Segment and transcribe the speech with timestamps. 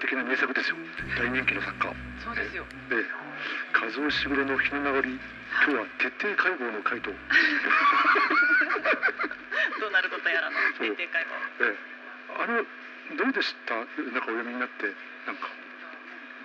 [0.00, 0.76] 的な名作ですよ。
[1.16, 1.92] 大人気の作家。
[2.24, 2.64] そうですよ。
[2.88, 3.04] で
[3.76, 5.20] 和尾しぐれの日の流り
[5.64, 7.10] 今日は徹底解剖の回答
[9.80, 11.28] ドナルドとやらの徹底解剖。
[11.64, 11.78] ええ。
[12.36, 12.64] あの
[13.16, 13.74] どうでした？
[13.74, 14.86] なんかお読みになって。
[15.26, 15.48] なんか。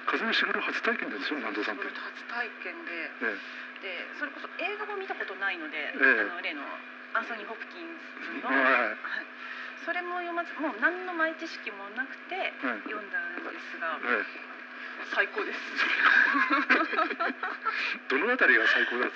[0.05, 3.09] 和尾しぐれ初体験ですよ南藤さんって、初体験で。
[3.25, 3.37] え
[3.81, 6.61] でそれこそ映画も見たことないので、えあの例の
[7.13, 7.89] アンソニー・ホプキン
[8.21, 8.97] スの、はい
[9.83, 12.41] それも読まずもう何の前知識もなくては
[12.79, 14.25] い読んだんですが、ええ
[15.13, 15.59] 最高です。
[18.09, 19.15] どのあたりが最高だった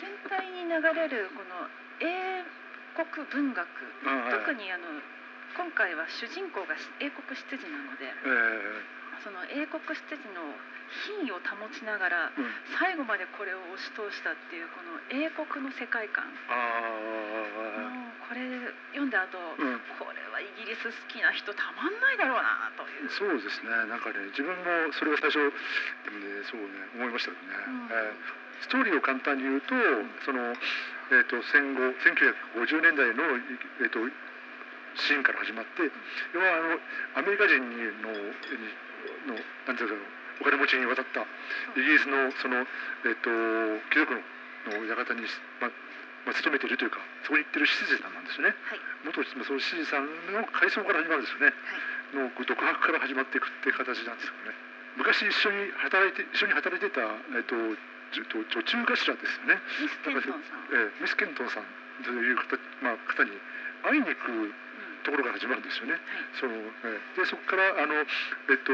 [0.00, 1.68] 全体に流れるこの
[2.00, 2.42] 英
[2.96, 3.68] 国文学
[4.30, 4.84] 特にあの
[5.54, 8.12] 今回は主人公が英国執事なのでえ
[9.22, 10.56] その英国執事の
[11.06, 12.32] 品位を保ちながら
[12.78, 16.24] 最後までこれを押し通したっていうこの英国の世界観
[18.32, 18.48] これ
[18.96, 19.76] 読んだ後、あうん。
[20.00, 23.12] これはイギリス好きな人たまんないだろうなという。
[23.12, 23.68] そうですね。
[23.92, 25.52] なんかね自分もそれを最初で
[26.08, 27.92] もねそうね思いましたけどね、うん。
[27.92, 29.74] えーストーリーを簡単に言うと
[30.22, 33.26] その、えー、と戦後1950年代の、
[33.82, 33.98] えー、と
[34.94, 35.90] シーンから始まって
[36.30, 36.78] 要は
[37.18, 38.14] あのアメリカ人にの
[39.26, 39.34] の
[39.66, 39.98] なんていうか
[40.40, 41.26] お金持ちに渡った
[41.74, 43.34] イギリスのその、えー、と
[43.90, 44.22] 貴族の
[44.70, 45.26] の館に、
[45.58, 45.66] ま
[46.24, 48.54] まあ、勤めているというかそこに行ってる執事さんなんですよね。
[48.70, 48.80] はい。
[49.04, 51.46] 元その執事さんの階層から始まるんですよね。
[51.46, 52.30] はい。
[52.30, 54.54] の独白から始まっていくっていう形なんですよね。
[54.96, 57.56] 昔一緒に働いて一緒に働いてた、えっと、
[58.12, 59.16] じゅと女中頭ですよ
[59.48, 61.64] ね、ミス・テントンさん、えーミス・ケントンさん
[62.04, 63.32] という方,、まあ、方に
[63.82, 64.52] 会いに行く
[65.02, 65.96] ところから始まるんですよね。
[66.36, 68.72] そのえーでそこからあの、えっと、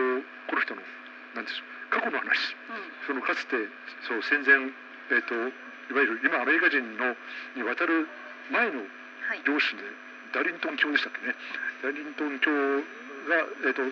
[0.50, 0.82] この人の
[1.38, 2.56] なんでしょう過去の話。
[2.66, 2.82] うんうん。
[3.06, 3.56] そのかつて
[4.10, 4.58] そう戦前、
[5.14, 5.34] えっと、
[5.88, 7.16] いわゆる今アメリカ人の
[7.56, 8.06] に渡る
[8.52, 8.84] 前の
[9.28, 9.44] はい。
[9.44, 9.84] 領主で
[10.32, 11.36] ダリントン教でしたっけね。
[11.84, 12.48] ダリントン教
[13.28, 13.84] が、えー、と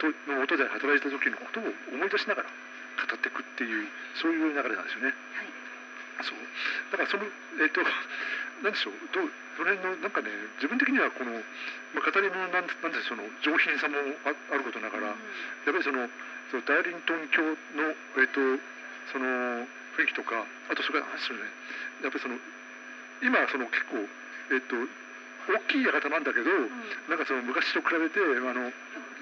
[0.00, 3.88] との元で働いた時のことを思い出しながら語っていくっていう
[4.20, 5.16] そういう流れなんですよね。
[5.32, 5.48] はい。
[6.20, 6.38] そう。
[6.92, 9.00] だからそのえっ、となんでしょう。
[9.16, 10.28] どうその辺のなんかね
[10.60, 11.32] 自分的にはこの、
[11.96, 13.96] まあ、語り物なんなんでその上品さも
[14.28, 16.08] ああることながら、やっぱりその
[16.52, 18.40] そのダーリントン教のえっ、と
[19.12, 19.64] その
[19.96, 21.44] 雰囲気とかあとそれからなんでしょうね
[22.02, 22.36] やっぱりその
[23.22, 24.02] 今その結構
[24.50, 24.76] えっ、と
[25.48, 26.70] 大きい館なんだけど、うん。
[27.10, 28.70] なんかその昔と比べてあの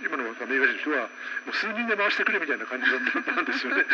[0.04, 1.08] 今のアメリカ人の人は
[1.48, 3.04] もう数人で回してくれみたいな感じなん
[3.36, 3.84] なんですよね。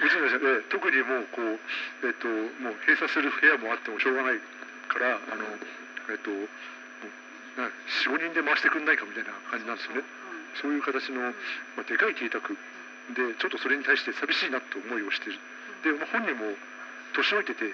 [0.00, 4.40] もちろん 特にもうこうえっ、ともう閉鎖する部屋もあってもしょうがない
[4.88, 5.44] からあの
[6.10, 6.48] えっ、とも
[7.56, 7.68] うな
[8.08, 10.02] 45人で回してくんないかみたいな感じなんですよね。
[10.54, 11.32] そういう形の、ま
[11.78, 12.56] あ、でかい邸宅
[13.14, 15.38] でちょっとそれに対して寂しいなって思いをしてる。
[15.82, 16.54] で、まあ、本人も
[17.12, 17.68] 年老いてて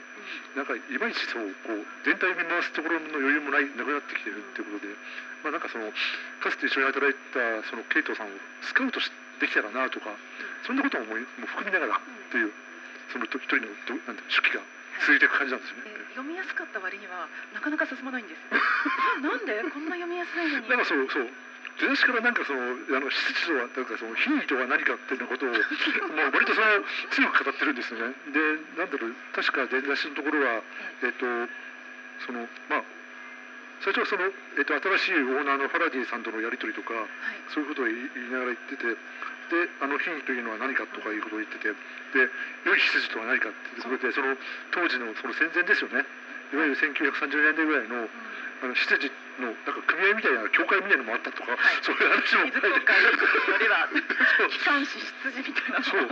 [0.56, 4.90] なんかいまいちそうこう全体を見回すところの余裕もないなくなってきてるってことで、
[5.44, 5.92] まあ、なんかその
[6.42, 8.30] かつて一緒に働いたそのケイトさんを
[8.62, 10.10] スカウトしできたらなとか
[10.66, 12.50] そんなことも思いも含みながらっていう
[13.14, 14.62] その一人のどなんていうの手記が
[15.06, 15.94] 続いていく感じなんですよね。
[15.94, 18.42] で読みやすかった割にはなかなか進まないんです
[19.22, 19.62] なんで？
[19.70, 20.66] こんな読みやすいのに。
[20.68, 21.30] なんかそうそう
[21.78, 25.62] 出だしからなんかそのあの質とはなんかその品位とは何かっていうことを もう
[26.34, 26.66] 割とその
[27.10, 28.14] 強く語ってるんですよね。
[28.34, 28.40] で
[28.76, 30.62] なんだろう確か出だしのところは
[31.02, 31.26] えっ、と
[32.26, 32.82] そのまあ
[33.80, 34.26] 最初はその、
[34.58, 37.06] えっと新しいオーナーのファラディさんとのやり取りとかはい。
[37.48, 38.96] そういうことを言いながら言っててで
[39.80, 41.76] あの品位というのは何かとかいうことを言っててで
[42.64, 44.36] 良い羊とは何かっていうことでその
[44.72, 46.04] 当時のその戦前ですよね。
[46.52, 48.08] いわゆる1930年代ぐらいの
[48.62, 51.58] あの執事のなんか組合みたいな教会みたいなのもあったとか、はい。
[51.82, 52.74] そういう話も水書い。
[52.74, 53.10] て公開よ
[53.58, 53.88] りは
[54.50, 56.06] 機関士羊みたいなそう。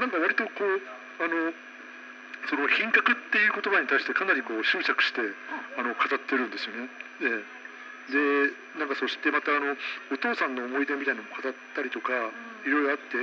[0.00, 0.82] なんか割とこう
[1.22, 1.52] あの
[2.46, 5.22] その品格っていう言葉に対してかなりこう執着して
[5.78, 6.90] あの語ってるんですよね。
[7.20, 7.56] で
[8.06, 8.18] で
[8.78, 9.74] なんかそしてまたあの
[10.14, 12.14] お父さんの思い出みたいなのも語ったりとか
[12.62, 13.18] いろいろあって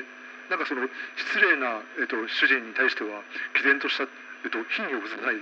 [0.51, 0.83] なんかその
[1.15, 3.23] 失礼な、えっと、主人に対しては
[3.55, 4.07] 毅然とした、え
[4.47, 5.39] っと、品位を崩さない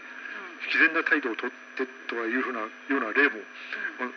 [0.69, 1.61] 毅然な態度をとって
[2.07, 3.41] とかいうふうなような例も、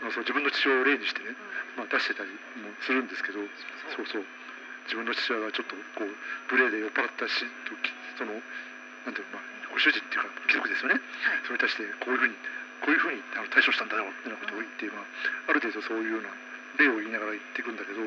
[0.03, 1.35] まあ、その自分の父親を例にしてね、
[1.77, 3.41] まあ、出してたりもするんですけど
[3.97, 4.07] そう。
[4.07, 4.25] そう
[4.85, 6.13] 自分の父親がちょっとこう
[6.53, 7.41] 無礼で酔っ払ったし
[8.21, 8.37] その
[9.05, 11.01] なんていうの、まあ、ご主人っていうか貴族ですよね。
[11.45, 12.37] それに対してこういうふうに
[12.85, 15.09] こういうふうにあの対処したんだよみたいなことを言って、まあ、
[15.49, 16.29] ある程度そういうような
[16.77, 18.01] 例を言いながら言っていくんだけど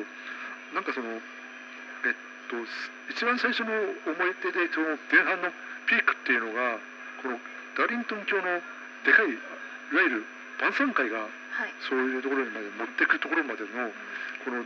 [0.74, 2.14] なんかそのえっ
[2.46, 5.50] とす一番最初の思い出でその前半の
[5.90, 6.78] ピークっていうのが
[7.22, 7.40] この
[7.74, 8.62] ダーリントン教の
[9.04, 10.24] でかいいわゆる
[10.60, 11.74] 晩餐会がはい。
[11.88, 13.90] そういうところにまで持っていくところまでの
[14.44, 14.62] この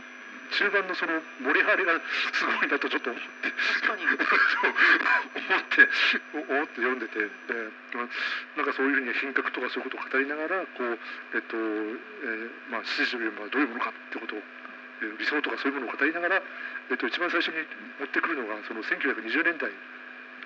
[0.53, 1.97] 中盤のその盛り上がりが
[2.33, 3.49] すごいなとちょっと思って。
[5.33, 5.89] 思って
[6.33, 7.17] 思って読んでて。
[7.17, 7.27] で、
[7.97, 8.09] まあ、
[8.57, 10.99] なんかそういうふうに品格とかそういうことを語りながらこう
[11.33, 14.43] えっと、えーまあ七時というのはどういうものかってことを、
[15.01, 16.41] えー理想とかそういうものを語りながら、
[16.91, 17.65] えっと、一番最初に
[17.99, 19.69] 持ってくるのがその1920年代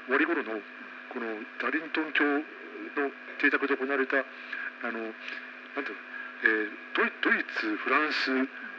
[0.06, 0.62] 終わり頃の
[1.10, 2.24] このダリントン教
[2.96, 6.02] の邸宅で行われたあのなんていうの、
[6.44, 8.32] えードイドイツフランス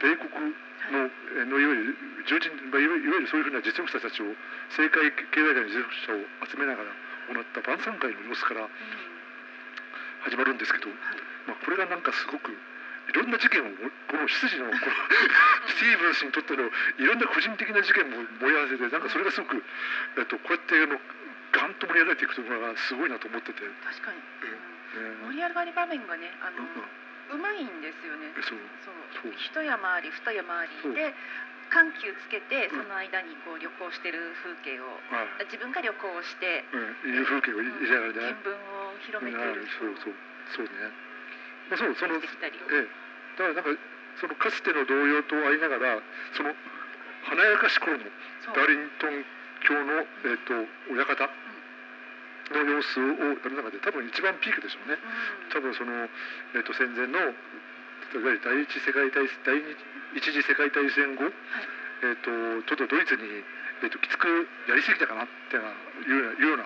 [0.03, 0.55] 米国
[0.91, 1.97] の,、えのいわゆる
[2.27, 4.31] 重鎮、まあ、いわゆるそういうふうな実力者たちを
[4.71, 6.91] 政界経済界の実力者を集めながら
[7.35, 8.67] 行った晩餐会の様子から
[10.25, 10.89] 始まるんですけど、
[11.47, 14.79] まあ、これがなんかすごくいろんな事件をこの執事のこの
[15.73, 19.61] スティーブンスにとってのいろんな個人的な事件も燃え合わせてなんかそれがすごく、
[20.17, 20.97] えっと、こうやってあの
[21.51, 24.79] ガンと盛り上がっていくところがすごいなと思ってて、確かに、うん
[25.29, 28.33] 盛り上がり場面がねあの、うまいんですよね。
[28.33, 28.59] えそう。
[28.81, 29.21] そう。
[29.21, 29.33] そう。
[29.37, 30.73] 一山あり二山あり。
[30.97, 31.13] で
[31.69, 32.81] 緩急つけてうん。
[32.81, 34.89] その間にこう旅行してる風景を。
[35.13, 35.45] はい。
[35.45, 40.13] 自分が旅行してうん、いう風景を入れながらね見聞を広めているそうそう。
[40.57, 40.71] そうね、
[41.69, 42.89] まあ、そうそのええ、
[43.37, 43.81] だからなんか
[44.17, 46.01] そのかつての同様とありながら
[46.33, 46.49] その
[47.29, 48.03] 華やかし頃の
[48.49, 49.21] ダーリントン
[49.67, 50.53] 教の、えっと
[50.93, 51.29] 親方
[52.49, 54.97] の様子をやる中で多分一番ピークでしょうね。
[54.97, 55.53] うん。
[55.53, 56.09] 多分その、
[56.55, 59.75] えっと戦前のいわゆる第一世界大第二
[60.17, 61.29] 一次世界大戦後、
[62.01, 62.29] えっと
[62.65, 63.45] ちょっとドイツに、
[63.83, 66.65] えっときつくやりすぎたかなっていうようないうような、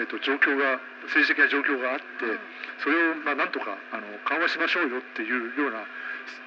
[0.00, 0.80] えっと状況が
[1.12, 2.40] 政治的な状況があって、うん。
[2.80, 5.84] それをまあなんとかあの緩和しましょうよっていうような、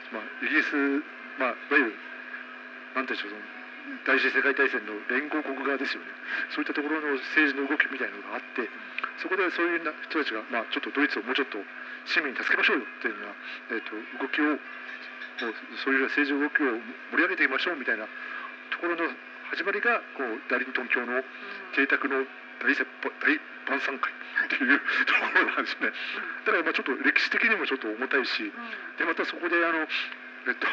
[0.10, 0.74] まあ、イギリス、
[1.38, 1.94] まあ、いわゆる
[2.96, 3.53] なんていうんでしょう
[4.06, 6.08] 第一次世界大戦の連合国側ですよね。
[6.56, 8.68] そういったところの政治の動きみたいなのがあって
[9.20, 11.60] そこでそういうな人たちが、まあ、ちょっとドイツをもうちょっと
[12.06, 13.28] 市民に助けましょうよっていうよ
[13.70, 16.80] うな、えー、と動きをもうそういう政治動きを
[17.12, 18.06] 盛り上げていきましょうみたいな
[18.72, 19.08] ところの
[19.52, 21.22] 始まりがこうダリントン教の
[21.76, 22.26] 邸宅の
[22.64, 25.92] 大せ大晩餐会っていうところなんですね。
[26.46, 28.52] だからまあちょっと歴史的にもちょっと重たいし、
[28.98, 29.88] でまたそこであの
[30.48, 30.68] えっと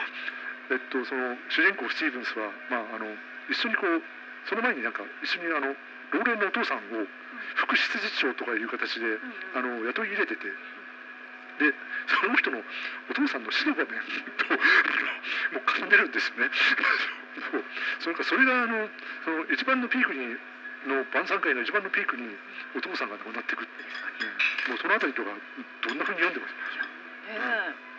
[0.71, 3.11] えっとその主人公スティーブンスはまああの
[3.51, 4.03] 一緒にこう
[4.49, 5.75] その前になんか一緒にあの
[6.15, 7.07] 老齢のお父さんを
[7.55, 9.19] 副執事長とかいう形で
[9.55, 10.47] あの雇い入れてて。
[11.61, 11.77] で
[12.09, 12.57] その人の
[13.11, 14.01] お父さんの死の場面
[14.41, 16.49] とあの もう絡んでるんですよね。
[17.53, 17.65] そう
[18.01, 18.89] それからそれがあの
[19.25, 20.39] その一番のピークに
[20.87, 22.35] の晩餐会の一番のピークに
[22.75, 23.67] お父さんが亡くなっていく、うん、
[24.71, 25.31] もうそのあたりとか
[25.83, 26.55] どんなふうに読んでます
[27.37, 27.90] うん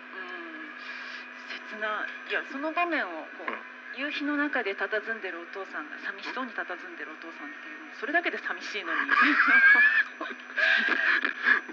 [1.72, 3.10] 切ないやその場面を
[3.40, 3.52] こう
[3.96, 9.00] 夕日の中で佇んでるお父さんが寂しそうに佇んでるお父さんっていうそれだけで寂しいのに。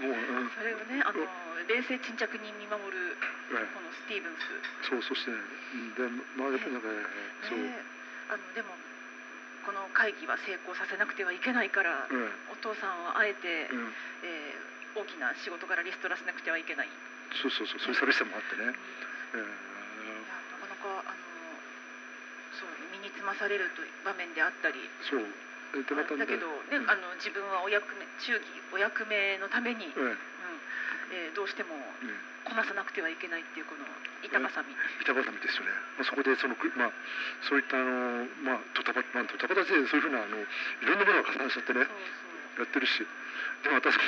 [0.02, 0.14] もう、う
[0.46, 0.50] ん。
[0.50, 1.26] それをねあの
[1.66, 3.16] 冷静沈着に見守る
[3.50, 4.46] えこのスティーブンス。
[4.88, 5.38] そうそしてね
[5.74, 6.02] うんで
[6.36, 6.94] まあやっぱりなんかね。
[7.42, 7.82] そう、ね。
[8.30, 8.76] あのでも
[9.64, 12.32] この会議は成功させなくてはいけないから、うん。
[12.50, 16.90] お父さんはあえて、うん、えー大きな仕事からリストラしなくてはいけない、い
[17.38, 19.46] そうそうそうそういう寂しさもあってね、やえ
[20.58, 21.22] なかなかあの
[22.50, 24.76] そう身につまされるという場面であったり。
[24.76, 25.24] ーそう。
[25.24, 26.28] だ。
[26.28, 26.88] けど、ねうん。
[26.88, 30.16] あの自分はお役目忠義お役目のために、うん。
[31.08, 31.72] ええーどうしても
[32.44, 33.84] こなさなくてはいけないっていうこの
[34.20, 36.92] 板挟み、板挟みですよね、まあ、そこでそのく、まあ、
[37.48, 40.44] そういったあの、まあ、ドタバタ、まあ、ドタバタでそういうふうなあのい
[40.84, 41.88] ろんなものが重なっちゃってね。
[42.58, 43.06] やってるし
[43.62, 44.04] でまたその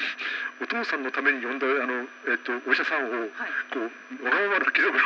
[0.63, 3.31] お父さんのために呼んだあの、えっと、お医者さんをはい。
[3.73, 3.91] こう
[4.25, 4.95] わがままな貴族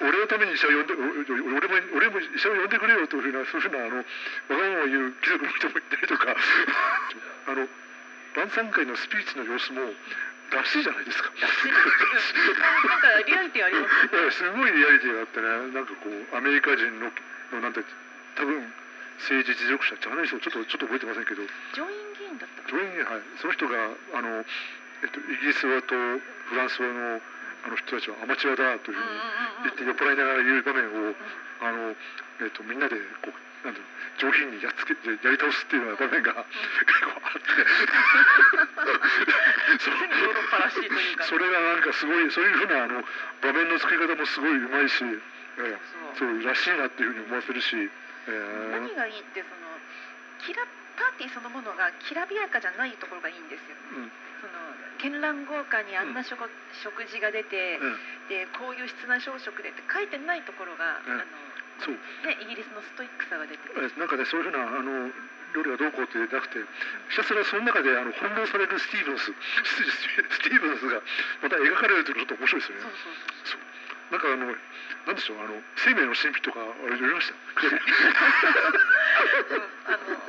[0.00, 6.36] 俺のために医者を呼んで俺も俺も医者を呼んでくれよというふうなそういうふうなあのわがまま言う貴族の人もいたりとか。
[7.48, 7.68] あの
[8.34, 9.92] 晩餐会のスピーチの様子も
[10.52, 11.30] らしいじゃないですか。
[11.40, 11.50] なん
[13.00, 13.88] かリアリティありま
[14.30, 15.48] すすごいリアリティがあってね。
[15.72, 17.10] なんかこうアメリカ人の
[17.52, 17.82] のなんて
[18.36, 18.72] 多分
[19.18, 21.42] 政治実力者ジャーナリストちょっとちょっと覚えてませんけど。
[21.74, 27.20] 上院議員だったか上院はいその人があの、えっと、イギリス語とフランス語の
[27.58, 29.18] あの人たちはアマチュアだというふうに
[29.66, 31.10] 言って酔っ払いながら言う場面を
[31.58, 31.90] あの、
[32.38, 36.46] えっと、みんなでこうなん上品にやっつけてやり倒すっていうような場面が結
[37.02, 37.50] 構あっ て。
[41.26, 43.02] それがなんかすごいそういうふうなあの
[43.42, 45.18] 場面の作り方もすごいうまいし、え
[45.58, 45.78] え
[46.14, 46.28] そう。
[46.30, 47.90] そうらしいなっていうふうに思わせるし、え
[48.28, 48.70] え。
[48.72, 49.78] 何がいいってその
[50.46, 50.62] キラ
[50.98, 53.76] パーティーそのものがきらびやかじゃないところがいいんですよ。
[53.94, 54.10] うん。
[54.42, 54.58] その
[54.98, 56.42] 絢爛豪華にあんな食,、
[56.82, 57.94] 食事が出て、うん。
[58.28, 61.12] でこういう質な小食でって書いてないところが、うん。
[61.14, 61.24] あの
[61.78, 61.94] そう。
[62.26, 65.14] ねイギリスのストイックさが出てえなんかねそういうふうなあの
[65.54, 66.58] 料理がどうこうってなくて
[67.08, 71.00] ひたすらその中であの翻弄されるスティーブンス スティーブンスが
[71.42, 72.82] また描かれるというのがちょっと面白いですよね。
[72.82, 73.12] そうそう。
[73.54, 73.60] そう。
[74.10, 74.46] なんかあの
[75.06, 77.34] なんでしょうあの生命の神秘とかあれ読みました？
[79.88, 80.20] あの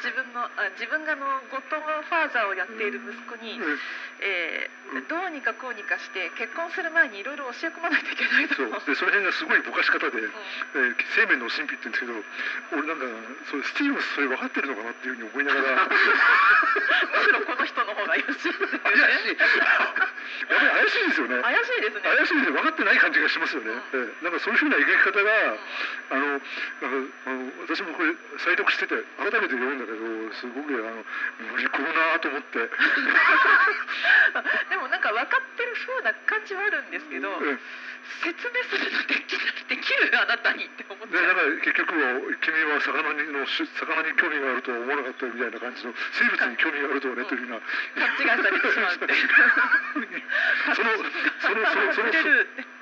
[0.00, 3.78] 自分のあ自分があのゴッドファーザーをやっている息子に、うん。
[4.20, 8.66] えーどうにかこうにかして結婚する前にいろいろ教え込まないといけないとそう。
[8.66, 10.26] でその辺がすごいぼかし方で、うん。
[10.26, 12.18] えー生命の神秘って言うんですけど
[12.74, 13.06] 俺なんか
[13.46, 15.86] それスティーブンスそれ分かってるのかなっていうふうに思いながら。
[15.86, 15.94] む
[17.22, 21.42] しろこの人の方が怪しいね怪しいやっぱり怪しいですよね。
[21.42, 22.02] 怪しいですね。
[22.02, 25.30] 怪しいですよ分かってない感じがしますよね、ええなんかそういうふうな描き方が、
[26.10, 26.46] あのなんか
[27.26, 29.98] あの私もこれ再読してて改めて読むんだけど
[30.34, 31.04] すごくあの
[31.52, 32.58] 無理こうなと思って、
[34.70, 37.58] でもなんか分かってる風な感じはあるんですけど、ええ
[38.20, 39.38] 説明するのでき
[39.68, 41.20] できるあなたにって思っちゃう。
[41.20, 47.60] でなんか結局は君は魚にのし魚に興味があるとは思わなかったみたいな感じの生物に興味があるとはねというふうな。
[47.60, 49.06] 勘違いされてしまうって
[50.74, 50.90] その
[51.40, 52.12] そのそのそれ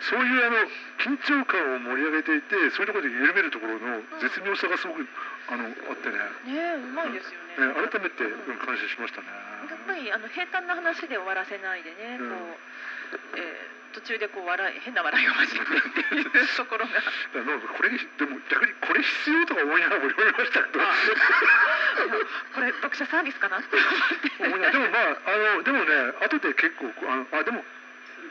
[0.01, 0.57] そういうあの
[0.99, 5.07] 緊張感を盛り上げていてそういうところで緩めるところの絶妙さがすごく
[5.49, 9.27] あのあってね、ねえうまいですよね、えー改めてうん感心しましたね。
[9.71, 12.29] やっぱりあの平坦な話で終わらせないでね、うん。
[12.31, 12.35] こ
[13.35, 16.93] う、えー途中でこう笑い変な笑いを交えてっていうところが。
[17.33, 20.81] これでも逆にこれ必要とか思いながらも読みましたけど。
[22.55, 23.77] これ読者サービスかなって。
[24.45, 24.73] 思いながら。
[24.73, 27.65] でもまああのでもね後で結構あのあでも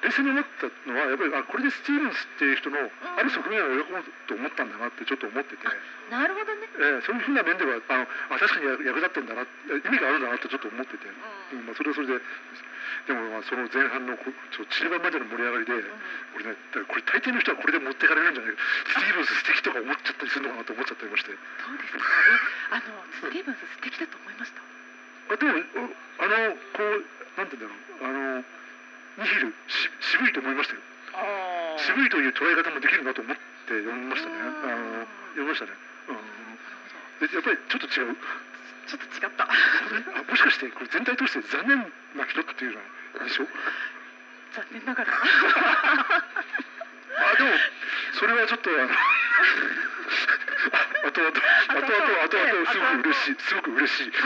[0.01, 5.63] 冷静に思ったのはやっぱりあこれでスティーブンスっていう人のある側面を描こうと思ったんだなってちょっと思ってて、
[6.09, 11.65] なるほどね、えーそういうふうな面ではあのあ確かに役役立ってんだな意味があるんだなってちょっと思ってて、うん。
[11.65, 12.19] まあ、それはそれで。
[13.07, 15.73] でもまあその前半のこちょ中盤までの盛り上がりで、
[16.35, 18.61] 俺ねだからこれ大抵の人はこれで持ってかれるんじゃないか。
[18.87, 21.31] スティーブンス素敵とか思っちゃったりするのかなと思っちゃったりまして。
[21.31, 24.61] そうですかえあのスティーブンス素敵だと思いました？
[25.33, 27.03] あでもおあのこう
[27.39, 28.07] なんて言うんだろう。
[28.07, 28.43] あの
[29.17, 30.81] ニヒルし渋いと思いましたよ。
[31.13, 33.41] ああ渋いという捉え方もできるなと思って
[33.73, 34.35] 読みましたね。
[34.37, 34.45] うん。
[34.45, 35.71] あの読みましたね、
[36.09, 38.17] うん、でやっぱりちょっと違う。
[38.87, 39.43] ちょっと違った。
[39.43, 39.49] あ
[40.29, 41.77] もしかしてこれ全体通して残念
[42.15, 43.49] な人っていうのはでしょ
[44.53, 45.11] 残念ながら。
[47.17, 47.49] あでも
[48.13, 48.85] それはちょっとあの
[51.07, 53.35] あとあとあとあとあとあとすごく嬉しい。
[53.41, 54.11] すごく嬉しい。
[54.13, 54.21] です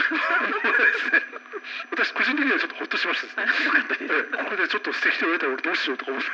[1.12, 1.51] ね
[1.92, 3.46] 私個人的にはちょっとほっとしましたですね。
[4.44, 6.30] ここでちょっと素敵と言われたら俺どうしようとか思って。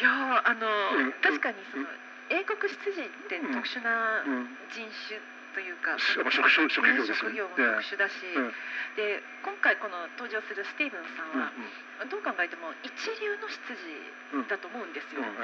[0.00, 1.86] いやーあのうん確かにその
[2.28, 4.56] 英国執事ってうん特殊なうん。
[4.70, 5.20] 人種
[5.56, 8.52] というか、職種職業ですよね職業も特殊だし、うん
[8.96, 11.40] で今回この登場するスティーブンさんうん
[12.00, 12.88] は、どう考えても一
[13.20, 15.36] 流の執事だと思うんですよ、うん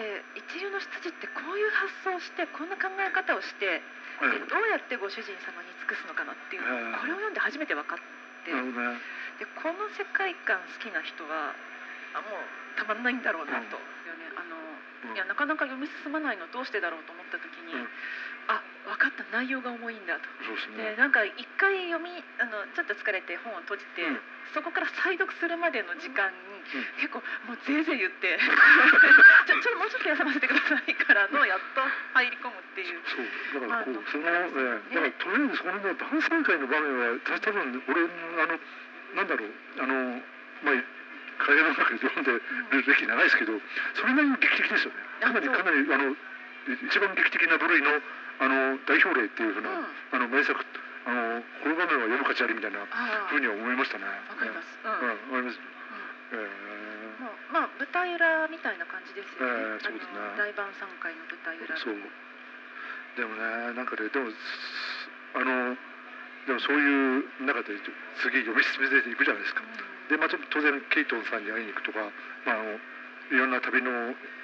[0.00, 3.80] えで一流の執事ってこういう発想をしてこんな考え方をしてえ
[4.24, 4.40] え。
[4.40, 7.00] でどうやってご主人様に尽くすのかなっていうのをええ。
[7.00, 7.98] これを読んで初めて分かっ
[8.44, 8.52] て。
[8.52, 11.52] でこの世界観好きな人は
[12.14, 12.40] あもう
[12.78, 14.56] たまんないんだろうなと、いうねあの
[15.10, 15.16] うん。
[15.16, 17.74] いやなかなか読み進まないのどうしてだろうと思った時に、
[18.86, 19.26] 分かった。
[19.34, 20.30] 内容が重いんだと。
[20.46, 20.94] そうですね。
[20.94, 24.22] でなんか一回読みあのちょっと疲れて本を閉じて、うん。
[24.54, 26.62] そこから再読するまでの時間に、
[27.02, 27.18] 結構
[27.50, 31.82] もうぜいぜい言って ちょちょっともうちょっと休ませてくださいからのやっと
[32.14, 33.02] 入り込むっていう。
[33.50, 34.78] そうだからこうそのね。
[34.94, 38.60] だからとりあえずそのね晩餐会の場面はた多分俺あの
[39.18, 39.50] なんだろう
[39.82, 40.22] あの
[40.62, 40.74] まあ
[41.38, 42.42] 会話の中で読んでる
[42.86, 43.60] 歴長いですけど
[43.94, 44.96] それなりに劇的ですよね。
[45.20, 46.16] かなりかなりあの
[46.88, 48.00] 一番劇的な部類の
[48.40, 50.54] あの代表例っていうふうな、うんあの名作
[51.06, 54.04] あのこの場面は読む価値ありみたいなあふうには思いましたね。
[54.04, 54.74] わかります。
[54.82, 54.90] うん。
[54.90, 55.60] うん、わかります。
[55.60, 55.76] うん
[56.26, 56.42] え
[57.22, 59.78] もうまあ舞台裏みたいな感じですよね。
[59.78, 61.70] ええそうですね大晩餐会の舞台裏。
[61.70, 61.94] ー、そう。
[63.16, 64.36] でもね、なんかね、でも、す
[65.32, 65.72] あの、
[66.46, 67.74] でもそういう中で
[68.20, 69.64] 次読み進めていくじゃないですか。
[69.64, 72.06] うで、まあ、当然ケイトンさんに会いに行くとか、
[72.44, 72.78] まあ、あの
[73.34, 73.90] いろんな旅の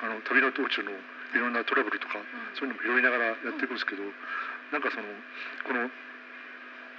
[0.03, 0.91] あの旅の道中の
[1.35, 2.19] いろんなトラブルとか、
[2.55, 4.03] そういうのも拾いながらやっていくんですけど、
[4.73, 5.05] なんかその
[5.65, 5.91] この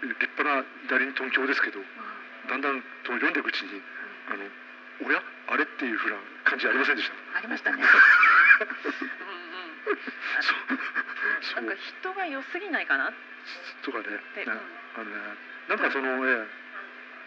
[0.04, 1.84] 立派なダリントン教ですけど、ん。
[2.50, 3.82] だんだんと読んでいくうちに
[4.28, 4.44] あの
[5.08, 5.22] おや？
[5.48, 7.40] あれっていうふうな感じありませんでした？
[7.40, 7.84] ありましたね。
[7.84, 7.88] うん
[9.92, 9.98] うん。
[10.44, 11.63] そう。
[11.63, 13.10] なんか人が良すぎないかな？
[13.10, 13.13] っ
[13.84, 14.04] とかね、
[14.36, 14.46] て。
[14.46, 15.02] ねうん。
[15.02, 15.18] あのね、
[15.70, 16.48] なんかその、ええ。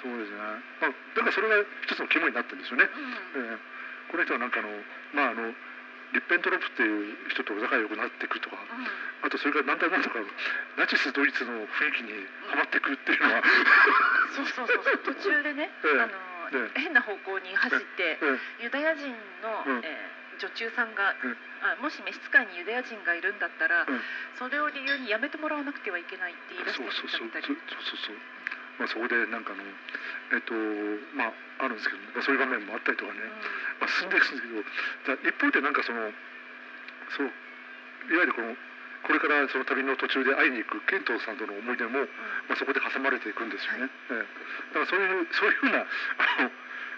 [0.02, 2.84] そうですね、まあ、だからそれが一つの肝になってるんですよね。
[2.84, 3.58] ええ。
[4.12, 4.68] この人はなんかあの、
[5.14, 5.54] まああの、
[6.12, 8.56] リッペントロップっていう人と仲良くなっていくとか、
[9.22, 10.18] あとそれからなんだなんだか
[10.78, 12.12] ナチスドイツの雰囲気に
[12.50, 13.42] はまっていくっていうのは、
[14.34, 16.00] そうそうそうそう途中でね、 ええ。
[16.00, 19.10] あのえ変な方向に走って、えユダヤ人
[19.42, 19.84] の、うん。
[19.84, 21.36] えー女中さんが、うん。
[21.64, 24.02] あもし召使いにユダヤ人がいるんだったら、うん。
[24.36, 27.24] それを理由にやめてもらわなくてはいけないって言いえ出してそうそうそう。
[27.24, 28.16] みたみたいそうそうそう
[28.78, 29.64] まあ、そこでなんかあの
[30.36, 30.52] えっと
[31.16, 33.20] まああるんですけど、まあ、そういう場面もあったりとかね、
[33.80, 36.12] まあ、進んでいくんですけどだ一方でなんかその
[37.16, 37.32] そう
[38.12, 38.52] いわゆるこの
[39.06, 42.10] これからその旅の途中で会いに行くケントさんとの思い出も、
[42.50, 43.90] まあ、そこで挟まれていくんですよね。
[44.10, 44.26] ええ。
[44.74, 46.50] だからそういうそういうふうなあの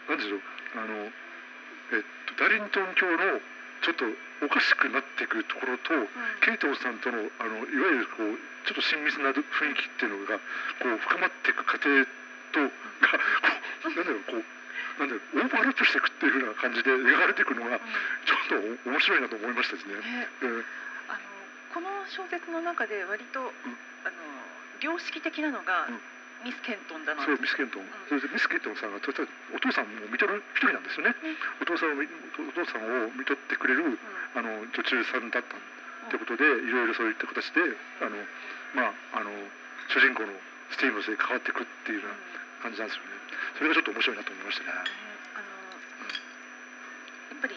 [0.09, 0.41] なんでしょう。
[0.81, 3.41] あのえっとダリントン教の
[3.85, 4.05] ちょっと
[4.43, 5.91] おかしくなっていくところと、
[6.47, 10.39] ケイトさんとのあのいわゆるこうちょっと親密な雰囲気っていうのが
[10.79, 12.07] こう深まっていく過程
[12.55, 13.55] とがこ
[13.87, 14.45] うなんだろうこう
[15.01, 19.95] なんだろうオーバーラップしていくっていうふうな感じで描かれていくのがちょっと面白いなと思いましたですね。
[19.95, 20.29] ね。
[20.43, 20.65] ええ
[21.09, 21.25] あの
[21.75, 23.53] この小説の中で割と、あの
[24.81, 26.01] 良識的なのが、うん
[26.45, 27.25] ミス・ケントンだな。
[27.25, 29.23] そうミスケントン、それでミスケントンさんがお父さ
[29.83, 31.15] んを見とる一人なんですよね、
[31.61, 33.99] お父さんを見お父さんを見とってくれる
[34.35, 35.61] あの女中さんだったっ
[36.11, 37.61] てことで、いろいろそういった形で
[38.01, 38.17] あの
[38.75, 39.31] まああの
[39.89, 40.33] 主人公の
[40.71, 42.17] スティーブンスに変わっていくっていうような
[42.63, 43.11] 感じなんですよね。
[43.57, 44.71] それがちょっと面白いなと思いましたね。
[44.71, 45.49] あの
[47.35, 47.55] やっぱり、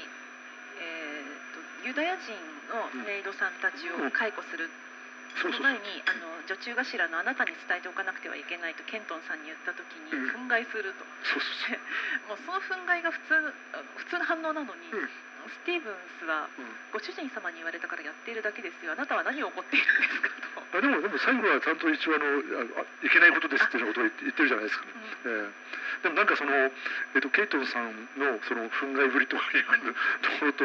[0.79, 2.33] えー、とユダヤ人
[2.71, 4.90] のメイドさんたちを解雇するそうそう
[5.39, 10.47] その前にあの女中頭のあなたに伝えておかなくてはいけないとケントンさんに言った時にうん。
[10.47, 12.35] 憤慨すると、そうそうそう。
[12.35, 13.53] もうその憤慨が普通
[13.95, 15.09] 普通の反応なのに、うん
[15.49, 18.93] スティーブンスはうんご主人様に言われたからやっているだけですよ。
[18.93, 20.29] あなたは何を怒っているんですか？
[20.71, 20.77] と。
[20.77, 24.85] あでもでも最後はちゃんと一応あのああいけないことですっていうことを言ってるじゃないですか。
[24.85, 24.91] ね、
[25.25, 26.03] ええ。
[26.03, 26.71] でもなんかその、え
[27.17, 29.93] っと、ケイトンさんのその憤慨ぶりとかいう
[30.25, 30.63] ところと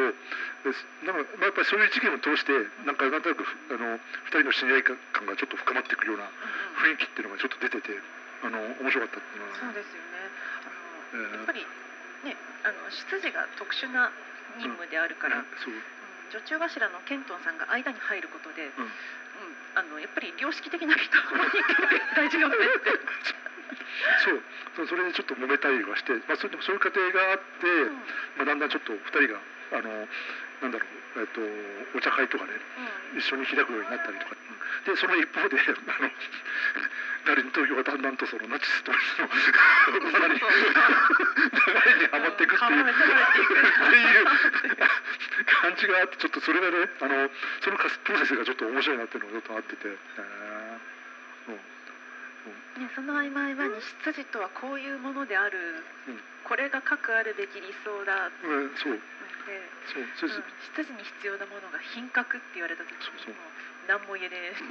[1.05, 2.51] なんか、まあ、やっぱりそういう事件を通して
[2.85, 4.97] なんかなんとなくあの二人の知り合い感
[5.29, 6.97] がちょっと深まっていくようなうんうん。
[6.97, 7.93] 雰囲気っていうのがちょっと出てて
[8.43, 10.29] あの面白かったっていうのはそうですよね。
[10.65, 11.37] あの、ええ。
[11.37, 11.65] やっぱり
[12.25, 12.33] ね、
[12.65, 14.09] あの出自が特殊な
[14.57, 15.45] 任務であるから、うん。
[16.31, 18.83] 女中頭のケントンさんが間に入ることで、うん。
[18.83, 18.91] うん。
[19.75, 21.11] あのやっぱり良識的な人に
[22.15, 22.89] 大事よねって。
[24.75, 24.87] そう。
[24.87, 27.93] それでちょっと揉めたりはして、まあ、それでもそういう過程があって、うん。
[27.93, 29.39] まあ、だんだんちょっと二人が
[29.73, 30.07] あの
[30.61, 31.41] なんだろう、えっと、
[31.97, 32.51] お茶会とかね
[33.17, 34.35] 一緒に開くようになったりとか、
[34.85, 35.69] でその一方であ
[36.01, 36.09] の
[37.25, 40.41] ダリン東京がだんだんとそのナチスとの流れに
[42.09, 42.85] はまっていくっていう。
[42.85, 43.53] ていく
[44.57, 44.85] っていう
[45.45, 47.29] 感じがあってちょっとそれがねあの
[47.61, 50.97] そのプロセスがちょっと面白いなっていうのがちょっとあってて、えー
[51.51, 52.83] うん。
[52.83, 56.19] ね、その合間合間に出自とはこういうものである、うん。
[56.47, 58.31] これが核あるべき理想だ。
[58.43, 58.99] うん、そう
[59.47, 62.91] で、そうそううん、出自に必要なものが品格って言われた時
[63.23, 63.47] にもう
[63.87, 64.59] 何も言えねえ。
[64.59, 64.67] 車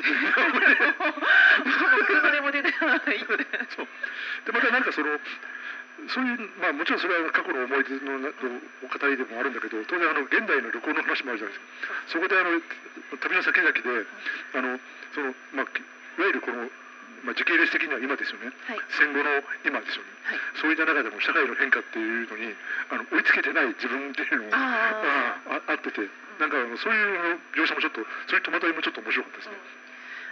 [2.31, 3.17] でも出てない
[3.73, 3.89] そう。
[4.45, 5.17] でまたなんかその
[6.12, 8.29] そういうまあもちろんそれは過去の思い出のな
[8.85, 11.65] お語りでもあるんだけど当然あの現代の旅行の話もあるじゃないで
[12.12, 12.21] すか。
[12.21, 12.61] そこであの
[13.17, 13.81] 旅の先々で
[14.53, 14.77] あの
[15.17, 15.73] そのまあい
[16.21, 16.71] わゆるこの、
[17.27, 18.55] まあ、時系列的には今ですよね。
[18.71, 18.79] はい。
[18.95, 20.15] 戦後の今ですよね。
[20.31, 20.39] はい。
[20.62, 22.55] そういった中でも社会の変化っていうのに
[22.89, 26.07] あの追いつけてない自分っていうのがああってて
[26.39, 29.59] なんかあのそういう描写もちょっとそういう戸惑いもちょっと面白かったですね。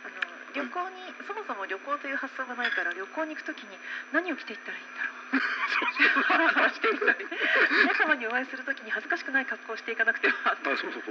[0.07, 3.74] あの旅行にそもそも旅行という発想がないから旅行に行くときに
[4.14, 5.42] 何を着ていったらいいんだろう。
[6.30, 11.02] ハラハラしていったり皆様にお会いするときに恥ずかしくない格好をしていかなくてはあそうそうそう。
[11.02, 11.04] っ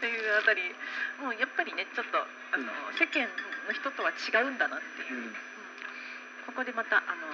[0.00, 0.72] ていうあたり。
[1.20, 3.28] もうやっぱりねちょっとあの、世間
[3.68, 5.20] の人とは違うんだなっていう。
[5.20, 5.24] う、ん。
[5.28, 5.36] うん。
[6.48, 7.28] ここでまたあの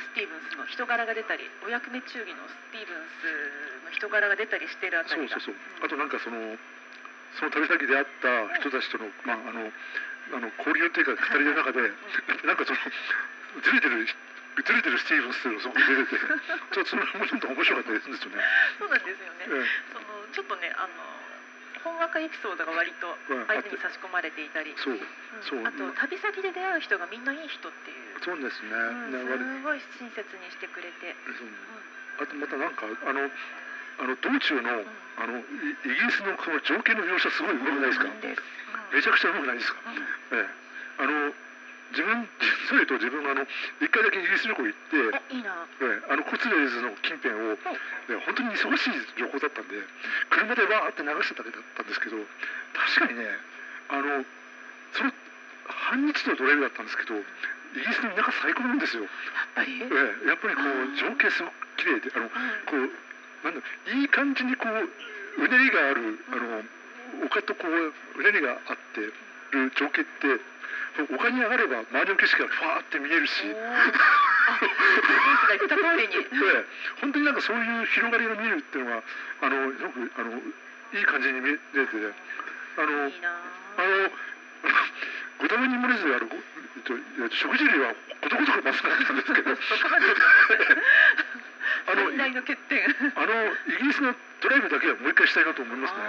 [0.00, 5.36] スティーブンスの人柄が出たりお役目忠義のスティーブンスの人柄が出たりしているあたりが。
[5.36, 5.84] そうそうそう。
[5.84, 6.56] あとなんかその
[7.36, 9.68] その旅先で会った人たちとの,、まあ、あの
[10.34, 11.80] あの交流っていうか語りの中で
[12.42, 12.78] なんかその
[13.62, 18.40] ずれてるずれてるスティーブンスがそこに出ててちょっとそれもちょっと面白かったですよね。
[18.80, 20.96] そうなんですよね、えそのちょっとねあの
[21.84, 25.06] ほんわかエピソードが割とうん相手に差し込まれていたり、えそううん。
[25.44, 25.62] そう。
[25.62, 28.72] あと旅先で出会う人がみんないい人っていう、そうですね。
[28.72, 33.30] うん、すごい親切にしてくれて、そううあとまたなんかあの
[33.98, 34.84] あの道中の
[35.16, 38.06] あのイイギリスのこの情景の描写すごい上手くないですか。
[38.92, 39.80] めちゃくちゃ上手くないですか、
[40.32, 41.32] ええ、あの
[41.90, 43.46] 自分実を言うと自分があの
[43.78, 45.66] 一回だけイギリス旅行行って、おいいな。
[45.80, 47.58] ええ、あのコツレーズの近辺を、ね、
[48.26, 49.74] 本当に忙しい旅行だったんで
[50.30, 52.18] 車でわーって流してただけだったんですけど
[52.74, 53.26] 確かにね
[53.88, 54.26] あの
[54.92, 55.12] その
[55.66, 57.22] 半日のドライブだったんですけどイ
[57.78, 59.10] ギリスの田舎最高なんですよ、やっ
[59.54, 63.05] ぱり、ええ、やっぱりこう情景すごく綺麗であのこう
[63.44, 63.60] なんだ
[63.92, 64.72] いい感じにこう
[65.42, 69.12] うねりがあるあの丘とこううねりがあってる
[69.76, 70.40] 情景って
[70.96, 73.44] 丘に上がれば周りの景色がファーって見えるし、
[76.08, 76.64] に、え
[77.00, 79.02] 本当になんかそういう広がりが見えるっていうのが
[79.42, 80.40] あのすごくあの
[80.92, 82.14] いい感じに見えてて。
[82.78, 83.12] あの
[83.76, 83.82] あ。
[83.82, 84.10] の
[85.38, 89.50] ご多分に漏れずあのごえっとえっと食事類はことごとくかったんですけど
[91.86, 92.82] あのの欠点
[93.14, 93.32] あの
[93.70, 96.00] イギリスのドライブだけはもう一回したいなと思いますね。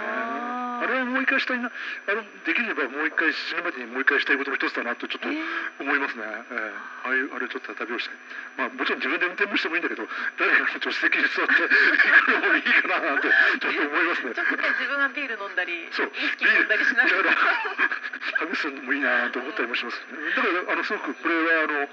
[0.78, 5.42] あれはもう一回したいな、あのできればもう一回死ぬまでにもう一回したいことの一つだなとちょっとえー
[5.80, 6.22] 思いますね。
[6.22, 8.14] ええああいうあれちょっと旅をしたい。
[8.58, 10.06] まあもちろん自分で運転もしてもいいんだけど、
[10.38, 14.44] 誰かの助手席に座って行くのもいいかななんてちょっと思いますねちょ。
[14.44, 17.50] っとね自分はビール飲んだりそう、ウイスキー飲んだりしながらだから、
[18.38, 20.30] ハグすのもいいなと思ったりもします、ね。
[20.36, 21.88] だから、あの、すごく、これは、あの。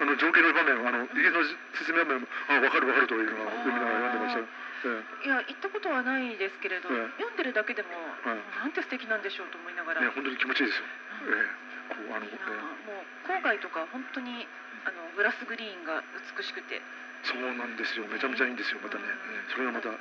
[0.00, 1.44] あの、情景の場面、あの、イギリスの
[1.76, 4.70] 説明場面も、あ、わかるわかるというのは、読みながら読んでました。
[4.80, 7.92] えいや行ったことはないですけれど、ええ読んでるだけでも、
[8.24, 10.88] はいなんて素敵なんでしょうと思いながら、本当に気持ちいいですよ。
[11.28, 14.48] ええこう、あの、もう郊外とか本当に
[14.88, 16.00] あのグラスグリーンが
[16.32, 16.82] 美しくてえ
[17.28, 18.08] そうなんですよ。
[18.08, 18.80] めちゃめちゃいいんですよ。
[18.80, 20.00] またね、ええそれがまた、え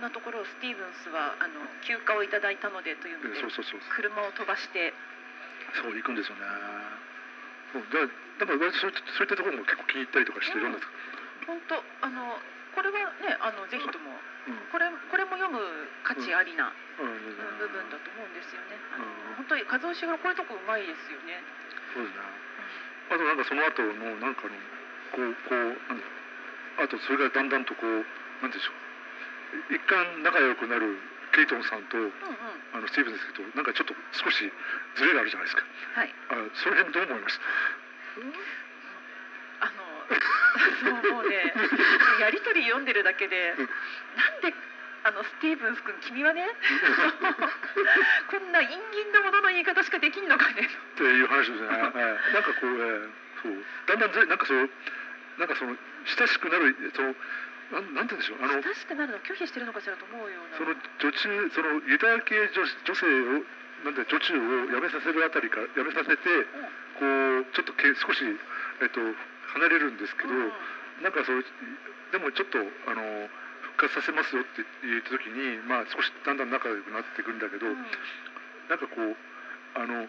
[0.00, 3.80] んなところをスティーブンスはあの休暇をいただいたのでというのでそうそうそう。
[3.92, 4.96] 車を飛ばして
[5.76, 6.48] そう、行くんですよね。
[7.78, 8.00] う、だ、
[8.40, 10.72] だから、割とそういった、そういったところも結構気に入ったりとかしてるん。
[10.72, 10.92] ですか。
[11.46, 12.40] 本当あの
[12.74, 14.58] これはねあのぜひともうん。
[14.74, 15.62] これこれも読む
[16.02, 17.58] 価値ありなうん、うん。
[17.58, 18.34] 部分だと思うん。
[18.34, 18.76] ですよね。
[18.92, 19.46] あのうん。
[19.46, 21.40] 本当に和夫氏がこういうとこうまいですよね。
[21.94, 22.20] そうですね。
[23.10, 23.38] あとなん。
[23.38, 24.34] かその後のなん。
[24.34, 24.58] かの
[25.14, 26.00] こうこうなん。
[26.02, 26.04] だ
[26.82, 27.48] あとそれがだん。
[27.48, 27.64] だん。
[27.64, 28.04] とこう
[28.42, 28.50] なん。
[28.50, 28.72] でしょ
[29.70, 30.98] う一貫仲良くなる
[31.36, 32.12] ケイトンさんとうんうん。
[32.72, 34.40] あのスティーブンですけどなんかちょっと少し
[34.96, 35.62] ズレがあるじゃないですか。
[35.92, 36.14] はい。
[36.32, 37.44] あその辺どう思いました
[39.60, 39.84] あの
[40.80, 41.52] そうもうね
[42.20, 43.68] やりとり読んでるだけでうん。
[43.68, 44.56] なんで
[45.04, 46.48] あのスティーブンス君君はね
[48.32, 50.64] こんな陰銀なものの言い方しかできんのかね。
[50.64, 53.64] っていう話ですね、ええなんかこう、ええそう。
[53.86, 54.70] だんだんずれなんかそう
[55.38, 55.76] なんかその
[56.16, 57.14] 親しくなるその
[57.72, 60.58] なんなんて言うんでしょうあの親しくなるの拒否してるのかしらと思うような。
[60.58, 63.42] その女中そのユダヤ系女女性を
[63.84, 66.22] なんで女中を辞めさせるあたりから辞めさせて
[66.98, 67.06] こ
[67.42, 69.00] うちょっとけ少しえっと
[69.58, 70.52] 離れるんですけど、うん。
[71.02, 71.44] なんかそう
[72.12, 73.02] でもちょっとあの
[73.76, 77.76] 復活させますよって言った時にまあ少しだんだん仲良くなってくるんだけど、うん。
[78.70, 79.16] なんかこう
[79.74, 80.06] あの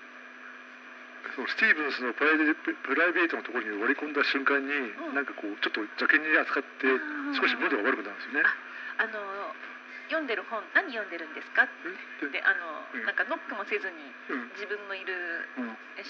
[1.36, 6.96] そのスティーブンスのプライベートのところに割り込んだ瞬間に、うんなんかこうちょっと邪険に扱ってう
[7.32, 8.46] ん少しムードが悪くなるんですよね。
[8.98, 9.20] あの
[10.08, 11.68] 読んでる本何読んでるんですか
[12.24, 13.96] えであの、うんなんかノックもせずに
[14.32, 15.14] うん自分のいる
[15.58, 16.04] うんえ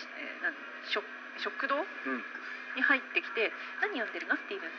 [0.44, 1.02] なん食
[1.42, 2.24] 食堂うん
[2.76, 3.52] に入ってきて
[3.82, 4.38] 何読んでるの？
[4.38, 4.70] スティーブン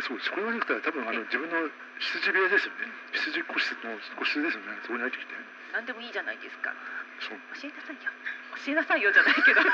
[0.00, 0.30] スそうです。
[0.30, 2.88] これはなくて多分あの自分の羊部屋ですよね。
[3.12, 4.78] 羊個室の個室ですよね。
[4.84, 5.32] そこに入ってきて。
[5.72, 6.72] 何でもいいじゃないですか。
[7.18, 8.10] 教えなさいよ。
[8.64, 9.60] 教えなさいよじゃないけど。
[9.62, 9.64] い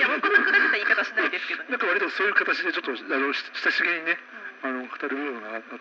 [0.00, 1.70] やもうこのくだった言い方しないですけどね。
[1.70, 4.18] なんか割とそういう形でちょっとあのし親しげにね
[4.62, 5.78] うあの語る部分があなんか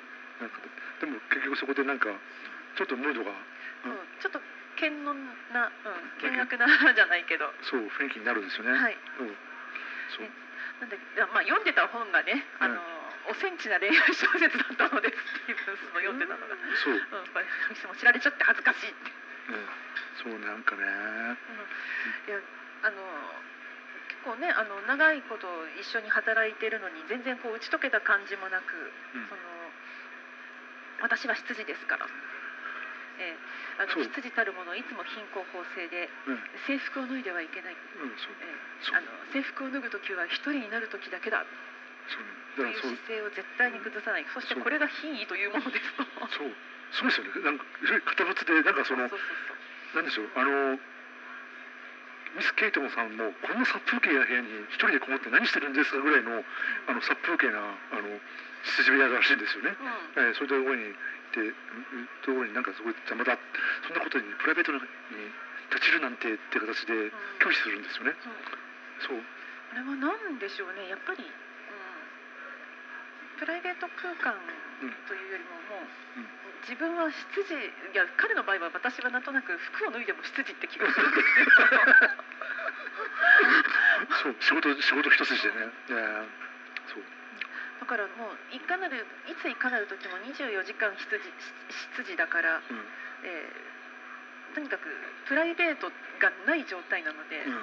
[0.99, 2.09] でも結局そこでなんか
[2.75, 3.33] ちょっとムードがん。
[3.33, 3.99] うん。
[4.19, 4.41] ちょっと
[4.75, 5.13] 険能
[5.53, 7.51] な、うん、険悪なじゃないけど。
[7.61, 8.77] そう雰囲気になるんですよね。
[8.77, 8.97] はい。
[9.17, 9.27] そう。
[10.17, 10.29] そう。
[10.79, 12.81] なんでいやまあ読んでた本がねあの、
[13.29, 16.99] おセンチな恋愛小説だったのでスティーブンスの読んでたのが、うん、そう。
[17.33, 17.45] これ
[17.87, 19.11] も知られちゃって恥ずかしいって。
[19.11, 19.23] うん
[20.23, 20.83] そうなんかね。
[22.27, 22.39] いや
[22.83, 22.99] あの
[24.07, 25.47] 結構ねあの長いこと
[25.79, 28.71] 一緒に働いてるのに全然こう打ち解けた感じもなく、
[29.15, 29.27] うん。
[29.27, 29.41] その
[31.03, 32.07] 私は羊ですから、
[33.19, 34.03] えーあのそう。
[34.07, 36.39] 羊たるものいつも貧困法制でうん。
[36.67, 41.43] 制服を脱いではいけない、うんえーあの制服を脱ぐ時は一人になる時だけだ。
[42.55, 44.25] という姿勢を絶対に崩さない。
[44.33, 45.87] そしてこれが品位というものです。
[45.95, 46.03] と
[46.37, 46.51] そう
[46.93, 47.41] そうですよね。
[47.41, 47.65] なんか
[48.13, 50.77] 堅物でなんかそのなんでしょうあの
[52.33, 56.41] ミス・ケイトンさんもこんな殺風景な部屋に一人でこもって何してるんですかぐらいの
[56.89, 58.09] あの殺風景なあの
[58.65, 59.77] 羊部屋らしいんですよね。
[60.17, 60.23] うん。
[60.23, 60.93] えーそういうところにい
[61.33, 63.37] て、うんうんところになんかすごい邪魔だ
[63.85, 64.81] そんなことにプライベートに
[65.69, 68.13] 立ちるなんてって形で拒否するんですよね。
[68.17, 68.25] うん。
[69.01, 69.17] そう。
[69.17, 70.89] これは何でしょうね。
[70.89, 71.29] やっぱり、うん、
[73.37, 74.37] プライベート空間
[75.07, 75.83] というよりもも
[76.17, 76.27] う、うん。
[76.63, 77.59] 自分は執事い
[77.95, 81.59] や彼の場合は私はなんとなく服を脱いでも執事って気がするんですよ。
[84.23, 85.67] そう仕事仕事一筋でね。
[85.89, 86.27] えー
[86.87, 87.03] そう。
[87.79, 91.19] だからもういかなるいついかなる時も24時間執事
[91.99, 92.87] 執事だから、うん。
[93.27, 93.73] えー
[94.53, 94.85] とにかく
[95.25, 95.89] プライベート
[96.21, 97.57] がない状態なので、うん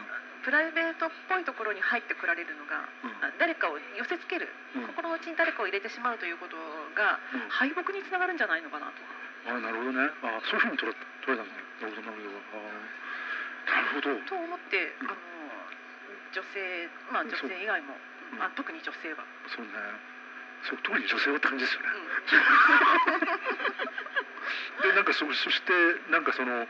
[0.44, 6.56] プライベートっぽいところに入ってこられるのが、うんあ誰かを寄せつける、うん心の内に誰かを入れてしまうということ
[6.96, 9.02] がうん敗北につながるんじゃないのかなと。
[9.48, 10.10] あなるほどね。
[10.22, 11.64] あそういうふうに取ら取れたんだね。
[11.80, 12.60] なるほどなるほど。
[12.60, 12.68] あ
[13.70, 14.16] なるほど。
[14.28, 15.20] と思って、うんあの
[16.30, 17.98] 女性まあ女性以外も、
[18.38, 19.72] あ、特に女性は、そうね。
[20.62, 21.88] そう特に女性はって感じですよね。
[24.82, 25.72] でなんかそそして
[26.12, 26.66] なんかその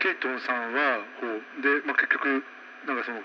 [0.00, 2.44] ケイトンさんはこうで、まあ、結局
[2.84, 3.22] なんかその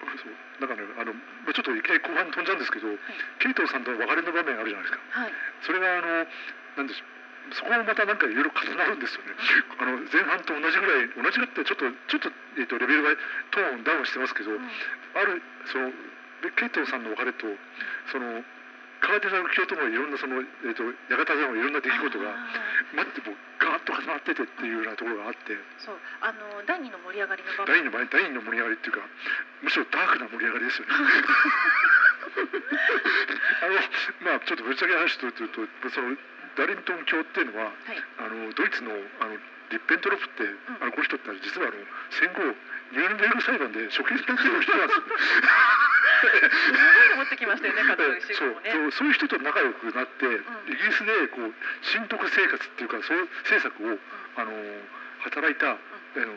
[0.00, 2.88] そうだからねあのまあちょっといきなり後半に飛んじゃうんですけど、
[3.38, 4.98] ケイトンさんとの別れの場面あるじゃないですか。
[5.12, 5.32] はい。
[5.62, 6.26] それがあの
[6.80, 7.20] なんでしょう
[7.54, 9.32] そこもまたなんかいろいろ重なるんですよね。
[9.80, 13.16] あの前半と同じぐらい同じぐらいってちょっとちょっとえっ、とレベルが
[13.50, 14.60] トーンダウンしてますけど、うん。
[14.60, 15.90] あるその
[16.44, 17.46] でケイトンさんの別れと
[18.12, 18.44] その
[19.00, 22.36] カーデナル教ともいろんなそのえっ、と館でもいろんな出来事があ
[22.92, 25.52] 待ってもうガーッと重なっててっていうようなところがあって。
[25.52, 25.98] ーそう。
[26.20, 27.80] あの第二の盛り上がりの場面。
[27.80, 29.00] 第二の前第二の盛り上がりっていうか
[29.62, 30.92] むしろダークな盛り上がりですよね。
[33.64, 33.80] あの
[34.20, 36.16] まあちょっとぶっちゃけ話というとその
[36.56, 38.04] ダリントン教っていうのははい。
[38.18, 39.36] あのドイツのあの
[39.70, 40.42] リッペントロフって、
[40.82, 41.78] あのこの人って実はあの
[42.10, 42.42] 戦後
[42.90, 44.98] ニュールンベルグ裁判で処刑されてる人なんです。
[44.98, 45.06] よ。
[46.50, 47.96] すごい持ってきましたよねね。
[48.34, 50.32] そうそういう人と仲良くなって、ん。
[50.34, 53.98] イギリスでこう新徳生活っていうかそういう政策を
[54.36, 54.52] あの
[55.20, 55.78] 働いた、あ
[56.16, 56.34] の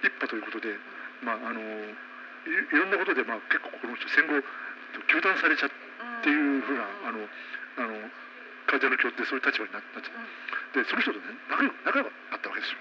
[0.00, 0.78] 一派ということで、
[1.22, 4.42] まああのいいろんなことでまあ結構この人戦後
[5.06, 5.70] 糾弾されちゃっ
[6.20, 7.24] っていうふうなあの
[7.80, 7.96] あの
[8.70, 10.78] カーディナル教ってそういう立場になっちゃう。
[10.78, 12.78] でその人とね仲良く仲良くあったわけですよ。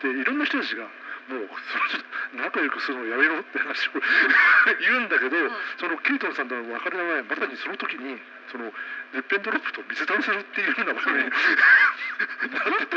[0.00, 0.88] でいろんな人たちが
[1.28, 2.00] もうその人
[2.40, 4.00] 仲良くするのやめろって話を
[4.80, 5.52] 言うんだけど、ん。
[5.76, 8.16] そのケイトンさんとの別れの前まさにその時に
[8.48, 8.72] その
[9.12, 11.28] レッペンドロップと水倒せるっていうような場面。
[11.28, 11.30] に
[12.48, 12.96] なってて。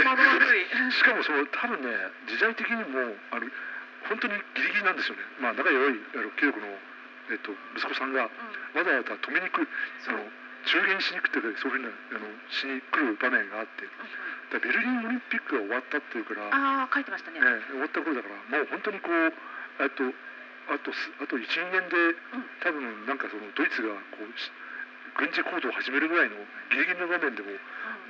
[0.92, 3.52] しかもその多分ね時代的にもあの
[4.08, 5.24] 本当にギリギリなんですよね。
[5.40, 6.80] まあ仲良いあの貴族の
[7.30, 8.30] えっと息子さんがわ
[8.74, 9.68] ざわざ止めに来る。
[10.08, 10.32] あの
[10.66, 13.90] 中元しに来てそういうふうなあのしに来る場面があって。
[14.52, 19.32] でベルリンオリンピックが終わったっていうから、ああ書いてましたね、ね、終わった頃だからもう本当にこう
[19.80, 20.04] えっと
[20.68, 21.96] あとすあと12年で
[22.60, 24.52] 多分なんかそのドイツがこうし
[25.16, 26.36] 軍事行動を始めるぐらいの
[26.72, 27.52] ギリギリの場面でも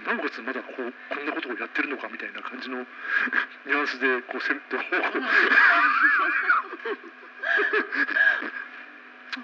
[0.05, 2.79] なおかつまだこうこんなことをやってるのかみたいな感じの
[3.69, 4.77] ニュアンスでこう攻めて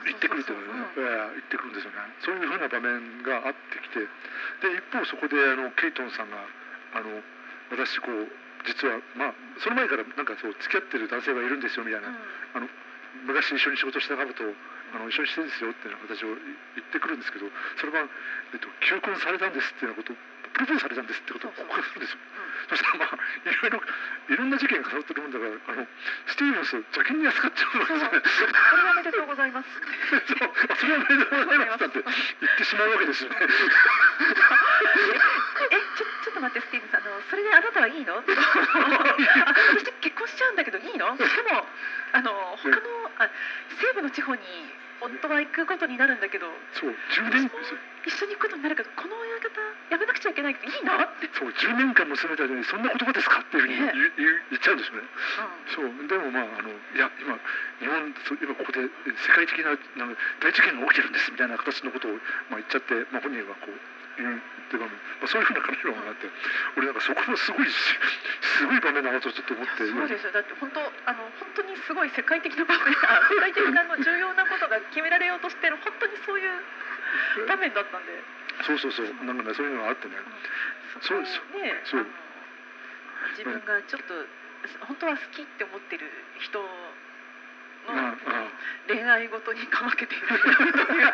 [0.04, 1.98] 言ってくるというね、えってくるんですよね。
[2.20, 6.44] そういうふうな場面があってきて、で一方そこであのケイトンさんが
[6.96, 7.24] あの
[7.72, 8.28] 私こう
[8.68, 12.68] 実はまあその前からなんかそう付き合ってる男性がいるんですよみたいな、あの
[13.26, 17.48] 昔一緒に仕事した方とあの一緒にしてるんですよっていうような形を言ってくるんですけど、
[17.80, 18.08] それは
[18.52, 20.37] えっと求婚されたんですっていうようなこと。
[20.54, 22.18] プロポーズされたんですってことを告白するんですよ。
[22.70, 23.16] そしたらまあ
[23.50, 23.82] いろいろ
[24.30, 25.88] いろんな事件が重なってるもんだからあの
[26.28, 28.54] スティーブンス邪険に扱っちゃうわけそうですよね。
[28.54, 29.70] これはおめでとうございます
[30.28, 33.36] そそれはおめでとうございますなんて言ってしまうわけですよね。
[35.72, 38.18] えちょちょっと待ってスティーブンさんあのそれであなたはいいの？
[38.20, 38.24] あ
[39.80, 41.16] 私結婚しちゃうんだけどいいの？
[41.16, 41.66] しかも
[42.14, 42.76] あの他の
[43.20, 43.30] あ
[43.80, 44.42] 西部の地方に
[45.02, 46.48] 夫は行くことになるんだけど。
[46.74, 47.52] そう10年
[48.08, 49.60] 一緒に行くことになるけどこの親方
[49.92, 53.92] やめなくちゃいけないけどいいのって、そう10年間娘たちにそんな言葉ですかっていうふうに言,、ね
[54.56, 55.04] 言っちゃうんですよね。
[55.04, 57.36] うそうでもまああのいや今
[57.84, 62.12] 日本今ここでえ世界的ななんか大事件が起きてるんですみたいな形のことを
[62.48, 66.28] まあ言っちゃってまあ本人はこうっていう場面、まあ、そういうふうな感じのがあって
[66.76, 67.78] 俺なんかそこもすごいし
[68.60, 70.26] すごい場面だなとちょっと思ってん、そうです。
[70.26, 78.24] よだって本当あの本当にすごい世界的な場面 が世界的なの重要なことが決められようとしてる本当にそういう場面だったんで。
[78.66, 79.06] そうそうそう。
[79.24, 80.18] なんかねそういうのがあってね。
[81.02, 82.06] そこにねそう。
[83.38, 84.26] 自分がちょっと
[84.88, 86.60] 本当は好きって思ってる人
[87.88, 88.16] あのあ
[88.88, 90.28] 恋愛ごとにかまけている。
[90.28, 91.08] というう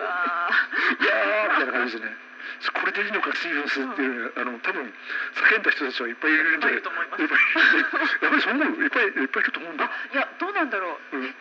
[0.00, 0.50] わ
[1.00, 2.04] いやーみたいな感じで。
[2.04, 2.16] ね
[2.60, 7.22] これでいいのかスティーブンスっていう、ねあの多分叫んだ人たちはいっぱいいるんじゃないいると思います。
[7.22, 7.36] やっぱ
[8.36, 9.84] りそう思ういっぱいいっぱいいると思うんだ。
[9.84, 11.24] あいやどうなんだろう、うん。
[11.24, 11.32] え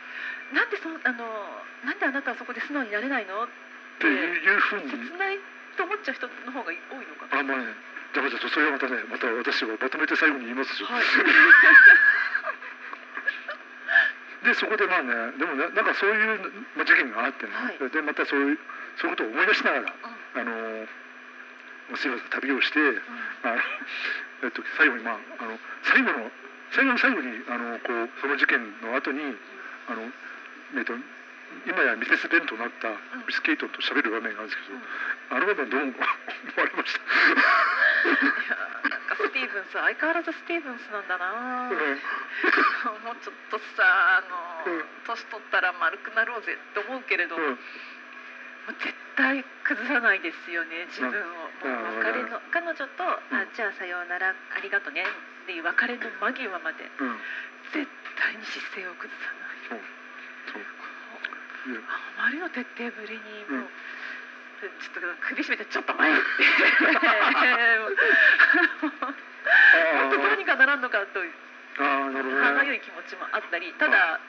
[0.56, 1.28] なんでそあの
[1.84, 3.44] なんであなたはそこで素直になれないの？
[3.44, 3.48] っ
[4.00, 4.92] ていうふうに。
[4.92, 5.40] 切ない
[5.76, 7.40] と思っちゃう人の方が多いのかな？
[7.40, 7.74] あまあね。
[8.14, 11.04] じゃあじゃあそれはまたねまた私はまとめて最後に言いますし、はい
[14.44, 16.40] でそこでまあねでもねなんかそういう、
[16.76, 17.92] まあ、事件があってね、はい。
[17.92, 18.60] でまたそういう
[18.98, 20.42] そういうことを思い出しながらうん。
[20.42, 23.58] あのすいません旅をしてあの、
[24.46, 26.32] えっと、最後にまああの最後の
[26.72, 29.20] 最後の最後にあのこうその事件の後に
[29.90, 30.06] あの
[30.78, 30.94] えっと
[31.68, 32.90] 今やミセス・ベンとなった
[33.26, 34.84] ミス・ケイトンと喋る場面があるんですけど、うん。
[35.38, 36.06] あの場面どう思わ
[36.66, 37.06] れました、い
[38.50, 38.58] や
[38.90, 41.78] なんかスティーブンス相変わらずスティーブンスなんだなうん。
[43.04, 43.84] もうちょっとさ
[44.18, 44.86] あの、うん。
[45.06, 47.54] 年取ったら丸くなろうぜって思うけれど、もうん。
[47.54, 47.58] う
[48.80, 51.14] 絶対崩さないですよね自分を、
[51.66, 53.38] うんもう別れの彼女と、うん。
[53.38, 57.18] あじゃあさようならありがとねっていう別れの間際までうん。
[57.74, 57.86] 絶
[58.18, 59.30] 対に姿勢を崩さ
[59.74, 60.00] ない
[62.18, 63.20] あまりの徹底ぶりに
[63.50, 63.70] もう、うん。
[64.60, 66.20] ちょっと首絞めてちょっと前って。
[69.50, 71.24] あ本当どうにかならんのかとあ
[71.80, 74.20] ああなるほどね歯がゆい気持ちもあったりただ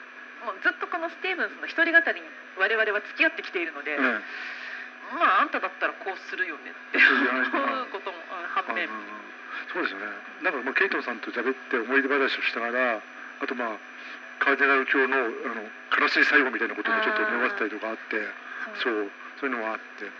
[0.45, 3.99] もうずっとこのスティーブンスの一人語りに我々は付き合ってきているので、ええ
[5.11, 9.21] まああんただったらこうするよねって思うことも、うん、反面、うん
[9.73, 10.05] そうですよね
[10.41, 13.01] なんかまあケイトンさんと喋って思い出話をしながら
[13.41, 13.79] あとまあ
[14.39, 15.65] カーディナル教のあの
[16.01, 18.01] 悲しい最後みたいなこともちょっと思わせたりとかあって
[18.77, 20.05] そそううそういうのもあって。
[20.05, 20.11] うん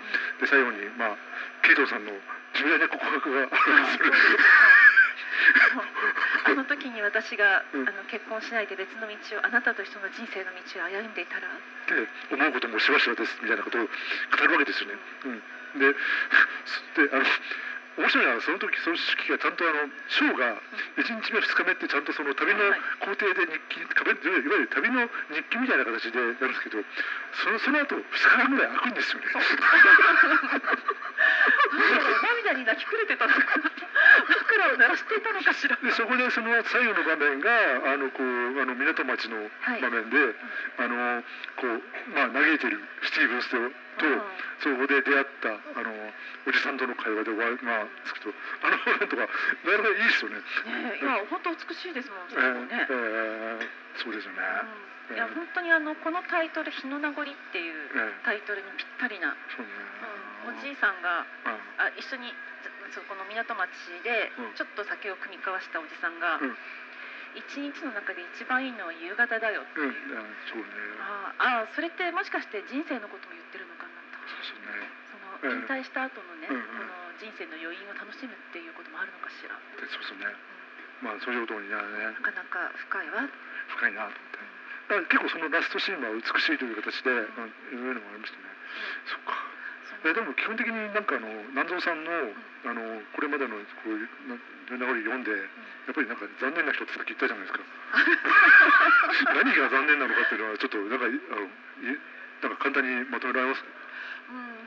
[0.41, 1.17] で最後にまあ
[1.62, 2.12] ケイトンさんの
[2.57, 3.55] 重大な告白があるんで
[3.93, 4.10] すよ。
[4.10, 4.17] ね
[6.45, 7.88] あの時に私が、うん。
[7.88, 11.47] あの結婚しないで別の道をあなたと一緒の人生の道を歩んでいたら。
[11.47, 11.51] っ
[11.86, 14.95] て思うこともしばしばですみたいなことを語るわけですよね。
[15.25, 15.97] うん、で で
[17.13, 17.25] あの
[17.97, 20.56] 面白いのはその時その時がちゃんとあのショーが
[20.95, 22.80] 1日目2日目ってちゃんとその旅のはい。
[23.04, 26.80] 工程で日記壁いわゆる旅の日記みたいな形でやるんですけど
[27.43, 29.25] そのその後2日間ぐらい開くんですよね。
[31.71, 33.71] 涙に泣きくれてたのかな
[34.27, 35.75] 枕を鳴らしていたのかしら。
[35.77, 37.49] でそこでその最後の場面が
[37.93, 39.82] あのこうあの港町のはい。
[39.82, 40.36] 場面で、
[40.77, 41.23] あの
[41.58, 41.82] こう
[42.13, 43.58] まあ嘆いてるスティーブンスと
[44.60, 45.89] そこで出会ったあの
[46.45, 50.38] おじさんとの会話で終わりまあですけどあの場面とかなかなかいいですよね。
[50.38, 54.39] ねいや本当美しいですもんえーね、えーそうですよね。
[54.39, 59.71] うんいや本当にあのこのタイトル「日の名残」っていうえタイトルにぴったりな、そうね。
[60.47, 62.32] うん、おじいさんがうんあ一緒に
[62.95, 63.67] そこの港町
[64.04, 66.58] でうんちょっと酒を酌み交わしたおじさんが、うん
[67.34, 70.65] 一日の中で一番いいのは夕方だよってうん、いう、あそうね。
[71.39, 75.01] ああそれってもしかして人生のことを言ってるのかなとそうですね。
[75.43, 76.63] 引退した後のね、うんうん。
[76.65, 80.25] この人生の余韻を楽しむっていうこともあるのかしら、でそうですね。
[81.01, 82.13] まあそういうことになるね。
[82.13, 82.13] な。
[82.21, 83.25] かなか深いわ、
[83.77, 84.62] 深いなと思って。
[84.91, 88.49] だから結構そのラストシーンは美しいという形で、うん、いうのもありましたね。
[89.10, 89.34] そっか。
[90.01, 92.10] えでも基本的になんかあの南蔵さんの
[92.65, 92.82] あの
[93.13, 93.54] これまでの
[93.86, 94.36] こういうな
[94.73, 95.38] 流れ読んでや
[95.91, 97.62] っぱりなんか残念な人ってさっき言ったじゃないですか。
[99.38, 101.99] 何が残念なのかっていうのはちょっとなんかいあのい
[102.41, 103.62] なんか簡単にまとめられます？
[103.62, 103.69] うん、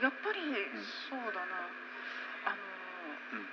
[0.01, 0.39] やっぱり
[1.09, 1.69] そうだな。
[2.45, 2.61] あの、
[3.33, 3.47] うん。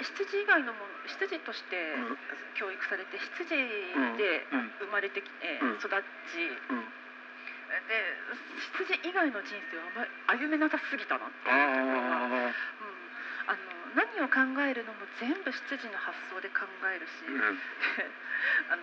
[0.00, 2.16] 執事以外のもの執事としてうん。
[2.56, 4.16] 教育されて執事うん。
[4.16, 4.72] でうん。
[4.80, 5.76] 生まれてきてうん。
[5.76, 6.88] 育ち、うん。
[7.86, 7.94] で
[8.76, 10.10] 執事以外の人生をあんまり
[10.42, 11.56] 歩めなさすぎたなっていう
[13.50, 13.58] あの
[13.98, 17.58] 何を考えるのも全部執事の発想で考えるし、あうん。
[18.70, 18.82] あの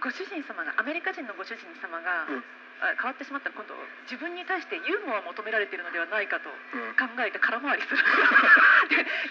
[0.00, 2.38] ご主人様がアメリカ人のご主人様が、うん。
[2.38, 2.42] あ
[2.80, 6.56] 変わってしまったら今度自分に対してユーモアを求められているのではないかとうん。
[6.96, 8.02] 考えて空回りするで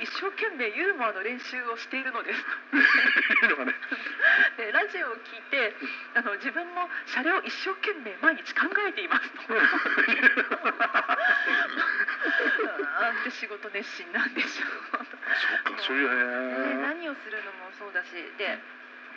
[0.03, 2.39] 一生懸命ユーモアの練習をしているのです。
[3.45, 3.75] いうのがね。
[4.57, 5.75] でラジオを聞いて
[6.15, 9.53] あの自分もシャレを一生懸命毎日考えていますと。
[9.53, 9.61] な
[13.11, 14.69] んて仕事熱心なんでしょう。
[14.95, 15.01] そ
[15.71, 16.15] うかそういうね、
[16.75, 18.59] ね何をするのもそうだしで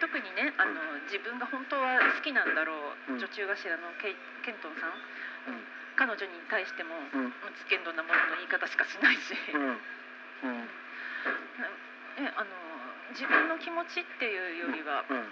[0.01, 0.75] 特にねあの、
[1.11, 3.19] 自分が本当は好きなんだろう、うん。
[3.19, 4.95] 女中頭のケイケントンさん、
[5.51, 5.67] うん。
[5.99, 7.35] 彼女に対しても、うん。
[7.59, 9.63] つけんどんなものの言い方しかしないし、うん。
[9.63, 10.69] うん。
[12.23, 12.51] ね、あの
[13.11, 15.17] 自分の気持ちっていうよりは、うん。
[15.19, 15.29] えー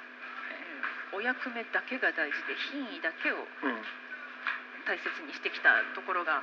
[1.14, 3.82] お役目だけが大事で品位だけをうん。
[4.86, 6.42] 大切にしてきたところが、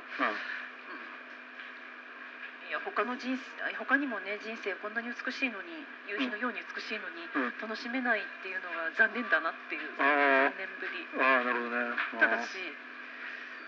[2.74, 3.46] や他の人生
[3.78, 7.62] 他にもね人生こんなに美しいのに夕日のように美しいのに、うん。
[7.62, 10.58] 楽しめないっていうのが残念だなっていうあー。
[10.58, 11.06] 3年ぶり。
[11.22, 11.94] ああなるほどね。
[12.18, 12.58] ただし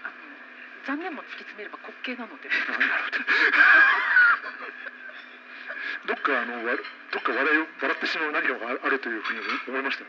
[0.02, 0.18] あの
[0.90, 2.50] 残念も突き詰めれば滑稽なので。
[6.06, 9.40] どっかあのわどっか笑いを笑ってしまう何かがあるというふうに
[9.70, 10.04] 思いました。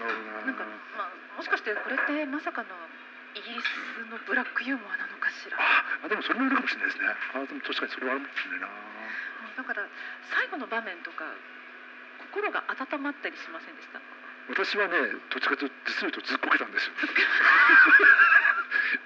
[0.00, 0.64] なるほどねなんか、
[0.96, 2.68] まあ、もしかしてこれってまさかの
[3.34, 3.66] イギリス
[4.10, 5.58] のブラックユーモアなのかしら？
[5.58, 7.08] あでもそれもいるかもしれないですね。
[7.34, 8.68] あでも確かにそれはあるかもしれないな。
[9.58, 9.88] だから
[10.30, 11.24] 最後の場面とか
[12.30, 14.00] 心が温まったりしませんでした？
[14.48, 14.94] 私はね
[15.34, 16.92] どっちかというと実を言うとずっこけたんですよ。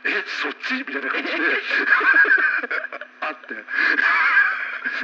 [0.05, 0.75] えそっち？
[0.75, 1.39] みたいな感じで。
[3.21, 3.55] あって。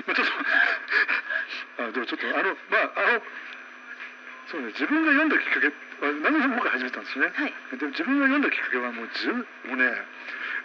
[0.06, 0.32] まあちょっと
[1.84, 3.22] あでもちょっとあのまああの
[4.50, 7.30] そうね自分が読んだきっかけあ何で僕が始めたんですね。
[7.32, 7.52] はい。
[7.78, 9.88] でも自分が読んだきっかけはもうずもうね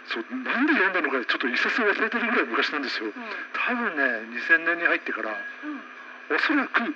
[0.08, 3.08] そうなんで読んだのかちょっと一冊忘れてるぐらい昔なんですよ。
[3.08, 4.02] う多分ね
[4.36, 6.36] 2000年に入ってからんうん。
[6.36, 6.94] おそらく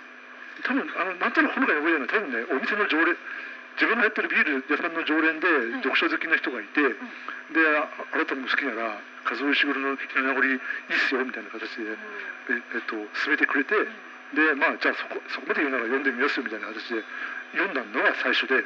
[0.64, 3.16] 多分あのなんとなくほのかに覚えてるのは多分ねお店の常連
[3.74, 5.82] 自分がやってるビール屋さんの常連でい。
[5.82, 6.94] 読書好きな人がいて、で
[7.74, 10.60] ああなたも好きなら「和夫石黒の日の名残いいっ
[11.08, 13.74] すよ」みたいな形で、ええっと、進めてくれて、
[14.32, 17.04] でまあじゃあそこそこまで言うなら読んでみますよみたいな形で
[17.52, 18.64] 読んだのが最初ではい。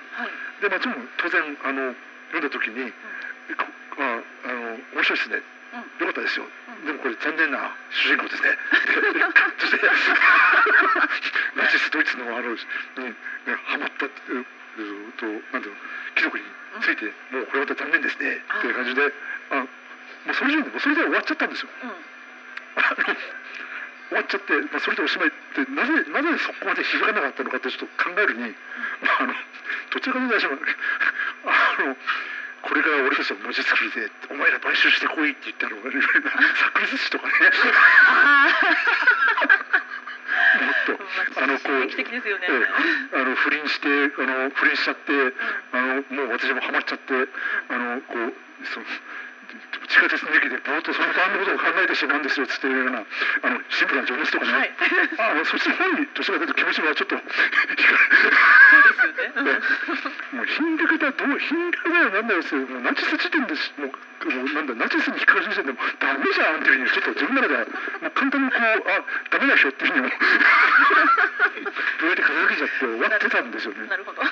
[0.63, 1.95] でもちろん当然あの
[2.33, 2.93] 読んだ時に
[3.51, 3.67] 「えこ
[3.99, 5.43] ああの面白いですね」
[6.01, 6.87] よかったですよ、うん。
[6.87, 8.57] でもこれ残念な主人公ですね。
[8.89, 8.97] で
[9.59, 9.81] そして
[11.55, 13.15] ナチスドイツのあのに、ね、
[13.67, 15.81] ハマったえーとなんていうの
[16.15, 16.45] 貴族に
[16.81, 18.43] ついて、もうこれまた残念ですね。
[18.59, 19.13] っていう感じで
[19.51, 19.69] あも
[20.31, 21.69] うそれでもうそれで終わっちゃったんですよ。
[21.83, 21.91] うん。
[21.91, 23.17] あ の
[24.09, 28.57] 終わっちゃって、まあ、それでおしまいってなぜなぜそこまで響かなかったのかってちょっと考えるに、
[29.05, 29.35] まあ、あの
[29.93, 31.53] どちらかというとあ
[31.85, 31.97] の
[32.63, 36.31] これから俺たちの文字作りでお前ら買収してこいって言ったのがいろいろな
[36.75, 37.33] 炸裂師とかね。
[38.09, 38.49] あ
[40.59, 41.95] もっとあ、あのこうね。
[41.99, 42.13] え
[43.15, 45.13] えあの不倫してあの不倫しちゃって
[45.73, 47.15] あのもう私もハマっちゃって
[47.69, 48.35] あのこう
[48.67, 48.87] その
[49.89, 54.71] 地下鉄の駅でぼーっとその晩のことを考えてしまうんですよつっていうようなあのシンプルな情熱とかね、はい
[55.19, 57.89] あのそっちの方にどちらかというと気持ちがちょっとそうです
[59.09, 59.33] よね。
[59.37, 69.01] うんもう貧血だどう貧血だよなんだよそれもうナチス時点ですもうもうなんだナチスに引っかかる時点でもダメじゃんっていうふうにちょっと自分の中ではもう簡単にこうあ
[69.33, 70.13] ダメだよっていうふうにも
[72.01, 73.87] どうやって片付けちゃって終わってたんですよね。
[73.89, 74.21] なるほど。
[74.21, 74.31] はい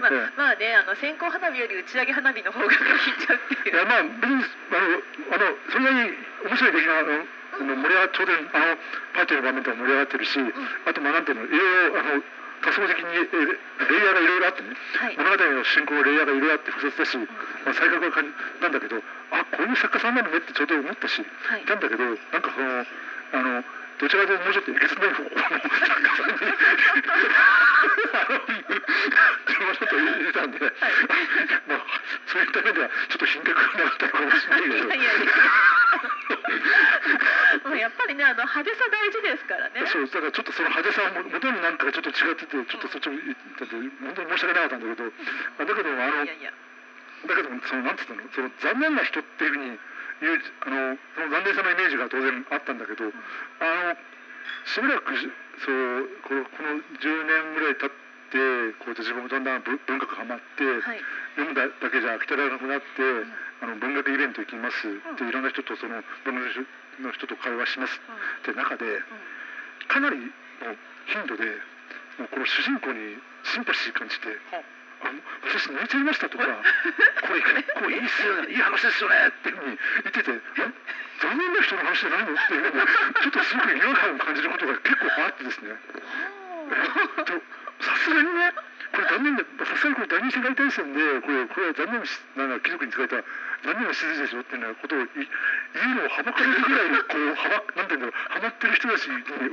[0.00, 2.74] まあええ、まあね、あの線香花火より打ち上げ花火の方が引い
[3.18, 3.71] ちゃうっていう。
[3.72, 5.00] いやまあ別にあの
[5.32, 6.12] あのそんなに
[6.44, 7.24] 面白い出来があの
[7.72, 8.76] 盛り上がちょうどあの
[9.16, 12.20] パーティーの場面では盛り上がってるし、あとまあなんていうのいろいろあの
[12.62, 15.16] 多層的にえレイヤーがいろいろあってね、はい。
[15.16, 17.26] 物語の進行のレイヤーがいろいろあって複雑だし、ま
[17.72, 18.30] あ、才覚が感じ
[18.62, 18.96] なんだけど
[19.34, 21.62] あこういう作家さんなのねってちょうど思ったし、はい。
[21.62, 22.86] いたんだけどなんかその
[23.34, 23.64] あの
[23.98, 25.30] どちらかというともうちょっとえげつない方自
[29.58, 31.84] 分はちょっと入れたんで、まあ
[32.26, 35.32] そういった面ではちょっと品格がなかったのかもしれないけどいやいやいや。
[37.64, 39.84] まあやっぱりね、あの派手さ大事ですからね。
[39.86, 46.50] そうだからちょっとその派手さも元になんかがちょっと違っててちょっとそっちも言ってて本当に申し訳なかったんだけどあだけどあのいやいや。
[47.28, 49.78] だけどそのなんつったのその残念な人っていうふうに
[50.22, 53.98] 言うあのその残念さのイメージが当然あったんだけど、あの
[54.70, 55.26] しばらくし
[55.66, 57.90] そうこのこの10年ぐらい経っ
[58.30, 58.38] て
[58.78, 61.02] こうやって自分もだんだん文文学ハマって、はい。
[61.34, 62.86] 読むだだけじゃ飽き足らなくなって、
[63.60, 66.66] あの文学イベント行きますっていろんな人とその文学
[67.02, 68.84] の人と会話しますって中で
[69.88, 70.30] かなりの
[71.10, 71.44] 頻度で
[72.20, 74.28] もうこの主人公にシンパシー感じて。
[74.54, 74.81] あの
[75.42, 80.30] 私泣いちゃいましたとか、これ結構いいっすよね、いい話ですよねっていうふうに言ってて、
[80.62, 80.72] あ
[81.22, 85.76] 残念な人の話じゃないのっていうふうに、ちょっとすごく違和感を感じることが結構あってですね。
[87.18, 87.42] えっと
[87.82, 88.52] さすがにね、
[88.92, 91.86] これ残念で、さすがにこれ第二次世界大戦で、これこれは残
[92.36, 93.16] 念な貴族に使えた
[93.66, 99.50] 残念なしでしょっていうようなことをい言うのをはばかれるぐらいこうはばなんていうんだろう、はまってる人たちにこう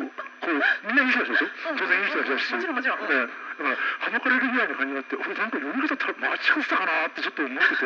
[0.88, 1.48] みんないい人たちでしょ。
[1.78, 2.54] 当然いい人たちだし。
[2.54, 3.00] もちろんもちろん。
[3.00, 3.82] ええだからは
[4.12, 7.84] ばかれるぐらいの感じになって俺なんか読み方た間違ってたかなってちょっと思ってて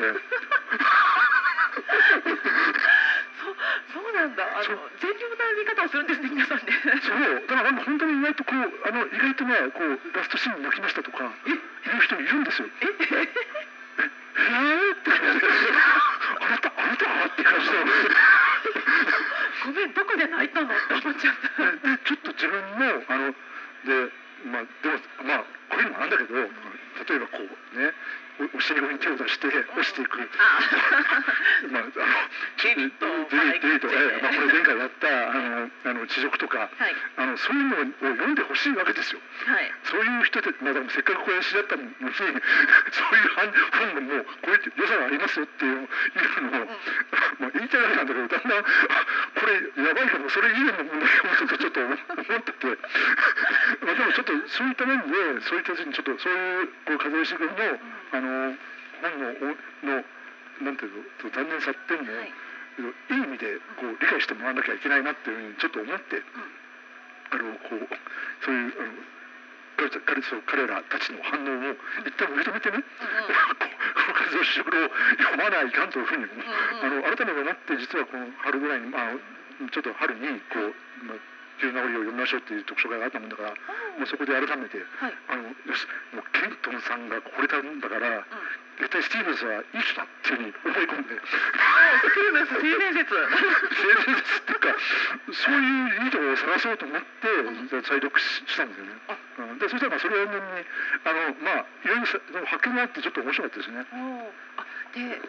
[3.42, 3.58] そう、
[3.92, 4.46] そうなんだ。
[4.46, 6.22] あの全力な見方をするんです。
[6.22, 6.66] ね、皆さんね。
[7.02, 7.18] そう。
[7.50, 11.62] だからなんか本当に意外とこうあの意外とねこうラストシーンに泣きましたとか言う
[12.02, 12.70] 人いるんですよ。
[12.80, 12.86] え？
[12.86, 12.94] へえ？
[14.92, 15.48] って感じで
[16.40, 17.78] あなたあなたって感じで
[19.66, 20.68] ごめん、どこで泣いたの？
[20.68, 21.32] って思っちゃ？
[21.32, 21.72] った。
[21.90, 23.36] でちょっと自分もあので
[24.46, 26.48] まあでもまあこういうのもなんだけど例
[27.16, 27.94] えばこうね
[28.40, 30.18] おお尻に手を出して押していく。
[30.20, 30.26] あ
[31.70, 36.70] まあ、あのデビットデビデビット、はいええまあ、これ前回やったあのあの地獄とか、はい。
[37.18, 39.22] あのそういうのを読んでほしいわけですよ。
[39.46, 39.70] はい。
[39.86, 42.38] そういう人たち、まあ、せっかくこれ知り合ったのに、 そういう
[43.38, 46.66] 本本ももうこういう良さがありますよっていういうのを、
[47.40, 48.64] まあ、言いたいわけなんだけど、だんだん、あ
[49.38, 52.52] これやばいかも、それ以前の問題かもちょっとちょっと思思って。
[52.54, 52.68] て、
[53.86, 57.54] まあでもちょっとそういった面で、そういった人にちょっとそういうこう風石君の、
[58.12, 58.58] あの
[59.02, 59.28] 本の
[59.84, 60.06] おの
[60.62, 60.92] なんていう
[61.24, 62.34] の残念さっていうのを、はい
[62.80, 66.22] い、い意味でこう理解してもらわなきゃいけないなっていうふうにちょっと思って、
[67.32, 67.88] あのこう
[68.46, 68.94] そういうあの
[69.78, 79.18] 彼た彼彼らたちの反応を一旦受け止めてね、こうこの活動主力を読まないかんというふうに、あの改めて思って実はこの春ぐらいに、まあ、
[79.72, 83.50] ちょっと春にこう、まあ、急な折を読みましょうっていう読書会があったもんだから、
[83.98, 85.14] もうそこで改めて、はい。
[85.30, 88.26] あのよしもうケントンさんが惚れたんだから、
[88.80, 91.14] 絶対スティーブンスはいい人だっていうふうに思い込んで。
[91.14, 93.14] スティーブンス性善説。
[93.14, 94.76] 性善説っていうか
[95.34, 98.92] そういういいところを探そうと思って再読ししたんですよね。
[99.40, 100.42] うんでそしたらまあそれを念に
[101.06, 103.86] あのまあいろいろさ発見があってちょっと面白かったですね。
[104.58, 105.22] あ、で、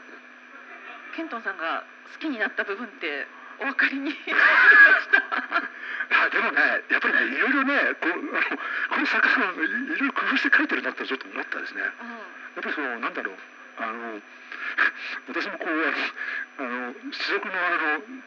[1.16, 3.26] ケントンさんが好きになった部分って
[3.60, 5.22] お分かりになりました。
[6.24, 8.56] あでもねやっぱりねいろいろねこうあの
[8.90, 11.82] この作家さんいろいろ工夫して書いてるなってちょっと思ったですね。
[11.82, 11.92] やっ
[12.62, 13.36] ぱりそのなんだろう
[13.78, 14.20] あの
[15.28, 15.70] 私もこう
[16.58, 17.70] あのあの出力のあ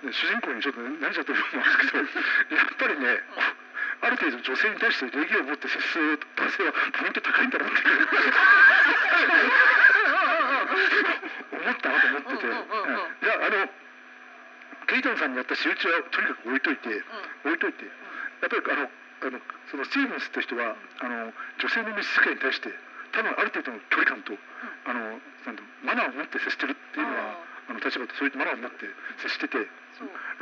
[0.04, 2.04] の主人公にちょっと慣れちゃってると思うんですけど
[2.56, 3.24] やっぱりね、
[4.02, 7.82] ある程度女性に対して礼儀を持って接する男性はポイント高いんだなって
[11.52, 12.56] 思ったなと思ってて、いや
[13.46, 13.70] あの
[14.88, 16.90] ケイトンさんにやった仕打ちはとにかく置いといて、
[17.44, 17.86] 置いといて。
[18.42, 19.42] やっぱりあのあの
[19.72, 22.70] そのスティーブンスって人はあの女性の召使いに対して
[23.12, 24.38] 多分ある程度の距離感と、
[24.86, 25.18] あの
[25.82, 27.40] マナーを持って接してるっていうのは、
[27.72, 28.86] あの立場とそういったマナーを持って
[29.26, 29.70] 接しててる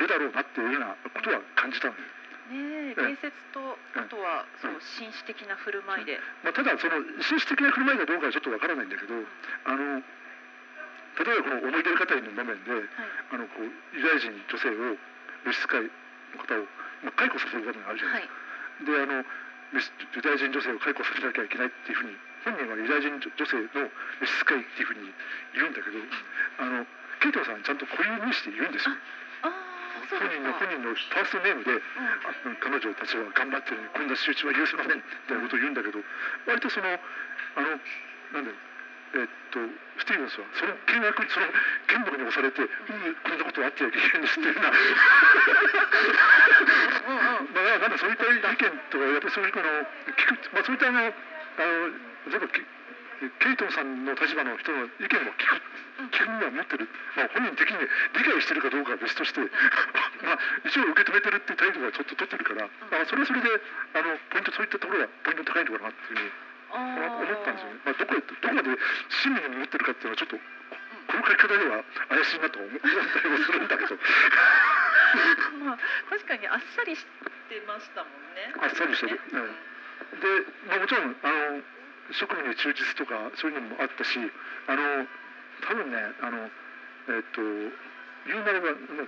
[0.07, 2.03] だろうなっていうようなことは感じたのよ。
[2.45, 3.57] ねえ礼節と
[3.97, 9.15] あとはそう紳士的な振る舞いで、まあ、ただその紳士的な振る舞いかどうかはちょっとわからないんだけど
[9.65, 10.03] あの
[11.15, 12.83] 例えばこの思い出る方の場面ではい。
[13.31, 14.97] あのこうユダヤ人女性を
[15.45, 16.67] 召使いの方を、
[17.03, 18.35] まあ、解雇させる場面があるじゃなはいいです
[18.83, 18.91] か。
[18.91, 23.89] であのユダヤ人女性を解雇させなきゃいけないっていうふうに本人はユダヤ人女性の
[24.19, 25.13] 召使いっていうふうに
[25.55, 25.97] 言うんだけど
[26.59, 26.85] あの
[27.23, 28.95] ケイトさんちゃんと固有名詞で言うんですよ。
[30.05, 32.55] 本人の本人のファーストネームでうん。
[32.61, 35.97] 彼女たちは頑張ってるこんな仕打ちは許せませんみたいなことを言うんだけど
[36.45, 37.81] 割とそのあの
[38.33, 38.74] なんだろう
[39.15, 39.59] えっと
[39.95, 41.47] スティーブンスはその見学にその
[41.87, 42.67] 剣幕に押されて、うん、
[43.23, 44.71] こんなことはあってはいけないんですっていうような。
[47.55, 49.65] まあなんかそういった意見とかやっぱりそういうこの
[50.19, 51.13] 聞くまあそういったあのあの
[52.27, 52.61] 例えばケ
[53.39, 55.63] ケイトンさんの立場の人の意見を聞く
[56.11, 59.39] 聞くには持ってる、まあ、本人的に理解してるかどうかは別として、
[60.27, 63.47] まあ、一応受け止めてるっていう態度はちょっと取ってるから、まあ、それはそれで
[63.95, 67.35] あのポイントそういったところがポイント高いのかなっていうふうにあ思ー。
[67.35, 67.73] ったんですよ。
[67.73, 67.79] ね。
[67.85, 68.69] まあ、どこへどこまで
[69.23, 73.95] 親身に持ってるかっていうのはちょっとこの書き方では怪しいなと思ったりもするんだけど。
[75.65, 77.05] まあ確かにあっさりし
[77.49, 78.53] てましたもんね。
[78.59, 79.19] あっさりしてる。
[79.31, 79.55] うん。
[80.19, 80.27] で、
[80.67, 81.61] まあ、もちろんあの
[82.11, 84.19] 職務に忠実とかそういうのもあったし
[84.67, 85.07] あの
[85.65, 86.49] 多分ねあの
[87.09, 87.41] えっと
[88.27, 89.07] 言うなればなんだろう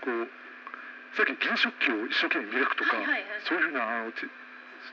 [0.00, 0.28] こう
[1.16, 2.90] さっき銀食器を一生懸命磨くとか、
[3.42, 4.20] そういうふうなあのて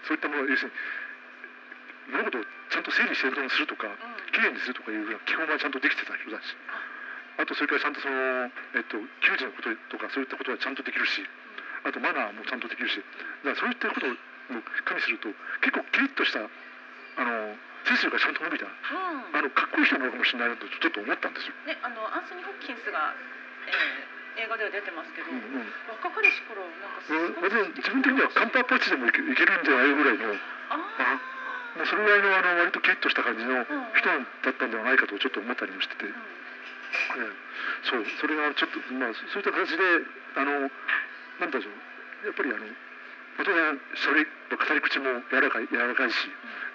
[0.07, 0.73] そういったもの要するに
[2.07, 3.95] 物事をちゃんと整理整頓するとか、ん。
[4.31, 6.55] きれいにするとかいうふうな基本はちゃんとできてた人だし
[7.37, 7.45] あ。
[7.45, 11.23] とそれからちゃんとその、えっと、給仕のこととかそういったことはちゃんとできるし
[11.83, 12.99] あとマナーもちゃんとできるし。
[13.43, 14.15] だからそういったことを
[14.85, 15.29] 加味すると
[15.61, 17.55] 結構キリッとしたあの
[17.85, 18.65] 背筋がちゃんと伸びた。
[18.65, 19.37] うん。
[19.37, 21.53] あのかっこいい人なのかもしれないなとちょっと思ったんですよ。
[21.65, 23.13] ねあのアンソニー・ホッキンスが、
[23.67, 25.65] えー映画では出てますけど、うんうん。
[25.97, 30.37] 若かりし頃なんかすうんご自分的にはカンパーパッチでもいけいけるんじゃないぐらいの。
[30.69, 30.77] あ
[31.77, 33.65] もうそれぐらいのあの割とキリッとした感じのうん。
[33.93, 37.47] 人だったんではないかとちょっと思ったりもしてて、ー、ええ。
[37.85, 39.83] そうそれがちょっとまあそういった形で
[40.35, 40.69] あの
[41.39, 42.25] なんだろう。
[42.25, 42.65] やっぱりあの
[43.37, 46.17] 元がそれ語り口も柔らかい柔らかいし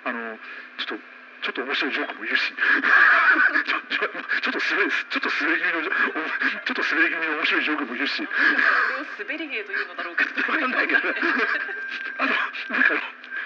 [0.07, 0.38] あの
[0.78, 2.55] ちょっとちょっと面白いジョークもいるし。
[3.66, 8.22] ちょちょちょっと滑りちょっと滑り気味のちょっと滑り気味の面白いジョークもいるし。
[8.22, 11.00] うん、それを滑り芸というのだろうかわかんないけど。
[11.03, 12.30] あの
[12.70, 12.94] なんか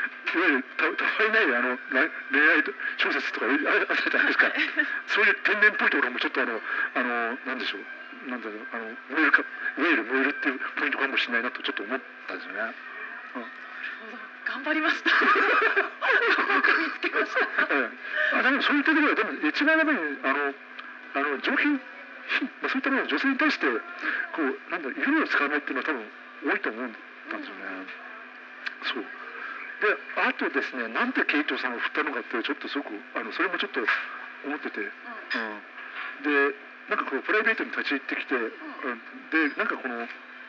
[0.07, 1.79] いわゆるたたわいないあの
[2.31, 2.65] 恋愛
[2.99, 4.53] 小説とかあるあったじゃないですか
[5.09, 6.61] そういう天然っぽいところもちょっとあの
[6.95, 12.75] あのなんでしょうなんだろうあの燃えるかいわゆる燃えるっていうポイントかもしれないなとちょっと思ったんですよね。
[14.47, 15.17] 頑張りました見
[17.03, 17.41] つけました
[17.75, 20.55] ええあでもそういったところはでも一番やっぱりあの
[21.19, 21.75] あの上品
[22.63, 23.75] まあそういったものを女性に対してこ
[24.43, 26.07] うなんだろう色を使わないっていうのは多分
[26.47, 26.91] 多いと思っ
[27.31, 28.07] たんですよね。
[28.87, 29.05] そう
[29.81, 33.81] であとですねなんでケイトさんを振ったのかってちょっとすごくあのそれもちょっと
[34.49, 34.93] 思ってて、うん、
[36.25, 36.57] で
[36.89, 38.51] なんかこうプライベートに立ち入ってきて、うん、
[39.33, 40.01] でなんかこの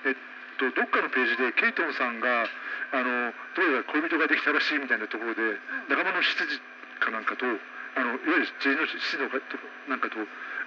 [0.07, 0.17] えっ
[0.57, 2.47] とどっかのページでケイトンさんが
[2.93, 5.59] あのどうやら恋人ができたらしいみたいなところで、
[5.91, 6.55] 仲間の執事
[7.03, 9.59] かなんかとあのいわゆる知人の執事のかと
[9.89, 10.15] なんかと、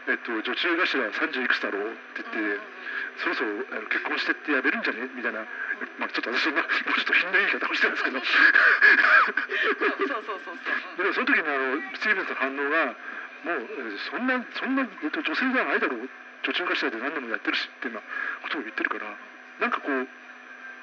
[0.08, 2.60] えっと、女中頭30いくつだろうって言って、
[3.20, 5.08] そろそろあの結婚してってやめるんじゃね？
[5.12, 5.44] みたいな、
[6.00, 8.18] まあ、ちょっと私そんなもうちょっと品のいい言い方をしてるんですけど。
[8.20, 8.26] そう
[10.08, 10.52] そうそうそ
[11.04, 11.12] う。
[11.12, 12.96] その時にあのスティーブンスの反応が
[13.44, 16.08] もうえーそんなそんな、えっと、女性ではないだろう。
[16.42, 18.08] 女中頭で何でもやってるしっていうような
[18.48, 19.04] ことを言ってるから
[19.60, 20.08] なんかこう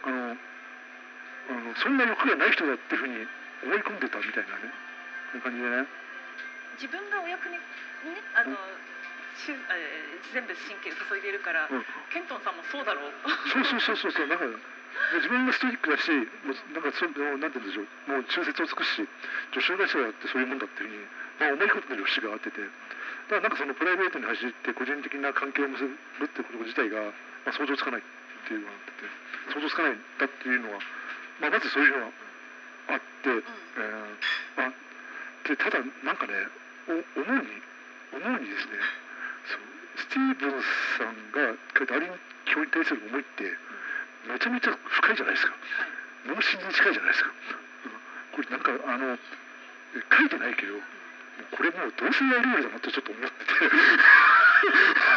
[0.06, 0.46] あのあ
[1.58, 3.26] のそんな欲がない人だっていうふうに
[3.66, 4.70] 思い込んでたみたいなね。
[5.42, 5.88] 感じでね。
[6.78, 7.58] 自分がお役に
[8.06, 8.54] にねあの、
[9.46, 11.86] しゅえー全部神経注いでいるから、うん。
[12.12, 13.12] ケントンさんもそうだろう。
[13.24, 16.10] とそうそうそうそうそうなんかで自分がストイックだし
[16.44, 19.08] もうなんかそうなんて言うんでしょうもう忠説を尽くすし
[19.54, 21.06] 女子会社だってそういうもんだっていうふうに、
[21.38, 22.60] まあ、思い込んでる節があってて。
[23.28, 27.12] だからなんかそのプライベートに走って個人的な関係を結ぶってこと自体が、
[27.44, 28.04] まあ、想像つかないっ
[28.48, 29.12] ていうのがあってて
[29.52, 30.80] 想像つかないんだっていうのは、
[31.44, 33.44] まあ、まずそういうのがあって、えー
[34.64, 34.72] あ
[35.48, 36.34] でただなんかね
[36.88, 37.62] お思うに
[38.12, 38.80] 思うにですね
[39.48, 39.58] ス
[40.04, 40.52] スティーブン
[41.00, 41.56] さんが
[41.88, 42.10] ダーリン
[42.46, 43.44] 教に対する思いって
[44.30, 45.54] めちゃめちゃ深いじゃないですか。
[45.54, 45.90] はい。
[46.28, 47.92] 脳神に近いじゃないですか、うん。
[48.36, 50.74] これなんかあの書いてないけど
[51.56, 53.54] これもう同性愛ルールだなってちょっと思ってて。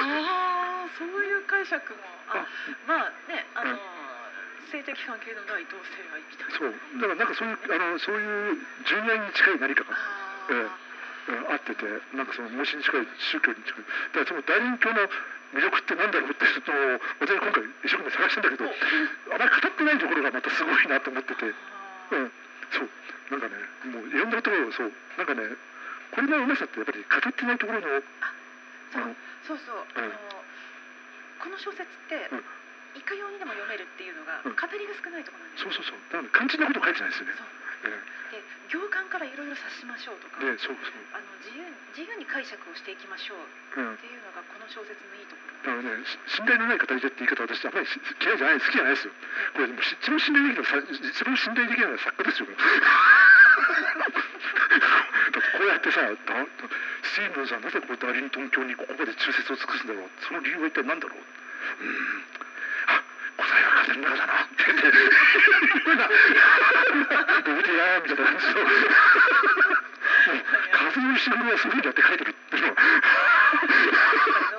[0.01, 1.99] ああそういう解釈も。
[2.31, 2.47] ああ
[2.87, 3.76] まあねあの、
[4.70, 7.28] 性的関係のない同性愛みたいなそうだからなん。
[7.28, 9.99] かそういうあのそういう純愛に近い何かがあ
[10.55, 10.89] ええ
[11.29, 11.85] うんあってて
[12.16, 13.85] なんかその脳死に近い宗教に近い
[14.16, 15.05] だからその大輪教の
[15.53, 22.33] 魅力ってなんだろうっていうのを私今回一生懸命探したんだけどあまり語ってないところがまたすごいなと思ってて、うん、
[22.71, 22.89] そう。
[23.31, 23.55] なんかね
[23.95, 25.43] もういろんなところをそうなんかね
[26.14, 27.87] これのうまさってやっぱり語ってないところの
[28.91, 29.14] そう
[29.47, 30.05] そうそう、うん。
[30.05, 30.14] あの
[31.43, 32.45] この小説って、うん
[32.95, 34.57] いかようにでも読めるっていうのが、うん。
[34.57, 35.72] 語りが少ないところなんですよ。
[35.72, 35.99] そうそうそう。
[36.11, 37.34] だから肝心なこと書いてないですよね。
[37.38, 37.61] そう。
[37.80, 37.88] え
[38.30, 41.64] で行間からいろいろ察しましょうとか、えでそうそう、あの自由
[41.97, 45.80] 自由に解釈をしていきましょううん、っていうのがこの小説のいいところ。
[45.80, 49.14] だからねし信頼のない語り手って言い方私あんまりし嫌いじゃない好きじゃないですよ。
[49.57, 50.64] これでもし一番信頼できる
[51.09, 52.55] 一番信頼できないのは作家ですよ だ
[55.41, 56.09] ってこうやってさだ
[57.03, 60.11] スティーブンさんなぜこうダーリントン教にここまで忠説を尽くすんだろう。
[60.20, 61.18] その理由は一体何だろう。
[61.18, 62.50] うーん
[63.41, 64.84] 答えは風の中だなって言って
[67.41, 68.61] どうてやーみたいな感じの
[70.70, 72.68] 風の石黒はそういうふうにやって書いてるっていうの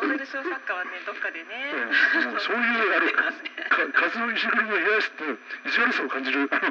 [0.02, 2.02] ノーベル賞作家はねどっかでね、うん
[2.42, 2.62] そういう
[2.98, 5.24] あの出てますねか風の石黒の癒やしって
[5.70, 6.66] 意地悪さを感じるあの答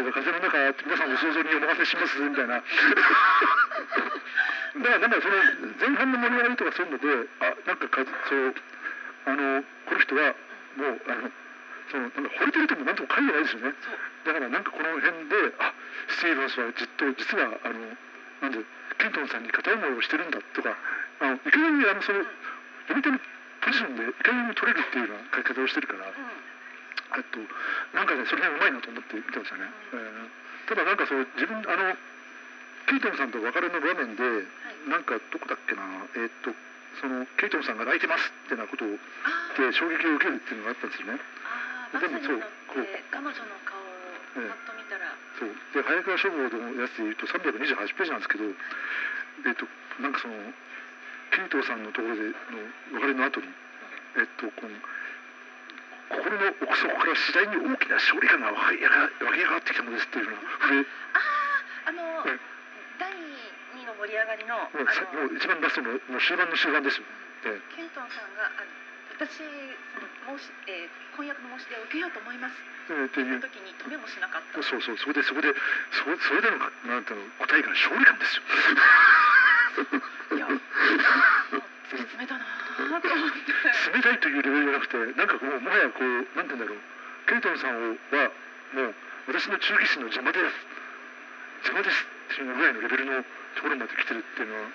[0.00, 2.68] えが風の中って皆さんお想像にお任せしますみたいなだか
[4.88, 5.34] らなんかその
[5.76, 7.04] 前半の盛り上がりとかそういうので
[7.44, 8.54] あなんかかそう
[9.28, 10.32] あのこの人は
[10.80, 11.28] もうあの
[11.92, 13.76] そのなんか惚れてるともなんとも書いてないですよね。
[14.24, 15.72] だからなんかこの辺であ
[16.08, 17.76] スティーブンスはずっと実はあの
[18.40, 18.64] なんで
[18.98, 20.76] ケントンさんに片思いをしてるんだとか
[21.20, 22.24] あのいかにあのその
[22.88, 23.20] 読み手の
[23.60, 26.14] ポジションでいかに取れるっていうような書き方をしてるからうん
[27.16, 27.40] えっと
[27.96, 31.96] なんかねそれがうまいなと思って見てましたね、えーただなんかそう自分あの
[32.92, 34.44] ケイトンさんと別れの場面で、
[34.88, 35.80] なんかどこだっけな
[36.16, 36.52] えっと
[37.00, 41.18] そのケイトンさんが泣いてますってなことをあで衝撃を受けるっていうのがあったんですよね。
[41.18, 43.88] あーバスに乗って彼女の顔を
[44.34, 45.54] パッと見たら、そう。
[45.72, 49.64] で早川書房のやつで言うと328ページなんですけどえっと
[50.02, 50.34] なんかその
[51.32, 52.34] ケイトンさんのところでの
[52.98, 53.48] 別れの後に
[54.18, 54.74] えっとこの
[56.08, 60.86] 心の奥底から次第に大きな勝利感が湧き上がってきたのですっていうような触れ。
[61.88, 62.57] あの、うん第2の盛
[64.08, 67.06] り上がりのうさものう一番ラストのもう終盤の終盤ですよ。
[67.44, 68.64] えケントンさんがあ
[69.18, 69.44] 私そ
[70.32, 72.54] の申し、えー婚約の申し出を受けようと思います。
[72.94, 73.42] ええっていう。
[73.42, 74.62] 時に止めもしなかった。
[74.62, 75.50] そうそうそれでそこで
[75.90, 78.42] そそれでのかなんていうの答えが勝利感ですよ。
[80.38, 86.78] いや突き詰めたなーと思って冷たいというレベルじゃなくてなんかこうもはやこうなんていうんだろう。
[87.26, 88.30] ケイトンさんをは
[88.78, 88.94] もう
[89.26, 90.54] 私の忠義心の邪魔です。
[91.66, 93.24] 邪魔ですっていうぐらいのレベルの
[93.58, 94.70] ところまで来てるっていうのは。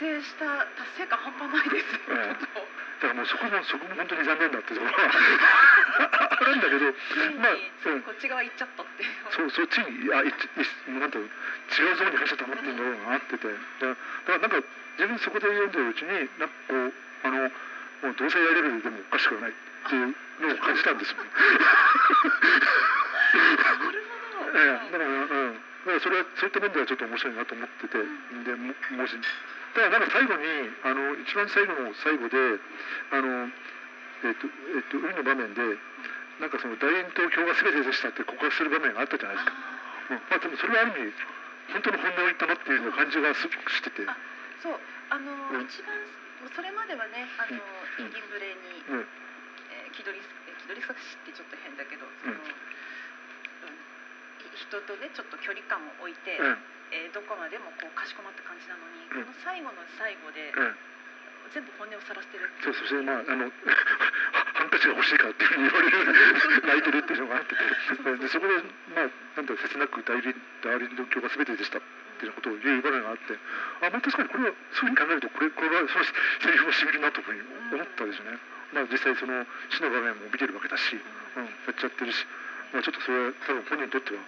[0.00, 1.92] 達成した達成感半端ないです。
[1.96, 4.96] よ、だからもうそこもそこも本当に残念だってところは。
[6.40, 6.84] あるんだけど
[7.40, 8.00] まあう。
[8.04, 9.04] こっち側行っちゃったって。
[9.32, 10.32] そうそっちにあいい
[10.92, 13.48] なんて違うゾーンに入っちゃったなっていうのがあってて。
[13.48, 13.52] だ
[13.88, 16.92] だからなんか自分そこで読んでるうちになんかこう
[17.24, 19.54] あのもう同性愛レベルでもおかしくはないっ
[19.88, 21.16] ていうのを感じたんですよ。
[21.16, 21.28] なる
[23.78, 23.98] ほど、
[24.58, 24.92] ええ。
[24.92, 29.16] だからうんだからそれはそういった面ではちょっと面白いなと思っててでも文字
[29.72, 30.44] ただなんか最後に
[30.84, 32.36] あの一番最後の最後で
[33.14, 33.48] あの
[34.20, 35.62] えっ、とえっ、と海の場面で
[36.40, 39.52] なんかその大円と教が全てでしたって告白する場面があったじゃないですか。
[40.10, 41.12] うん、まあでもそれはある意味
[41.72, 44.16] 本当の本音を言ったなっていうような感じがすごくしてて、あ
[44.60, 44.80] そう。
[45.10, 45.64] あの、うん。
[45.64, 45.94] 一番
[46.50, 48.10] それまではねあの、うん。
[48.10, 49.06] インブレに、うん。
[49.70, 52.40] えー気取りえー気取り探しってちょっと変だけどその、うん
[54.68, 56.58] 人とねちょっと距離感を置いて、うん。
[56.90, 59.30] えーどこまでもこうかしこまった感じなのに、うん。
[59.30, 60.74] この最後の最後で、うん、
[61.50, 66.14] 全部本音をさらしてるそうそうそれでまああのハンカチが欲しいからっていうふうに言われる
[66.62, 68.54] 泣いてるっていうのがあっててでそこで
[68.94, 71.82] まあなんだ切なく大輪ダーリンの教が全てでしたっ
[72.18, 73.38] ていうことを言う場面があって
[73.82, 77.40] あまあ確かにこれはそういうふうに考えるとこれこれはそのセリフをしみるなというふうに
[77.72, 78.38] 思ったですね。
[78.72, 82.26] まあ実際その死の場面も見てるわけだし、うん、やっちゃってるし、
[82.72, 84.20] まあ、ちょっとそれは多分本人にとっては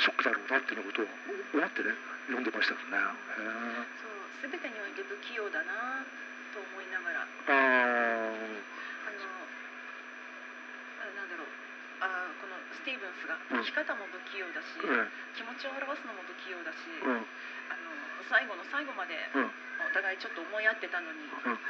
[0.00, 1.06] ショックだろうなっていうことを
[1.52, 1.92] 思ってね
[2.32, 3.84] 読んでましたからね。
[4.00, 6.00] そう全てにおいて不器用だな
[6.56, 7.28] と思いながら。
[7.28, 8.32] ああ
[9.12, 9.20] の
[11.04, 11.52] あなんだろう。
[12.00, 13.64] あこのスティーブンスがうん。
[13.64, 15.12] 生き方も不器用だし、ーうん。
[15.36, 17.20] 気持ちを表すのも不器用だし、うん。
[17.68, 17.92] あの
[18.24, 19.52] 最後の最後まで、うん。
[19.84, 21.60] お互いちょっと思い合ってたのに、うん。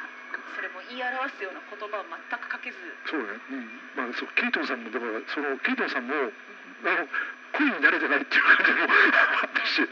[0.54, 2.78] それも言い表すような言葉を全くかけず、
[3.10, 3.66] そうね、うん、
[3.98, 7.10] まあそうケイトンさんもだからそのケイトンさんもあの
[7.52, 9.82] 恋に慣れてないっていう感じもあったし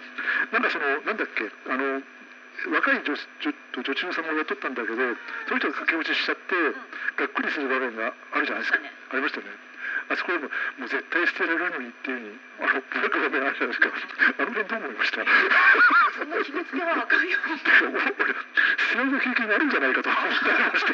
[0.53, 2.03] なんかそのなんだっけあの
[2.75, 4.97] 若い女女と女中さんも雇ったんだけど
[5.47, 6.55] その人が駆け落ちしちゃって、
[7.15, 9.47] がっくりする場面があるじゃないですか、ありましたねありましたね。
[10.11, 13.95] あそこでももう絶対捨てられるのにっていうふうにあのブラック場面あるじゃないですか。
[13.95, 15.23] あの辺どう思いました？
[16.19, 17.39] そん な決めつけはあかんよ。
[17.39, 17.71] 俺捨て
[18.99, 20.93] られる経験があるんじゃないかと思ったりまして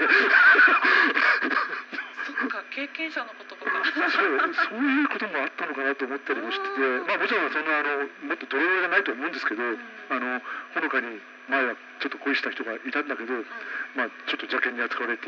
[2.45, 3.73] そっか経験者の言葉か。
[3.89, 10.45] そうそういうこともあったのかなと思ったりもしてて、まあ、もちろんそんなあのもっとドロドロじゃないと思うんですけど、あの
[10.77, 11.73] ほのかに前は
[12.05, 13.33] ちょっと恋した人がいたんだけど、
[13.97, 15.25] まあ、ちょっと邪険に扱われて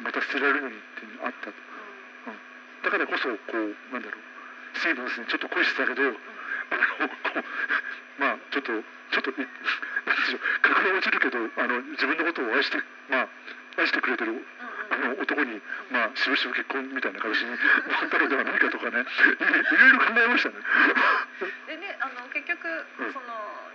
[0.00, 1.52] また捨てられるのにっていうのがあった。
[1.52, 2.40] と、うん、
[2.84, 4.24] だからこそこうなんだろう
[4.80, 7.44] スティーブンスにちょっと恋してたけど、あのこう
[8.16, 8.72] まあちょっと
[9.12, 12.80] ちょっとい なんでしょう格が落ちるけどあの自分のことを愛して
[13.10, 13.28] まあ
[13.76, 14.40] 愛してくれてる
[14.90, 20.58] あの男に、まあ、しぶしぶ結婚みたいな形になったのではないかとかね、いろいろ考えましたね。
[21.66, 22.66] でねあの結局、
[22.98, 23.26] うんその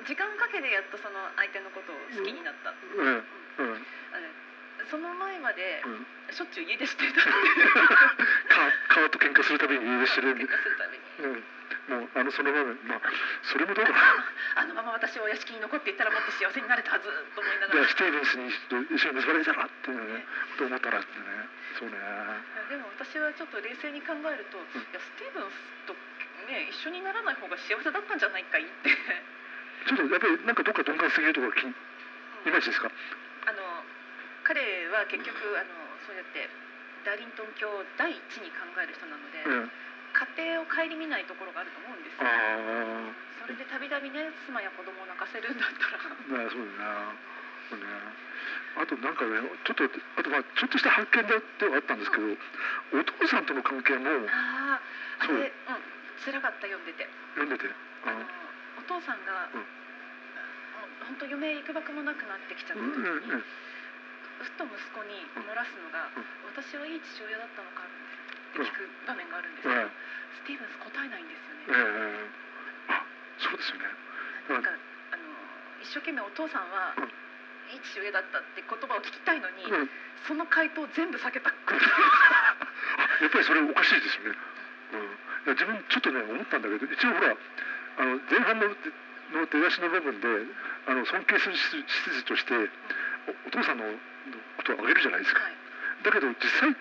[0.06, 2.70] 時間かけてやっとその相手のことを好きになった。
[2.70, 3.82] うん、うん、
[4.14, 4.30] あの
[4.92, 6.06] その前までうん。
[6.34, 11.36] しょっちゅう家出してたっていう か、川と喧嘩するたびに家出してるんで喧嘩、するたびに。
[11.36, 11.44] うん。
[11.88, 13.02] もう、あの、その場面、まあ、
[13.44, 13.98] それもどうかな。
[14.62, 18.50] あのまま私はお屋敷に残っていたらもっと幸せになれたはずと思いながで、らスティーブンスに
[18.96, 20.26] 一緒に結ばれたらっていうね、
[20.58, 21.50] と思ったらってね。
[21.80, 21.98] そうね。
[22.70, 24.62] でも私はちょっと冷静に考えると、い
[24.94, 25.94] やスティーブンスと
[26.48, 28.90] ね一緒にならない方が幸せだったんじゃないかいって
[29.86, 31.76] ちょっと、やっぱり、なんかどっか鈍感すぎるところが気に、
[32.46, 32.90] いまいちですか。
[33.46, 33.62] あの
[34.44, 35.74] 彼は結局あの
[36.06, 36.50] そうやって
[37.06, 39.72] ダーリントン教を第一に考える人なので、うん。
[40.16, 40.24] 家
[40.56, 43.12] 庭を顧みないところがあると思うんですよあ
[43.44, 47.14] それでたびたびね妻や子供を泣かせるんだったらあ、ね、そうだな。
[47.70, 47.86] そうね。
[48.78, 52.30] あと、なんかね、ちょっと、あと、まあ、ちょっとした発見でではあったんですけど。
[52.94, 55.82] お父さんとの関係もあああそうれうん
[56.22, 57.66] 辛かった読んでて読んでて。
[58.06, 58.22] あの
[58.78, 59.66] お父さんが、うん
[61.06, 63.44] 本当余命いくばくもなくなってきちゃったうん、時に、うん、うん。
[64.42, 68.05] ふと息子に漏らすのが、うん私はいい父親だったのかって
[68.64, 69.90] 聞く場面があるんですけど、うん。
[69.90, 72.30] スティーブンス答えないんですよえね、
[72.88, 73.04] えあ、
[73.40, 73.90] そうですよね。
[74.50, 75.24] なんかあの
[75.82, 77.10] 一生懸命お父さんは、うん。
[77.74, 79.90] いい父親だったって言葉を聞きたいのに、うん。
[80.28, 81.54] その回答を全部避けたあ
[83.22, 84.38] やっぱりそれおかしいですよね。
[84.94, 85.04] うん、い
[85.48, 87.36] や自分ちょっとね思ったんだけど一応ほら
[87.98, 90.28] あの前半のの出だしの部分で
[90.88, 93.98] あの尊敬する執事としておお父さんのの
[94.58, 95.44] ことをあげるじゃないですか。
[95.44, 95.54] はい。
[96.04, 96.76] だけど実際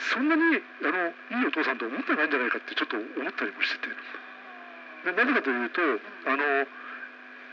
[0.00, 0.42] そんなに
[0.82, 3.94] あのいいお父さんと思ってないんじゃないかってちょっと思ったりもしてて。
[5.04, 5.80] でなぜかというと
[6.28, 6.66] あの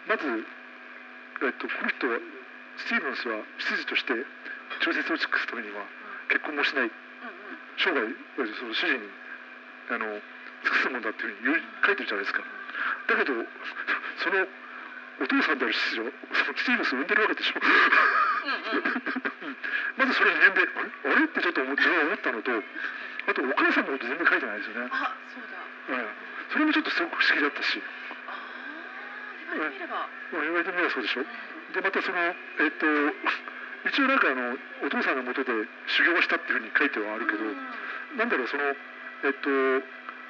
[0.07, 2.19] まず、えっと、この人は
[2.77, 4.13] スティーブンスは執事として
[4.83, 5.83] 調節を尽くすためには
[6.27, 6.91] 結婚もしない。
[7.77, 8.01] 生涯
[8.57, 9.09] その主人に
[9.89, 12.41] あの尽くすもんだっていうふうに書いてるじゃないですか。
[13.07, 13.33] だけど
[14.17, 14.47] その
[15.21, 17.61] お父さんである執事をそのスティーブンスを産んでるわけでしょ。
[19.97, 21.15] まずそれに年齢あれ？
[21.15, 21.25] あれ？
[21.25, 25.59] ってちょっと思って思ったのとあとお母さんのこと全然書いてないですよね、あそうだ。
[25.89, 26.07] うん、
[26.53, 27.81] それもちょっとすごく不思議だったし、
[28.27, 31.21] ああ言われてみれば、まあ、言われてみればそうでしょ。
[31.21, 31.27] うん。
[31.73, 32.87] でまたそのえっと
[33.87, 35.51] 一応なんかあのお父さんのもとで
[35.87, 37.57] 修行をしたっていうふうに書いてはあるけど、うん。
[38.17, 39.49] なんだろうそのえっと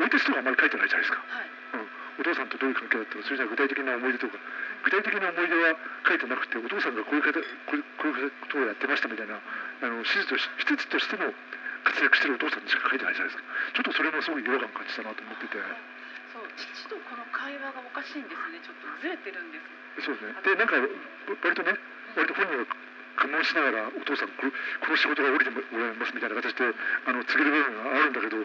[0.01, 1.22] 生い立ちとかあんまり書いてないじゃないですか。
[1.28, 1.49] はい
[2.18, 4.38] お父さんとどういう関係だったのそれじゃ具体的な思い出とか
[4.84, 11.30] 具体的な思い出は書いてなくてお父さんがこういう方こういうこういうことをやってましたみたいなあの手術とし施設としての
[11.86, 13.47] 活躍してるお父さんにしか書いてないじゃないですか。
[13.74, 15.55] ちょっとそれもすごい違和感感じたなと思ってて。
[16.34, 18.59] そう父とこの会話がおかしいんですね。
[18.59, 19.61] ちょっとずれてるんで
[20.01, 20.36] すそうですね。
[20.43, 20.76] でなんか
[21.41, 21.78] 割とね
[22.18, 22.65] 割と本人は
[23.18, 24.45] 我慢しながらお父さんこ
[24.84, 26.70] この仕事が降りてもらいますみたいな形で
[27.07, 28.38] あの告げる部分があるんだけど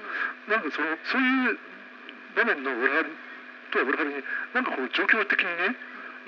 [0.49, 1.59] なんかそのそういう
[2.37, 3.32] 場面の裏腹
[3.73, 4.21] とは裏腹に
[4.55, 5.75] なんかこう状況的にね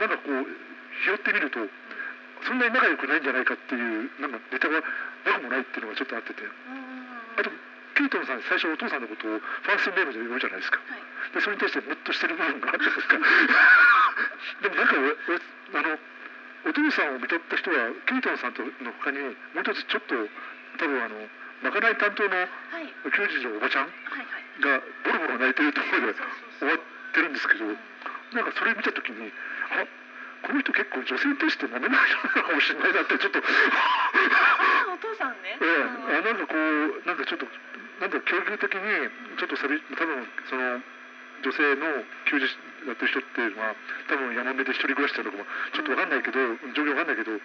[0.00, 0.46] なんかこう
[1.04, 1.60] 拾ってみると
[2.44, 6.42] そんなに仲良くないんじゃないかっていうなんかネタがなくもないっていうのがちょっとあってて。
[7.36, 7.50] あと
[7.94, 10.82] ケイトンさん最初お父さんのことをファーストネームで呼ぶじゃないですか。
[10.82, 11.02] はい。
[11.30, 13.14] でそれに対してムッとしてる部分があったんですか。
[14.62, 14.94] でもなんか
[15.78, 15.98] あの
[16.66, 17.76] お父さんを見とった人は
[18.06, 20.28] ケイトンさんとの他にもう一つちょっと
[20.78, 21.30] 多分あの
[21.62, 22.44] まかない担当のは
[22.80, 22.90] い。
[23.14, 26.26] 教授のおばちゃんがボロボロ泣いてるところで終わ
[26.58, 27.78] そうそうってるんですけどうん
[28.34, 29.30] なんかそれ見た時に
[29.70, 29.86] あ
[30.42, 33.38] この人結構女性に対して舐めないのかもしれないなってちょっと。
[33.38, 37.46] あお父さんね、えあなんかこうなんかちょっと
[38.02, 38.82] なんだろう教育的に
[39.38, 40.82] ちょっとさび多分その
[41.40, 42.44] 女性の給仕
[42.84, 43.72] やってる人っていうのは
[44.10, 45.48] 多分山辺で一人暮らししてるのかも。
[45.72, 46.36] ちょっと分かんないけど
[46.76, 47.40] 状況分かんないけど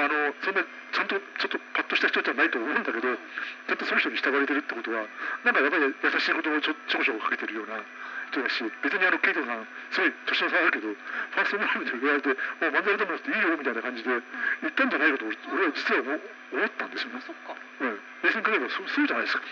[0.00, 5.04] あのそんなちゃんとちょっとパッとした人じゃないと思うんだけどちゃんとその人に従われてるってことは
[5.44, 7.84] なんかやっぱり優しい言葉をちょちょこちょこかけてるような
[8.32, 16.20] 人だし別にあのケイトさんすごい年の差あるけどファーストムーブで言われて「もう漫才でもなくていいよ」みたいな感じで言ったんじゃないかと俺は実は思
[16.50, 17.20] 思ったんですよね。
[17.22, 17.54] そっか。
[17.54, 19.42] うん、冷静に考えればそうそうじゃないですか。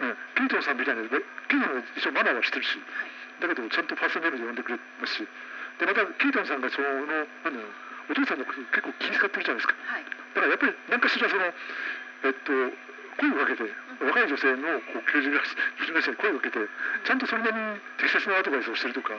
[0.00, 2.78] うん、ケイトンさんみたいなねケイトンさんは一応マナーはしてるし
[3.40, 5.28] だけどちゃんとファーストネームで呼んでくれますし。
[5.78, 9.74] でまたケイトンさんがそのなんだろうお父さんのこと結構気遣ってるじゃないですか。
[9.86, 10.04] はい。
[10.04, 12.52] だからやっぱり何かしらそのえっと
[13.20, 13.68] 声をかけて
[14.00, 16.58] 若い女性のこう求人会社に声をかけて
[17.04, 19.12] ちゃんとそれなりに適切なアドバイスをしてるとか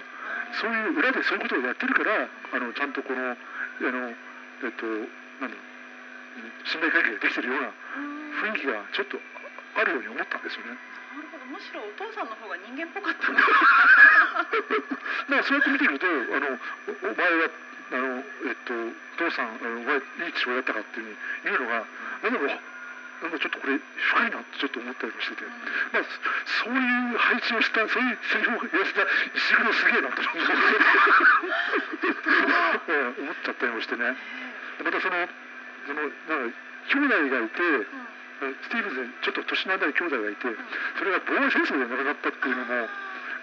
[0.59, 4.85] そういう裏でそういうことをやってるからあのちゃんとこのあのえっと
[5.39, 8.33] なんだろううん信頼関係ができてるようなうん。
[8.33, 9.21] 雰囲気がちょっと
[9.77, 10.73] あるように思ったんですよね。
[11.13, 11.45] なるほど。
[11.45, 13.53] むしろお父さんの方が人間っぽかったのだか
[15.37, 16.09] らそうやって見てくるとあ
[16.41, 16.57] の
[17.05, 17.49] おお前は
[17.91, 18.73] あのえっと
[19.17, 21.85] 父さんあのお前いい父親だったかっていう言うのが
[22.23, 22.33] なん。
[22.33, 22.73] だろう
[23.23, 25.47] なんかちょっとこれ深いなってちょっと思ったりもしてて、
[25.95, 30.27] まあ、そそういう配置をしたそういうセリフを言わせた石黒すげ えなって思
[33.31, 34.11] っちゃったりもしてね。
[34.83, 35.29] またその
[35.87, 36.57] そのなんか
[36.91, 37.63] 兄弟がいて
[38.63, 40.47] スティーブンズにちょっと年の離れ兄弟がいて
[40.99, 42.89] それが防衛戦争で亡くなったっていうのも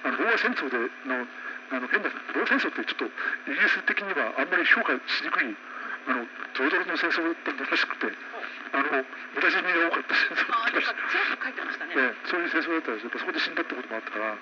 [0.05, 0.77] あの防衛戦争で
[1.09, 1.27] の
[1.71, 3.07] あの変な防衛戦争ってちょっと
[3.51, 5.55] イギリス的にはあんまり評価しにくい
[6.07, 6.27] あの
[6.59, 8.11] ドロドロの戦争だったらしくて
[8.75, 14.35] あの無駄死にが多かった戦争だあったらしいね、ね、そういう戦争だったらやっぱそこで死んだってこともあったから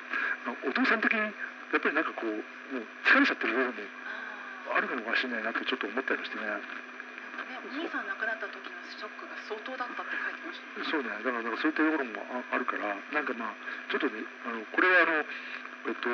[0.64, 3.92] お父さん的にやっぱりなんかこうもう疲れちゃってる部分も
[4.72, 6.44] ああるのかもしれないなってちょっと思ったりもしてね。
[7.58, 10.86] お兄さん亡くなった時のショックが相当だったって書いてましたね。
[10.88, 13.58] そうね、だからなんかそういったところもああるから、なんかまあ、
[13.90, 15.26] ちょっとね、あのこれはあの、
[15.88, 16.06] えっと、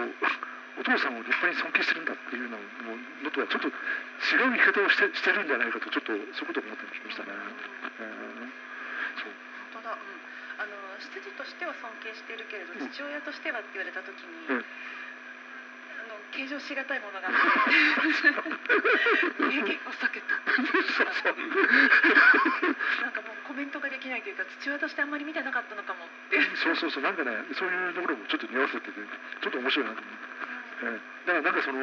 [0.75, 7.31] お父さんを立派に尊敬してるんだっていうのものとはちょっと違う生き方をしてしてるんじゃないかと、ちょっとそういうことを思ったりもしましたね。
[8.01, 8.75] えー
[9.15, 9.33] そう
[9.79, 10.03] 本当だ、うん、
[10.59, 14.67] あの執事としては尊敬しているけれどうん父親としてはって言われた時に、うん。
[16.03, 17.39] あの計上しがたいものがあって。
[19.39, 20.35] 名言を避けた。
[20.51, 21.39] そうそう
[23.07, 30.44] なんかもうコメントができないというか父親としてあんまり見てなかったのかもって、そうそうそう、なんかね、そういうところもちょっと似合わせてて、ちょっと面白いなと思って。
[30.85, 31.81] えーだからなんかその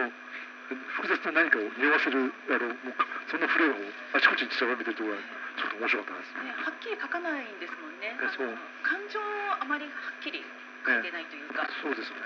[0.71, 3.75] 複雑な何かを匂わせるあのもうかそんなプレーを
[4.15, 5.23] あちこちに散らばめてるところが
[5.59, 6.37] ちょっと面白かったです。
[6.39, 8.15] ね、はっきり書かないんですもんね。
[8.15, 8.55] えそう。
[8.85, 9.23] 感情を
[9.59, 10.39] あまりはっきり
[10.85, 12.23] 書いてないというか、そうですよね。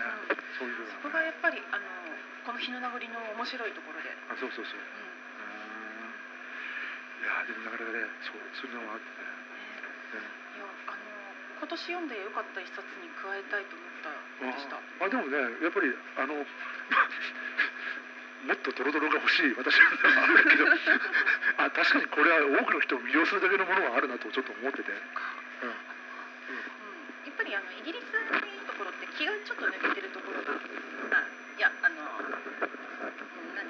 [0.59, 1.87] そういうそこがやっぱりあの
[2.45, 4.77] この日の名残の面白いところで、うん、あそうそうそう。
[4.77, 4.85] うー
[6.05, 6.13] ん。
[7.23, 10.21] いやーでもなかなかねそうそういうのもあってね。
[10.21, 10.44] ね
[11.59, 14.09] 今年読んでよかった一冊に加えたいと思った
[14.51, 14.75] でした。
[14.77, 16.43] ああでもねやっぱりあのも
[18.53, 19.91] っとドロドロが欲しい私はあ
[20.27, 20.65] るけど
[21.57, 24.91] あ確かにこれは多くの人を魅了するだけのものはあるなとちょっと思ってて。
[24.91, 24.97] うん
[25.65, 25.73] うん、
[27.25, 30.61] やっぱりあのイギリスのいいところって気がちょっと抜けてるところが、あ
[31.57, 32.29] いやあの、うん
[33.57, 33.65] 何、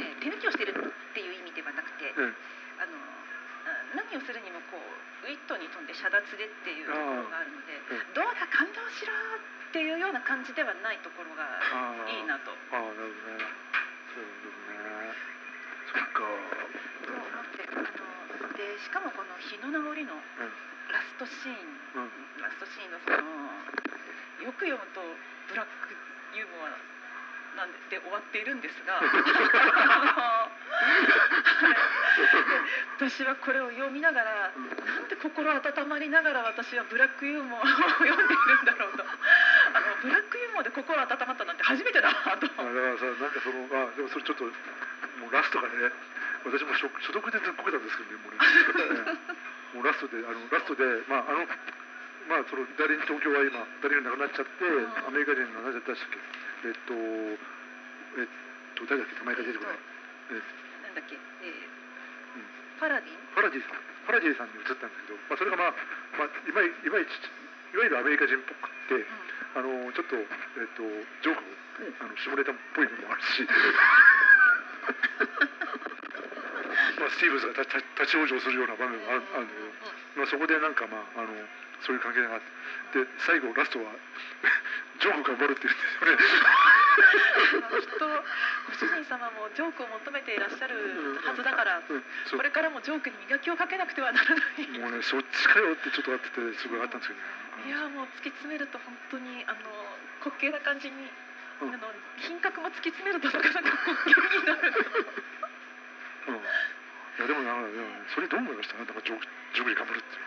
[0.00, 0.74] えー手抜きをしてるっ
[1.12, 2.32] ていう意味ではなくて、うん
[2.80, 2.96] あの
[3.66, 9.18] あ何をするにもこうウィットに富んで遮奪でっていうところがあるので、うんどうだ感動しろっ
[9.76, 11.42] ていうような感じではないところが
[12.06, 13.42] いいなとああなるほどね。
[14.14, 15.10] そうね。
[15.90, 16.22] そっか。
[16.22, 20.14] と思ってあのでしかもこの日の名残の
[20.94, 21.58] ラストシーン
[21.98, 22.42] うんうん。
[22.42, 23.18] ラストシーンのその
[24.46, 25.02] よく読むと
[25.50, 25.90] ブラック
[26.38, 26.70] ユーモア
[27.56, 29.00] なんでで終わっているんですが
[33.00, 39.04] 私はこれを読みながらなんで心温まりながら私はブラックユーモアを読んでいるんだろうと
[40.56, 42.48] モアで心温まったなんて初めてだなと。
[42.48, 44.48] あだからさなんかそのあでもそれちょっと
[45.20, 45.92] もうラストがね
[46.48, 48.40] 私も所所属でずっこけたんですけどねもうね
[49.76, 51.44] もうラストであのラストでまああの
[52.32, 54.88] まあその誰に東京は今誰が亡くなっちゃってうん。
[55.04, 56.16] アメリカ人の何だったっけ？
[56.64, 58.32] えっとえっ
[58.80, 59.78] と誰だっけ名前が出てこない？
[60.32, 60.40] え
[60.88, 61.52] なんだっけ、え
[62.80, 63.16] パラディン？
[63.36, 63.78] パラディさん。
[64.06, 65.74] パラディさんに移ったんですけど、まあ、それがまあ、
[66.14, 67.10] まあ、いまいいまいち
[67.74, 69.02] いわゆるアメリカ人っぽくって
[69.56, 70.28] あのちょっと、えっ
[70.76, 70.84] と、
[71.24, 71.48] ジョークも
[72.04, 73.40] あの下ネタっぽいのもあるし。
[77.00, 79.66] まあスティーブンズが立ち往生するような場面もあるあるんだけど、
[80.16, 81.28] まあ、そこでなんかまああの
[81.82, 82.40] そういう関係があっ
[82.92, 83.92] てで最後ラストは
[85.00, 86.18] ジョークが終わるっていうんですよね。
[87.80, 94.66] きっとご主人様もジョークを求めていらっしゃるはずだから、うんそうこれからもジョークに磨きをかけなくてはならない。
[94.80, 97.26] もうねそっちかよってちょっとあっててすごいあったんですけどね。
[97.66, 99.58] いやもう突き詰めると本当にあの
[100.24, 101.10] 滑稽な感じに
[101.60, 104.72] うんあの品格も突き詰めるとなかなかこう元気になる
[106.28, 106.38] うん、い
[107.20, 107.80] やでもなんか
[108.14, 108.76] それどう思いました？
[108.76, 109.20] なんかジョ
[109.54, 110.22] ジョグリ頑張るっていう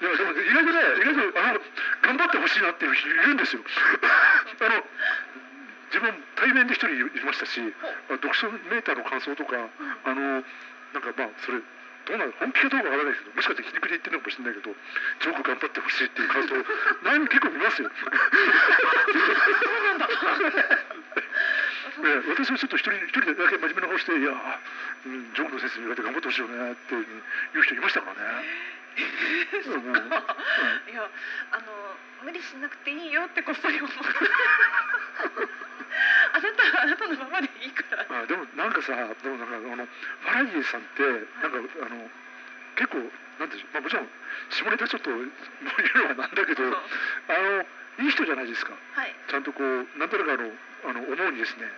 [0.00, 1.60] いやでも意外とね意外とあの
[2.02, 3.62] 頑張ってほしいなっていう人いるんですよ。
[4.60, 4.84] あの
[5.92, 7.60] 自分対面で一人いましたし
[8.08, 9.56] あ読書メーターの感想とか
[10.04, 10.42] あの
[10.92, 11.60] なんかまあそれ
[12.06, 14.74] どうなの本気かどうかわからないですけどもしかして皮肉で言ってるのかもしれないけど
[15.20, 16.56] ジョーク頑張ってほしいっていう感想
[17.06, 17.90] 何結構見ますよ。
[17.94, 18.10] そう
[19.86, 20.08] なんだ。
[22.02, 24.32] え え私はちょっと一人一人でだけ真面目な顔して「いや、
[25.06, 28.81] うん、ジョークの先生に言われて頑張ってほしいよね」っていう人いましたからね。
[28.92, 29.00] い
[30.94, 31.08] や
[31.52, 31.64] あの
[32.24, 33.92] 無理しなくていいよってこっそり思う。
[36.32, 38.06] あなたはあなたのままでいいから。
[38.22, 41.26] あでもなんかさでもなんかあのファラギーさんってなんか
[41.86, 42.10] あの
[42.76, 42.98] 結構
[43.38, 44.08] なんていうまあもちろん
[44.50, 45.32] 下ネタちょっと言う
[45.96, 46.68] のはなんだけどう。
[46.68, 46.82] んあの
[47.98, 48.72] いい人じゃないですか。
[48.92, 49.14] はい。
[49.28, 50.50] ちゃんとこうなんとなくあの
[50.84, 51.68] あの思うにですねう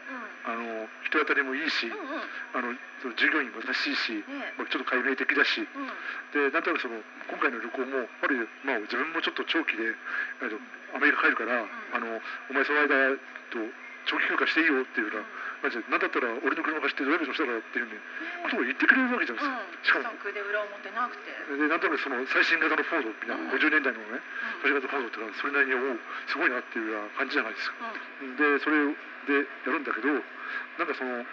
[0.44, 2.20] あの人当たりもいいしんうんうん。
[2.52, 4.24] あのその従業員も優しいし、ね
[4.60, 5.60] まあ、ちょっと解明的だし。
[5.60, 5.88] うん。
[6.32, 9.96] でなんとなくその今回の旅行もやっぱり、まあ、自分もちょっと長期で、
[10.44, 10.60] えっと、
[10.96, 12.20] アメリカ帰るから、あの
[12.50, 13.16] お前その間
[13.52, 13.58] と
[14.04, 15.26] 長期休暇していいよっていうような、
[15.64, 18.00] まあ、じゃあなんだったら俺の車貸してドライブしたらっていうふうに
[18.44, 20.00] ことを言ってくれるわけじゃないですか。
[20.00, 20.12] しかも。
[20.20, 23.56] 作で裏表なくて、でなんとなくその最新型のフォードみたいなうん。
[23.56, 24.60] 50年代のねうん。
[24.60, 27.76] 最新型フォードってのはそれなりにおうすごいなっていうような感じじゃないですか。
[27.80, 28.36] うん。
[28.36, 28.92] でそれ
[29.24, 31.24] でやるんだけどなんかその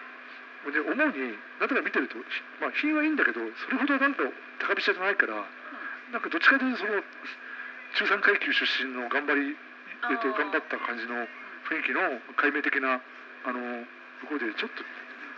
[0.69, 4.21] で思うになんとか見てると、ひまあ、品はいいんだけどそれほどなんか
[4.61, 5.41] 高飛車じゃないから
[6.13, 7.01] なんかどっちかというとその
[7.97, 11.25] 中産階級出身の頑張り、えっと頑張った感じの
[11.71, 12.99] 雰囲気の解明的な
[13.47, 13.87] あの
[14.19, 14.83] ところでちょっと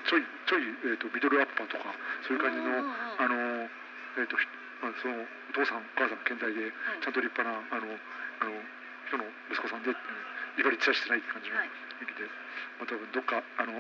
[0.09, 1.93] ちょいちょい、えっとミドルアッパーとか
[2.25, 3.21] そういう感じの、うんうんうん。
[3.21, 3.69] あの
[4.17, 4.36] えっと
[4.84, 8.51] あ、そのお父さんお母さん健在でちゃんと立派なあのあの
[9.07, 9.23] 人の
[9.53, 9.93] 息子さんで
[10.57, 11.69] 威張り散らしてない感じのはい。
[12.01, 12.27] 雰囲気で、
[12.81, 13.79] まあ、多分どっかあの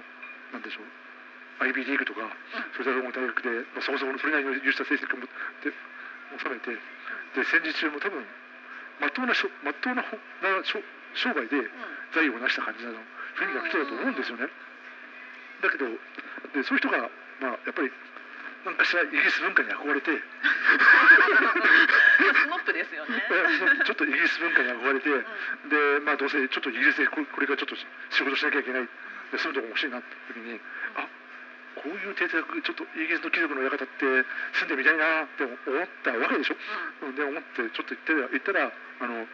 [0.53, 0.87] なんでしょう
[1.65, 2.25] IB リーグとか、
[2.75, 5.29] それから大学で、まあ、そもそもそれなりの優秀な成績をも
[5.61, 5.69] で
[6.41, 8.25] 収めてで戦時中も多分
[8.99, 10.81] まっとうなしょまっとうなほなしょ
[11.15, 11.57] 商売で
[12.13, 12.93] 財を成した感じの。
[13.33, 14.47] 雰囲気の人だと思うんですよね。
[15.61, 17.09] だけどでそういう人が、
[17.41, 17.89] まあ、やっぱり
[18.65, 20.19] なんかしらイギリス文化に憧れてス
[22.47, 23.19] ノップですよね。
[23.83, 28.87] ちょっとイギリス文化に憧れて、でまあどうせちょっとイギリスでここれからちょっと仕事しなきゃいけない。
[29.31, 30.61] で住むとこ欲しいなって時に
[30.95, 31.07] あ
[31.75, 34.05] こういう邸宅ちょっとイギリスの貴族の館って
[34.53, 36.55] 住んでみたいなって思ったわけでしょ。
[37.09, 39.27] うで思ってちょっと行って行ったらあの、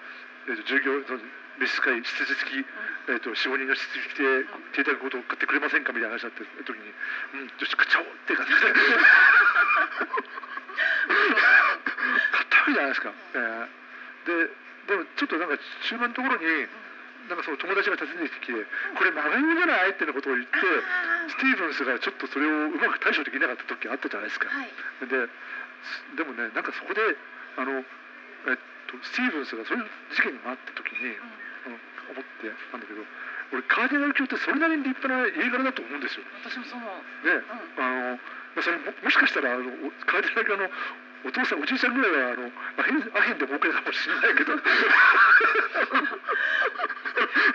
[0.48, 1.20] えー、と従業その
[1.60, 2.66] 召使い執事付き、
[3.08, 6.94] えー、と45人の執事付きで邸宅ごと買ってくれませんかみたいな話だった時に
[7.34, 8.74] うんよし買っちゃおうって感じで買
[12.44, 13.14] ったわけじゃないですか。
[13.36, 13.80] えー
[14.26, 14.50] で
[14.90, 15.58] でもちょっとなんか
[15.90, 16.68] 中盤のところに
[17.30, 18.54] なんかその友達が訪ねてきて
[18.98, 20.58] 「これ曲がりじゃない?」ってなことを言って
[21.30, 24.50] スティーブンスがちょっとそれをうまく対処できなかった時あったじゃないですか。
[24.50, 24.72] はい。
[25.08, 25.30] で
[26.16, 27.16] でもねなんかそこで
[27.58, 27.86] あの、
[28.48, 28.58] えっ
[28.88, 31.30] と、スティーブンスがそういう事件になった時に、あの
[32.12, 33.02] 思ってなんだけど
[33.52, 36.26] 俺カーディナル教ってそれなりに立派な映画だと思うんですよ。
[36.46, 36.94] 私もそう思う。
[37.26, 37.42] ね、
[37.82, 38.22] あの
[38.54, 40.70] まあそれももしかしたらあのおカーディナル教の
[41.26, 42.48] お父さんおじいちゃんぐらいはあの
[42.78, 44.62] アヘンアヘンで儲けたかもしれないけども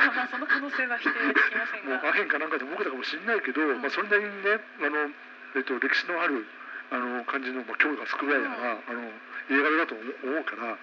[0.03, 1.97] まあまあその可能性は否定できませんが。
[2.03, 5.11] うアヘンかなんかで儲けたかもしれないけど、まあ、それなりにねあの、
[5.57, 6.45] えっと、歴史のある
[6.91, 9.11] あの感じの、まあ、教がつくぐらいだから、あの
[9.51, 10.77] 映画だと思う思うからやっ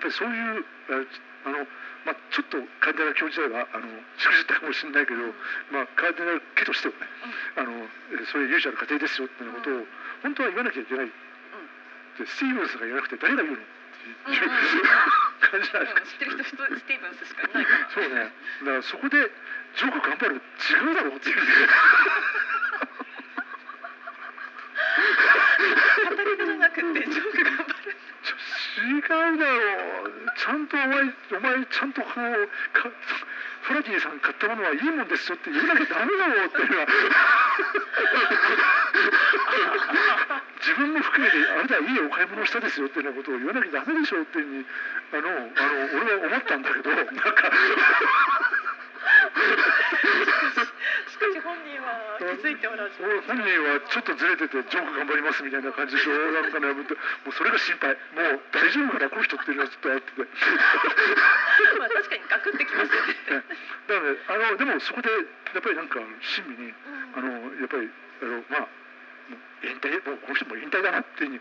[0.00, 0.64] ぱりそういう
[1.44, 1.66] ああの、
[2.04, 3.86] まあ、ちょっとカーディナル教自体はあの
[4.18, 5.20] しくじったかもしれないけど、
[5.70, 7.06] まあ、カーディナル家としてはね
[7.56, 7.72] あの
[8.14, 9.86] えそういう勇者の家庭ですよっていうことを
[10.22, 13.62] 本当は言わなきゃいけないでスティーブンスが言わなくて誰が言うの？
[13.62, 13.66] っ
[14.02, 14.42] ていう
[15.46, 16.02] 感じないですか。
[16.02, 17.88] うん知ってる人スティーブンスしかいないから。
[17.94, 18.14] そうね。
[18.18, 19.30] だからそこで
[19.78, 21.36] ジョーク頑張る違うだろうっていう。
[21.36, 21.42] 語
[26.18, 27.94] りじゃなくてジョーク頑張る。
[28.22, 30.12] 違うだろう。
[30.38, 32.90] ちゃんとお前お前ちゃんとこうか
[33.62, 36.86] フラディさん買ったものはいいもんですよって言わなきゃダメだろうっていうのは。
[40.62, 44.64] 自分も含めてあれだいいお買い物したですよっていうようなことを言わなきゃダメでしょうっていうふうに
[45.12, 45.50] あのあの
[45.98, 47.50] 俺は思ったんだけどなんか
[49.32, 53.00] しかし本人は気づいておらず。
[53.26, 60.28] 本人はちょっとずれててジョーク頑張りますみたいな感じでしょなんかねもうそれが心配もう大丈夫かなこの人っていうのはちょっとあってて
[61.78, 63.14] まあ確かにガクってきますよね。
[63.40, 63.44] ね
[63.88, 66.74] だからねあのでもそこでやっぱりなんか親身に
[67.16, 68.81] あのやっぱりあのまあ
[69.62, 71.40] 引退もうこの人も引退だなっていうふうに。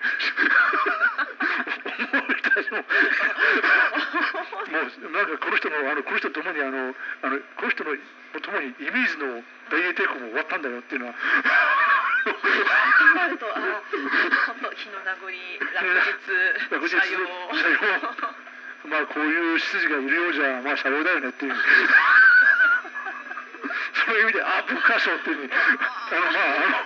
[2.12, 2.88] 思う人たちももも
[5.10, 7.96] うなんかこの人のあのこの人と共にあのあのこの人の
[8.42, 11.14] ともにイメージの大英帝国も終わったんだよっていうのは。
[13.16, 15.42] なるとあ本当日の名残落日
[16.70, 17.18] 落日社用
[17.58, 17.82] 社用
[18.90, 21.56] まあこういう執事がいるようじゃまあ社用だよねっていう。
[24.06, 25.54] そういう意味であ文化賞っていうふうに。
[25.54, 25.58] あ
[26.16, 26.86] のまああの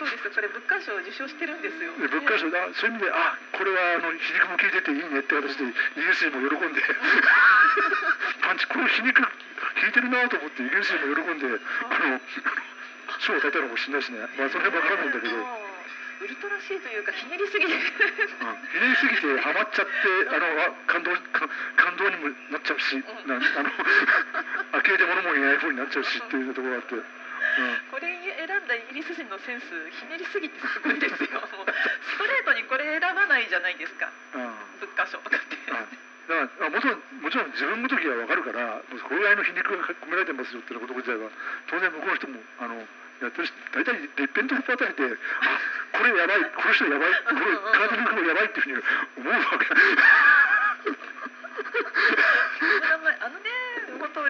[0.00, 0.32] そうです。
[0.32, 1.92] これ物価賞を受賞してるんですよ。
[2.00, 6.80] で文化賞だそういう意味であこれはあの皮肉も効いてていいねって形でイギリス人も喜んで。
[8.40, 12.20] パンチこれ皮肉効いてるなと思ってイギリス人も喜んであの
[13.20, 14.24] 賞を与えたのかもしれないしね。
[14.40, 15.36] まあその辺わからないんだけど。
[16.20, 17.72] ウルトラ C というかひねりすぎて。
[17.72, 17.80] うん。
[17.80, 19.92] ひねりすぎてハマっちゃって
[20.32, 21.44] あのあ感動か
[21.76, 22.96] 感動にもなっちゃうし、
[23.28, 23.68] なあの
[24.80, 27.04] 呆れて物も言えない方になっちゃうしっていうところがあって、うん、
[27.90, 34.08] これ選んだイギリス人のセンスひねりすぎてすごいですよもうストレートにこれ選ばないじゃないですか。
[34.34, 34.44] うん。
[34.80, 35.56] 物価賞とかって。
[36.30, 41.26] だからあもちろんもちろん自分ごときはわかるからこれぐらいの皮肉が込められてますよっていうこと自体は
[41.66, 42.86] 当然向こうの人もあの
[43.18, 48.78] やってるし大体リッペントップあたりで あこれやばいこの人やばいこれ体の肉もやばいっていう
[49.18, 49.66] ふうに思うわけ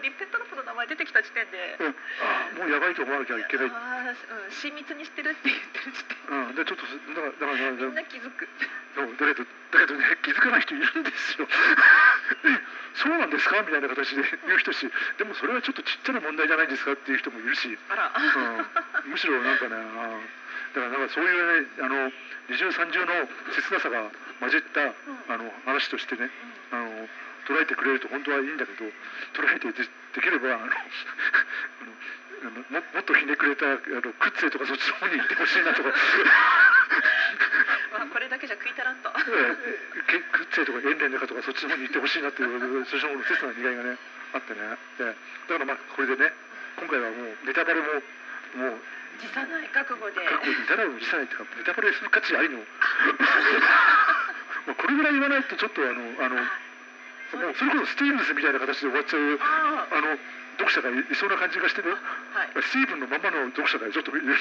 [0.02, 1.76] リッペットロップの名前出てきた時点で。
[1.80, 1.94] うん。
[2.20, 3.70] あもうやばいと思わなきゃいけない。
[3.70, 8.48] あーうん親密にしてるって言ってる時点うん、でちょっとすだからだからみんな気づく。
[8.94, 11.46] そうだけどだけどね気づかない人いるんですよ。
[12.44, 12.60] え
[12.94, 13.62] そうなんですか？
[13.62, 14.90] みたいな形で言う人し。
[15.18, 18.12] でもそれはちょっとちっちゃな問題じゃないですかっていう人もいるし、あら。
[19.04, 20.20] うん、むしろなんかねあ
[20.74, 22.12] だからなんかそういうねあの
[22.48, 24.82] 二重三重の切なさが混じった、
[25.32, 26.30] あの話としてね。
[26.72, 26.89] あの
[27.46, 28.84] 捉えてくれると本当はいいんだけど
[29.32, 29.84] 捉えてで
[30.14, 30.66] できればあの
[32.40, 35.90] あのももっとひねくれたあのクッツェとかそっちの方に行ってほしいなとか。
[37.92, 39.12] まあこれだけじゃ食い足らんと。
[39.12, 39.20] え
[39.98, 43.98] えけクッツェとかエンレンとかそっちの方に行ってほしいなっていうそっちの方の切な苦いがね
[44.32, 45.16] あってね、ええ。
[45.48, 46.32] だからまあこれでね
[46.76, 47.92] 今回はもうネタバレも
[48.54, 48.80] もう
[49.20, 50.24] 辞さない覚悟で。
[50.24, 52.58] 過去にネタバレを許さないっていうかネタバレする価値ありの。
[54.66, 56.40] もうこれぐらい言わないとちょっとあのあの
[57.36, 60.18] もうそれこそスティーブンスみたいな形で終わっちゃうああの
[60.58, 61.88] 読者がいいそうな感じがしてね。
[61.88, 61.92] あ
[62.36, 62.50] はい。
[62.60, 64.36] スティーブンのままの読者がちょっといるので。
[64.36, 64.40] ええ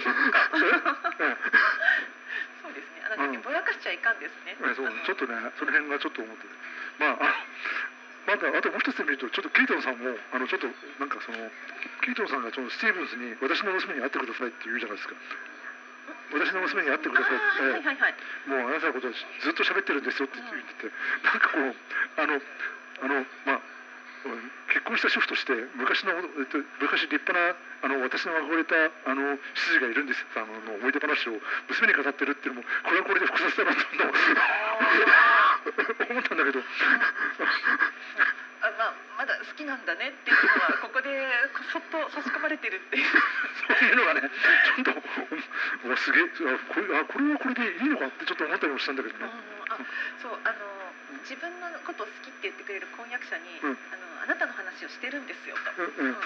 [0.00, 0.08] そ
[2.70, 3.02] うですね。
[3.04, 3.34] あなん。
[3.36, 4.56] かぼやかしちゃいかんですね。
[4.56, 4.88] えそう。
[5.04, 6.54] ちょっとねその辺がちょっと思ってて。
[6.98, 7.34] まああ
[8.26, 10.68] まだあともう一つ見るとちょっとケイトンさんもあのちょっと
[11.00, 11.38] なんかその
[12.04, 15.14] ケイトンさんがそのスティーブンスに私の娘に会ってくださいって言うじゃないですか
[16.32, 18.14] 私の娘に会ってくださいって、はいはいはい。
[18.46, 20.94] もうあなたのことをずっと喋ってるんですよって言ってて、
[21.26, 21.74] なんかこう
[22.22, 22.40] あの
[23.02, 23.60] あのまあ
[24.24, 28.76] うん結婚した主婦として昔の、えっと、昔立派なあの私の憧れた
[29.08, 30.24] あの執事がいるんです。
[30.36, 33.80] あのの思い出話を娘に語ってるっていうのもこれはこれで複雑だなと
[36.10, 36.60] 思 ったんだけど
[38.60, 41.08] あまあまだ好きなんだねっていうのはここで
[41.72, 43.08] そっと差し込まれてるっていう。
[43.68, 44.28] そういうのがね
[44.76, 44.94] ちょっ
[45.80, 49.32] とわすげえあこれあこれはこれでいいのかってちょっと思ったりもしたんだけどうんね。
[49.70, 49.76] あ
[50.20, 50.60] そうあの
[51.24, 53.78] 自分のことを好きって言ってくれる婚約者に、うん。
[53.92, 56.16] あのあなたの話をしてるんですよと、うんうん。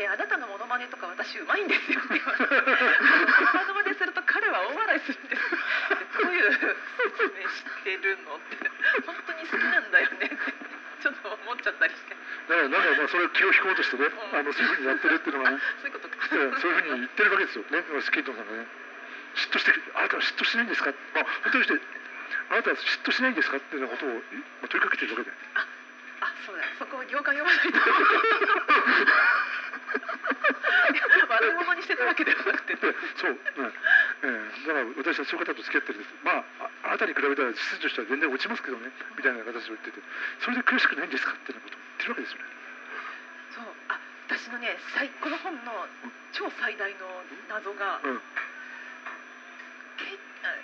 [0.00, 5.42] であなたのモノマネとか私うまいんですよって言われて モノマネすると彼は大笑いするんです
[6.00, 8.56] でどういう説明してるのって。
[9.04, 10.71] 本当に好きなんだよねって
[11.02, 12.14] ちょっと思っちゃったりして。
[12.14, 16.14] だからなんかまあそれを気を引こうとしてね、あのそういうふうにやってるっていうのがね、そういうことか。
[16.30, 18.66] ええそういうふうに言ってるわけですよね、スキントンさんがね。
[19.34, 21.74] 嫉妬してあなたは嫉妬しないんですか、まあ本当にして
[22.50, 23.56] あなたは嫉妬しないんですか？
[23.56, 24.20] っていうようなことを、ま
[24.64, 25.36] あ、問いかけてるわけで。
[25.56, 25.66] あ
[26.46, 27.78] そうだそこを行間読まないと
[31.28, 32.74] 悪者にしてたわけではなくて。
[32.76, 33.38] でそう、ね
[34.22, 36.14] ええだから私はそういう方と付き合ってるんです。
[36.24, 38.90] まあああなたに比べたら実質としては全然落ちますけどね。
[39.16, 40.00] みたいな形を言ってて、
[40.40, 41.32] それで悔しくないんですか？
[41.32, 42.44] ってなことを言ってるわけですよね。
[43.50, 43.64] そう。
[43.88, 43.98] あ
[44.28, 45.88] 私のね最この本の
[46.32, 48.20] 超最大の謎が、うん。
[49.98, 50.54] ケイあ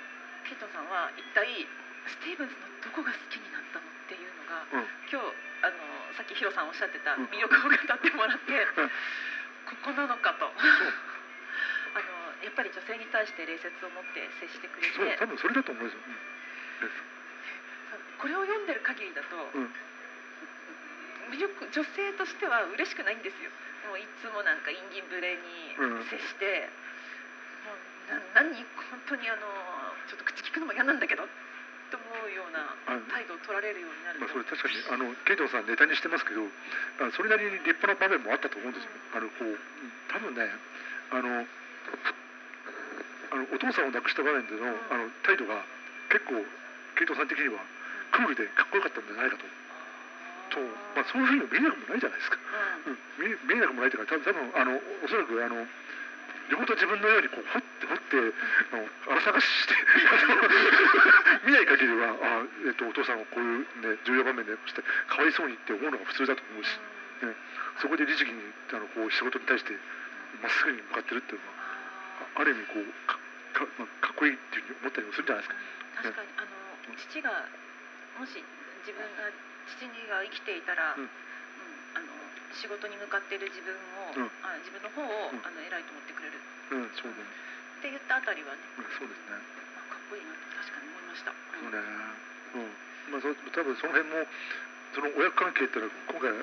[0.44, 1.66] ケイトンさんは一体
[2.06, 3.86] スティーブンスのどこが好きになったの？
[3.86, 4.88] っていうのが、うん。
[5.10, 5.74] 今日あの
[6.14, 7.24] さっきヒロさんおっしゃってたうん。
[7.32, 8.88] 魅力を語ってもらって、うん。
[9.66, 10.46] ここなのかと。
[10.54, 14.94] あのやっぱり女性に対して礼節を持って接してくれて。
[14.94, 15.90] そう多分それだと思うん。
[15.90, 15.98] です。
[15.98, 16.02] よ。
[18.18, 19.74] これを読んでる限りだと、うん
[21.28, 23.50] 魅力女性としては嬉しくないんですよ。
[23.86, 26.04] もういつもなんか陰銀無礼にうん。
[26.06, 26.70] 接して、
[27.66, 28.64] もうな何本
[29.06, 29.44] 当にあの
[30.08, 31.28] ちょっと口聞くのも嫌なんだけど
[31.88, 36.44] と思うようなあ態度を取られるようになると、まあ、それ確かにあのケイトンさんネタにしてますけど
[37.02, 38.90] あそれなりに立派な場面もあったと思うんですよ。
[39.12, 39.58] あのこう
[40.12, 40.48] 多分ね
[41.10, 41.44] あの
[43.32, 45.64] あのお父さんを亡くした場面でのあの態度が
[46.08, 46.40] 結構
[46.96, 47.60] ケイトンさん的には
[48.12, 49.44] クールでかっこよかったんじゃないかと。
[50.48, 50.56] と、
[50.96, 52.40] まあ、そういうふうに見えなくもないじゃないですか、
[52.88, 52.96] うん。
[52.96, 55.68] うん、見え見えなくもないというか多分多分あのおそらくあの
[56.48, 58.16] 両方と自分のようにこう掘って掘って
[58.72, 59.74] あの荒探しして
[61.44, 66.78] 見ない限りはあ、えっとお父さんはこういう、ね、重要場面でしてかわいそうにって思うのが普通だと思うし、
[67.22, 67.36] ね、
[67.78, 69.76] そこで律儀にあのこう仕事に対して
[70.42, 71.54] まっすぐに向かってるっていうのは
[72.36, 73.18] あある意味こうか
[73.52, 75.60] か,、まあ、かっこいいっていうふうに思ったりもするんじゃないですか。
[76.02, 77.48] 確かにあの父が
[78.18, 78.44] もし
[78.86, 79.30] 自分が
[79.66, 81.10] 父が生きていたら、うん
[82.58, 87.22] 仕事に向かっている自分を、うんあ自分の方を、うんあの偉いと思ってくれるっうん、そうね、
[87.80, 89.38] て言ったあたりはね、うん、そうですね。
[89.78, 91.32] あかっこいいなと確かに思いました。
[91.32, 91.80] そうね。
[92.54, 93.14] うん。
[93.14, 94.26] まあ、そ多分その辺も、
[94.92, 96.34] その親子関係ってのは、今回。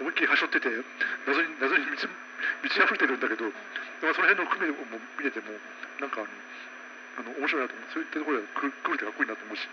[0.00, 0.72] 思いっきりはしょってて、
[1.28, 3.44] 謎に、謎に満ち、満ち溢れてるんだけど。
[4.00, 5.52] まあ、その辺の含めも見てても、
[6.00, 6.30] なんかあの。
[7.20, 9.68] あの、面白いなと思う、そういったところで、く、くるってかっこいいなと思うし。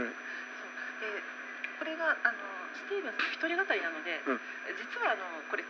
[0.00, 1.41] そうで
[1.82, 2.38] これがあの
[2.78, 4.40] スティーブンスの一人語りなので、うん
[4.78, 5.66] 実はあのこれ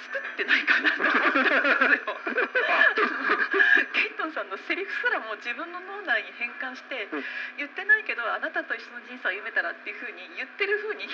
[0.00, 2.16] 作ってないかなと思ったんですよ。
[3.92, 7.24] ケイトンさんのセリフすらも自分の脳内に変換して、うん
[7.60, 11.04] 言ってないけどあなたと一緒の人生を歩めたらっていうふうに言ってるふうに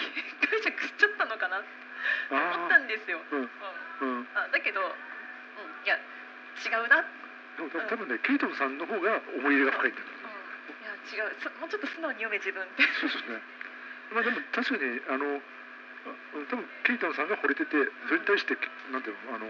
[0.47, 1.67] 解釈しちゃったのかなって
[2.31, 3.19] 思っあたんですよ。
[3.29, 3.51] うんうん
[3.99, 4.29] うん。
[4.37, 5.99] あだけど、うん、いや
[6.63, 7.05] 違うな、
[7.59, 10.07] うん、いでも、多分ね、ケイトンさんの方が思い入れが深いんだよ。
[10.87, 12.87] や違うそもうちょっと素直に読め自分って。
[13.01, 13.56] そうですね。
[14.15, 16.13] まあでも確かにあのあ
[16.51, 17.75] 多分ケイトンさんが惚れてて
[18.07, 18.55] それに対して
[18.93, 19.47] なんていうのあの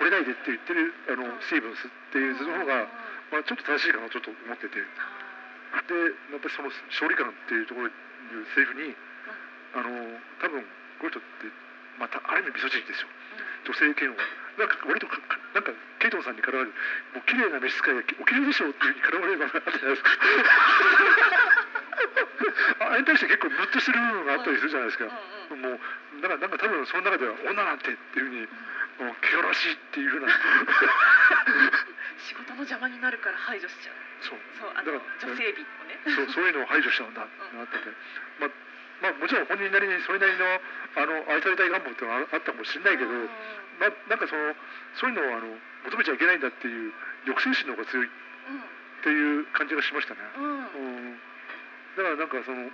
[0.00, 2.88] 惚れないでって言ってるあのスティーブンスっていうその方が、
[3.30, 4.76] まあ、ちょっと正しいかなとちょっと思ってて。
[4.76, 4.84] で
[5.72, 8.92] あやっぱりその勝利感っていうところいうセリフに
[9.72, 9.88] あの
[10.40, 10.60] 多分
[11.00, 11.48] この人って
[11.96, 13.08] またある意味美女人ですよ。
[13.08, 14.20] ー女性嫌悪
[14.58, 16.74] なんか割とかかなんかケイトンさんに絡まれる
[17.16, 19.92] もう綺麗な召使いがお綺麗でしょうっていうふうに絡まれる場面があったじゃな。
[19.92, 20.10] いですか
[22.80, 25.80] ああれに対して結構ムッとしてる部分があったりするじゃないですか、うんうんもう
[26.22, 28.40] だからなんか多分その中では女なんてっていうふうに
[29.02, 30.28] もう汚らしいっていうふうな。
[32.22, 33.94] 仕事の邪魔になるから排除しちゃう。
[34.20, 34.38] そう。
[34.58, 35.98] そうあのだから女性美をね。
[36.14, 37.90] そうそういうのを排除しちゃうんだってなってて、
[38.38, 38.50] まあ、
[39.02, 40.60] まあもちろん本人なりにそれなりの
[40.94, 43.28] あの愛されたい願望っていうのはあったかもしれないけど、うん。
[43.80, 44.54] まあ、なんかその
[44.94, 46.92] そういうのをあの求めちゃいけないんだっていう
[47.26, 48.10] 抑制心の方が強いっ
[49.02, 50.20] ていう感じがしましたね。
[50.36, 50.44] うん。
[50.44, 50.56] うん。
[50.56, 50.58] う
[51.10, 51.31] ん
[51.96, 52.70] だからなんかその、うん、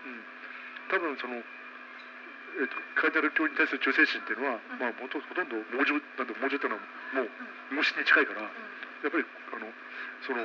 [0.91, 4.79] 多分その、えっとカイタル教に対する忠誠心っていうのは、うん。
[4.79, 6.83] まあほとほとんど猛獣なんて猛獣っていうのは
[7.15, 8.51] もう無心に近いからや
[9.07, 9.71] っぱりあの
[10.27, 10.43] その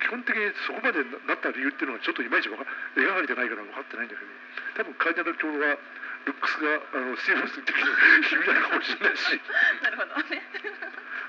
[0.00, 2.64] 基本的にそこまでなった理由っていうのがちょっといまいちわか
[2.96, 4.32] 描かれてないから分かってないんだけど
[4.80, 5.76] 多分カイタル教は
[6.24, 7.84] ルックスがあのスティーブンス的に
[8.28, 9.40] 響いたのかもしれないし。
[9.84, 10.42] なるほどね。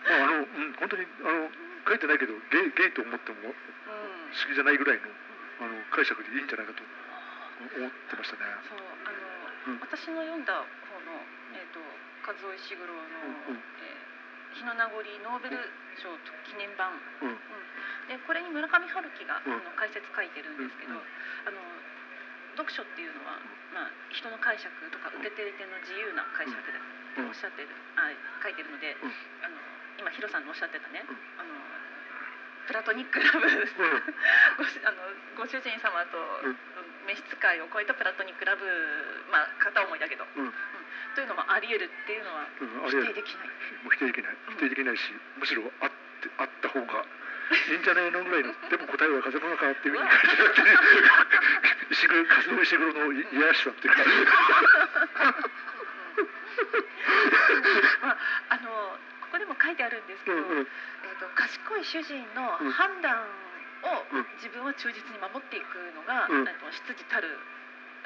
[0.08, 1.52] まああのうん、本当にあの
[1.88, 3.56] 書いてないけどゲイゲイと思ってもうん。
[4.32, 5.08] 不思議じゃないぐらいの
[5.62, 8.50] あの解釈でいいんじゃないかと思ってましたね。
[8.66, 9.14] そうあ
[9.70, 9.80] の、うん。
[9.86, 10.66] 私の読んだ方
[11.06, 11.22] の
[11.54, 11.80] えっ、と
[12.26, 12.98] 和尾石黒の、
[13.48, 13.62] うんうん。
[13.86, 14.12] えー
[14.52, 15.56] 日の名残ノーベル
[15.96, 16.12] 賞
[16.44, 16.92] 記念版、
[17.24, 17.40] うん。
[18.12, 19.56] でこれに村上春樹が、うん。
[19.56, 21.08] あの解説書いてるんですけど、うんう
[21.48, 21.48] ん。
[21.48, 21.64] あの
[22.60, 23.40] 読書っていうのは、
[23.72, 26.76] まあ、人の解釈とか受け手の自由な解釈で、
[27.24, 27.32] うん。
[27.32, 28.12] おっしゃってるあ
[28.44, 29.16] 書いてるので、うん。
[29.40, 29.56] あの
[30.04, 31.16] 今ヒロさんのおっしゃってたね、うん。
[31.40, 31.56] あの
[32.72, 33.60] プラトニックラブうん。
[34.56, 35.04] ごしあの
[35.36, 36.16] ご主人様と
[36.48, 36.56] うん。
[37.04, 38.64] 召使いを超えたプラトニックラブ、
[39.28, 40.54] まあ、片思いだけど、うん。
[41.18, 42.48] というのもあり得るっていうのは
[42.88, 43.52] 否れ定できない。
[43.84, 44.38] もう否定できない。
[44.56, 45.92] 否定できないしむしろあっ
[46.24, 47.04] てあった方が
[47.52, 50.72] いいんじゃないのぐらいのでも答えは風の中っていうふうに書いてあってね
[51.92, 54.00] 石黒風の石黒のいいやらしさっていうか。
[58.02, 58.18] まあ、
[58.50, 59.00] あの
[59.32, 60.68] ここでも書いてあるんですけど、うんうん。
[60.68, 62.76] えー、と賢い主人のうん。
[62.76, 63.16] 判断
[63.88, 64.28] をうん。
[64.44, 66.44] 自分は忠実に守っていくのが、うん。
[66.44, 67.32] えーと執事たる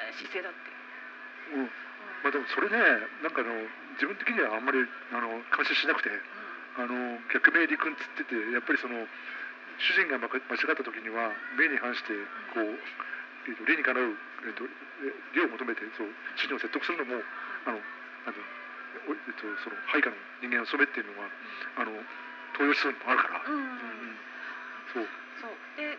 [0.06, 0.70] えー姿勢だって。
[1.50, 1.66] うん。
[1.66, 1.70] うん。
[2.22, 2.78] まあでもそれね
[3.26, 3.50] なんかあの
[3.98, 4.78] 自分的にはあんまり
[5.10, 6.14] あの感心しなくて
[6.78, 9.02] あの逆命理君っつっててやっぱりその
[9.78, 12.14] 主人が間違った時には命に反して
[12.54, 12.78] こう、
[13.50, 14.14] えー、と理にかなう、
[14.46, 16.08] えー、とえ理を求めてそう
[16.38, 17.20] 主人を説得するのも
[17.68, 17.80] あの
[18.24, 18.46] なんていう
[18.96, 21.28] えー、とその配下の人間の務めっていうのは
[21.76, 21.92] あの
[22.56, 23.54] 東洋思想にもあるから、うん。
[23.54, 23.60] うん。
[23.60, 24.16] うん。
[24.92, 25.08] そう。
[25.40, 25.52] そう。
[25.76, 25.98] で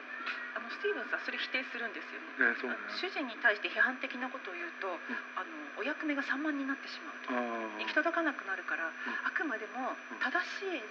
[0.57, 2.49] あのスティーブンスはそれ否定するんですよね。
[2.49, 2.77] ねそうね。
[2.97, 4.89] 主人に対して批判的なことを言うと、
[5.37, 7.29] あのお役目が散漫になってしまうと。
[7.29, 7.37] あ
[7.77, 10.17] 行き届かなくなるから、あくまでもうん。
[10.17, 10.81] 正しい、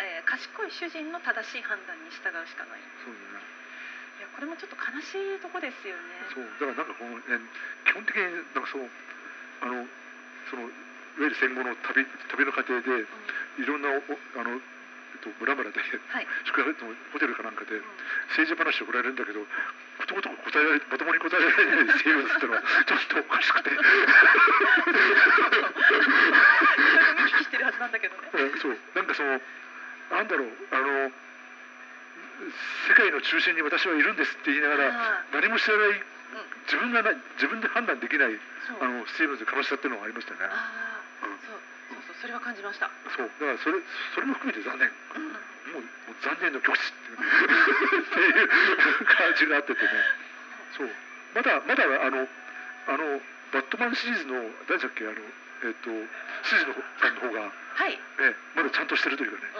[0.00, 2.80] えー賢い主人の正しい判断に従うしかない。
[2.80, 3.60] いそうね。
[4.20, 6.24] やこれもちょっと悲しいとこですよね。
[6.32, 6.44] そう。
[6.60, 7.44] だからなんかこの、ね、
[7.84, 8.22] 基本的に
[8.52, 8.88] なんかその
[9.60, 9.84] あの
[10.48, 10.72] そのい
[11.20, 13.04] わゆる戦後の旅旅の過程で
[13.60, 14.60] いろんなおおあの、えっ
[15.20, 16.26] と村々ではい。
[16.48, 17.84] 宿泊のホテルかなんかでうん。
[18.32, 23.70] 政治話を振られるんだけどことごとく答えられまともに答えられない生物ってのは ちょっとおかしくて。
[23.70, 23.90] いろいろ
[27.20, 28.30] 見聞きしてるはずなんだけどね。
[28.32, 28.78] うんそう。
[28.94, 29.40] なんかその
[30.10, 31.12] なんだろうあの
[32.88, 36.04] 世界の中心に私はいるんですって言いながらあ何も知らないうん。
[36.64, 38.40] 自分がな自分で判断できない
[38.80, 40.40] あのスティーブンズの悲しさっていうのがありましたね
[42.20, 42.92] それは感じました。
[43.16, 43.80] そうだからそれ
[44.14, 44.92] それも含めて残念。
[45.16, 45.32] うん。
[45.72, 47.24] もうもう残念の極致っていう
[48.00, 48.48] っていう
[49.08, 49.88] 感じがあっててね。
[50.76, 50.90] そう。
[51.34, 52.28] まだまだあの
[52.88, 53.20] あの
[53.52, 55.16] バットマンシリーズの誰だっけあの
[55.62, 57.92] えっ、ーズの方さんの方が、はい。
[57.92, 58.00] ね、
[58.54, 59.52] まだちゃんとしてるというかね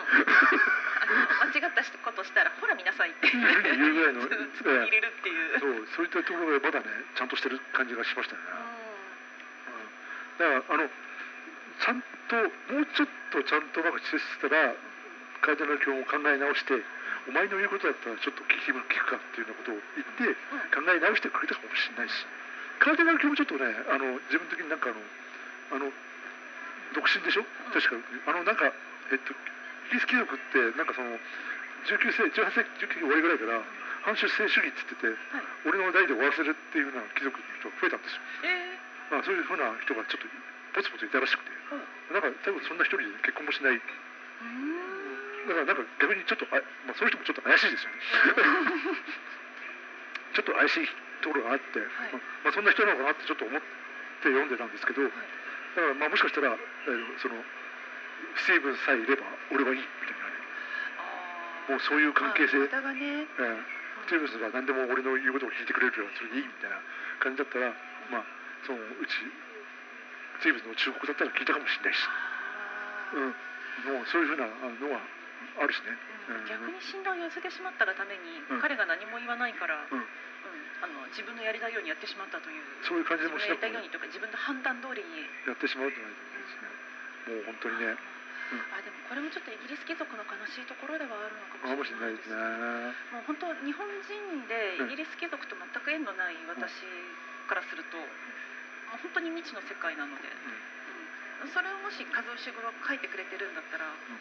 [1.01, 3.31] あの間違ったことしたらほら見なさいって。
[3.31, 5.61] 言うぐらいの入れるっていう。
[5.61, 5.87] そう。
[5.97, 8.43] そういったところがまだねちゃんとしてる感じがしましたね、
[10.41, 10.61] うん。
[10.61, 10.91] だからあの
[11.81, 12.37] ちゃんと
[12.73, 14.75] もうちょっとちゃんとなんか接したら
[15.41, 16.77] カーディナル教を考え直して
[17.29, 20.37] お前の言うことだったらちょっと聞き聞くかっていうようなことを言って
[20.73, 22.27] 考え直してくれたかもしれないし。
[22.81, 25.01] カーディナル教もちょっとねあの自分的になんかあの
[25.77, 25.93] あの
[26.97, 27.45] 独身でしょ？
[27.73, 27.97] 確か
[28.29, 28.73] あのなんか
[29.13, 29.33] えっと
[29.93, 31.13] イギリス貴族ってなんかその
[31.85, 33.61] 19世18世紀19世紀終わりぐらいから
[34.05, 35.45] 反出生主義って言っててはい。
[35.69, 38.81] 俺の代で終わらせるっていうような貴族の人が増えたんですよ、え
[39.13, 40.29] まあ、そういうふうな人がちょっと
[40.73, 41.53] ポツポツいたらしくて
[42.11, 43.79] なんか多分そんな一人で結婚もしない。
[43.79, 43.85] だ
[45.55, 47.97] からなんか逆にちょっとあ、まあ、そういう人もちょっと怪しいですよね。
[50.35, 50.89] ちょっと怪しい
[51.23, 51.89] ところがあって、はい。
[52.13, 53.67] まあまあ、そんな人なのかなってちょっと思って
[54.31, 55.17] 読んでたんですけど、だか
[55.77, 57.45] らまあもしかしたら、えーその
[58.37, 60.33] スティーブンさえいれば俺はいいみたいなね。
[61.69, 63.27] もうそういう関係性、あ無駄がね。
[63.39, 63.65] えー
[64.07, 66.81] スティーブンスが何でも俺の言うことを聞いてくれるからそれでいいみたいな
[67.21, 67.73] 感じだったら
[68.11, 68.25] まあ
[68.67, 69.17] そのうち
[70.41, 72.01] スティーブンスの忠告だったら聞いたかもしれないし、
[73.13, 75.05] うん、もうそういうふうなあのが
[75.61, 75.93] あるしね。
[76.33, 76.49] うん。
[76.49, 78.61] 逆に信頼を寄せてしまったがために、うん。
[78.65, 80.01] 彼が何も言わないから、うん。
[80.01, 80.09] うん
[80.81, 83.85] あの自分のやりたいようにやってしまったというそういう感じもしなくてやりたい。
[83.85, 86.73] ようにとか自分の判断通りに、やってしまうとないと思うんですね。
[87.21, 88.01] もう本当にね、
[88.73, 92.41] あでもこれもちょっとイギリス貴族の悲しいところではあるのかかももしれないでですすね。
[93.13, 96.81] もう本当日本人でイギリス貴族と全く縁のない私
[97.45, 98.09] からすると、も
[98.95, 104.21] う本当に未知の世界なので、うんそれをもし和夫氏が書いてくれてるんだったら、うん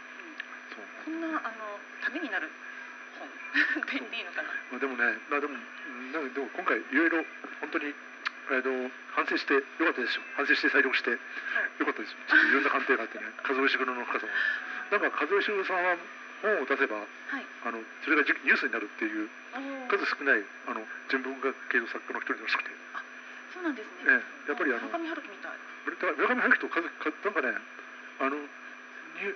[0.72, 2.48] そうこんなあのためになる
[3.20, 4.48] 本って言っていいのかな。
[4.72, 7.26] まあでもね、まあでもうんなんかでも今回いろいろ
[7.60, 7.92] 本当に
[8.50, 10.24] あの反省してよかったですよ。
[10.40, 11.20] 反省して再読してよ
[11.84, 12.18] かったですよ。
[12.26, 14.32] ちょっといろんな鑑定があってね、 和夫石黒の深さも。
[14.90, 15.98] なんか和夫石黒さんは
[16.42, 17.46] 本を出せばはい。
[17.68, 19.30] あのそれがじニュースになるっていう
[19.92, 22.72] 数少ないあの純文学系の作家の一人らしくて、
[23.54, 24.10] そうなんですね。
[24.10, 25.58] ええやっぱりあの村上春樹みたい。
[25.86, 27.58] 村上春樹とかなんかね
[28.20, 29.34] あのに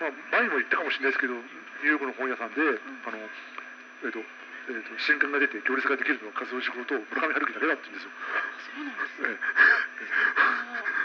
[0.00, 8.16] まあ、前にも言ったかもしれないですけどニューヨークの本屋さんで、あのえっ、と,、えー、と新刊が出て行列ができるのは和夫志郎と村上春樹だけだって言うんですよ。
[8.16, 9.36] あそうなんですえね。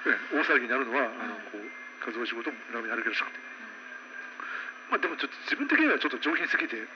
[0.08, 1.68] えええ大騒ぎになるのはあのこう
[2.08, 3.40] 和夫志郎と村上春樹らしくて、
[4.90, 6.88] まあ、でもちょっと自分的にはちょっと上品すぎて う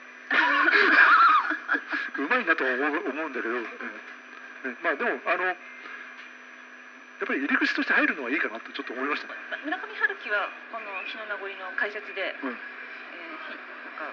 [2.28, 4.15] まいなとは思う思うんだけど、ええ
[4.66, 5.54] ええまあでもあのや
[7.24, 9.38] っぱり入り口として入るのはいいかなとちょっと思いましたね。
[9.64, 12.52] 村上春樹はこの日の名残の解説で、うん。
[12.52, 12.60] えー
[13.46, 14.12] ひなん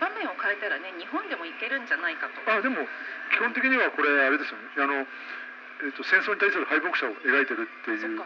[0.00, 2.38] 場面を変えたらね日本でもいけるんじゃないかと。
[2.46, 2.86] あでも
[3.34, 4.70] 基本的にはこれあれですよね。
[4.78, 8.22] あの、えー、と戦争に対する敗北者を描いてるっていう。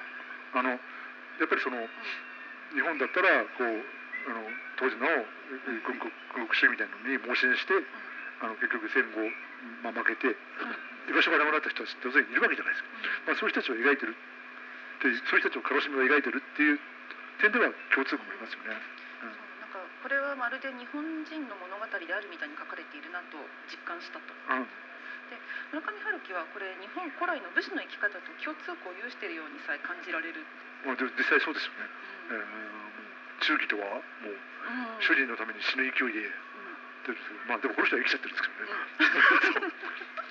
[0.52, 1.76] あのやっぱりその
[2.74, 4.44] 日本だったらこうあの
[4.76, 6.12] 当時のえー軍国
[6.52, 7.72] 主義みたいなのに盲信して
[8.40, 9.24] あの結局戦後、
[9.82, 10.36] まあ、負けて
[11.08, 12.88] 居場所がなくなった人たちって当然いるわけじゃないですか、
[13.26, 16.78] まあ、そういう人たちを描いてるっていうそういう人たちを悲しみを描いてるっていう
[17.40, 18.74] 点では共通項もありますよね。
[19.22, 19.30] そう
[19.62, 23.38] なんかこれはまるで日本人の物語であるみたいに書かれているなと
[23.70, 24.34] 実感したと。
[24.52, 24.66] うん
[25.68, 30.40] 村上春樹はこれ日本古来の武士の生き方と共通項を有しているようにさえ感じられる。
[30.88, 31.84] まあ、で実際そうですよね。
[32.32, 39.68] えーうんもう忠義とはもううん主人のために死ぬ勢いでうんでまあでもこの人は生きちゃってるんですけどね。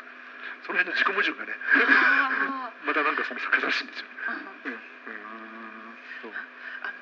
[0.65, 4.17] その辺の自己矛盾がねあまたなんかその逆らしいんですよね。
[4.65, 4.73] ーうん。
[4.73, 4.77] うん。
[4.77, 5.97] うん。
[6.23, 6.97] そうあの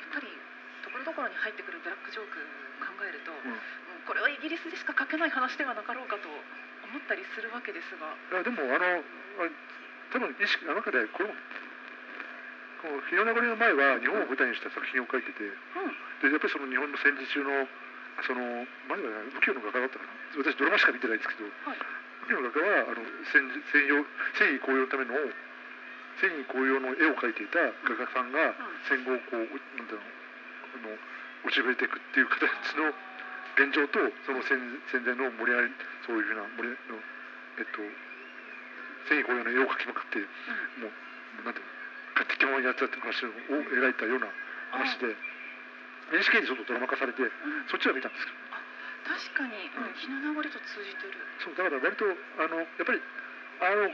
[0.00, 0.26] やっぱり
[0.82, 2.40] ところどころに入ってくるブラックジョーク
[2.82, 3.36] 考えると、う
[4.06, 6.38] これはイギリスでしか書けない話ではなかろうかと思
[6.94, 9.02] ったりするわけですが、いやでもあの
[9.42, 9.50] あ
[10.14, 11.34] 多分意識の中でこれも
[12.78, 15.90] この日の流れの前は日本を舞台にした作品を書いててうん、
[16.22, 17.66] でやっぱりその日本の戦時中の
[18.22, 20.14] その前は武器の画家だったかな。
[20.38, 21.78] 私ドラマしか見てないんですけどはい、
[22.34, 24.02] の画家はあの戦時専用
[24.38, 25.14] 戦意高揚のための
[26.18, 28.56] 戦意高揚の絵を描いていた画家さんが
[28.88, 29.46] 戦後こう
[29.78, 30.98] なんていうのあの
[31.44, 32.42] 落ちぶれていくっていう形
[32.80, 32.90] の
[33.56, 34.58] 現状とその戦
[34.92, 35.72] 戦前の盛り上がり
[36.04, 36.98] そういうふうな盛りの
[37.60, 37.80] えっと
[39.08, 40.18] 戦意高揚の絵を描きまくって
[40.82, 41.76] もうもうなんていうの
[42.16, 43.30] 勝手気ままにやってたっていう話を
[43.60, 44.32] 描いたような
[44.72, 45.12] 話で
[46.16, 47.20] NHK にちょっとドラマ化されて
[47.68, 48.45] そっちは見たんですけど
[49.06, 51.14] 確かに、うん、日の名残と通じてる。
[51.38, 52.04] そうだから割と
[52.42, 52.98] あのやっぱり
[53.62, 53.86] あの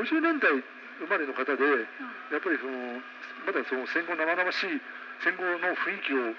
[0.00, 0.48] 50年代
[0.96, 1.86] 生まれの方でうん。
[2.32, 2.98] やっぱりその
[3.44, 4.80] まだその戦後生々しい
[5.22, 6.32] 戦後の雰囲気を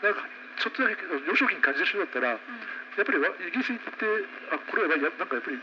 [0.00, 0.24] なんか
[0.62, 4.06] ちょっとだけ幼少期に感じる人だったらやっぱりわイギリス行って
[4.54, 5.60] あこれはやなんかやっぱりい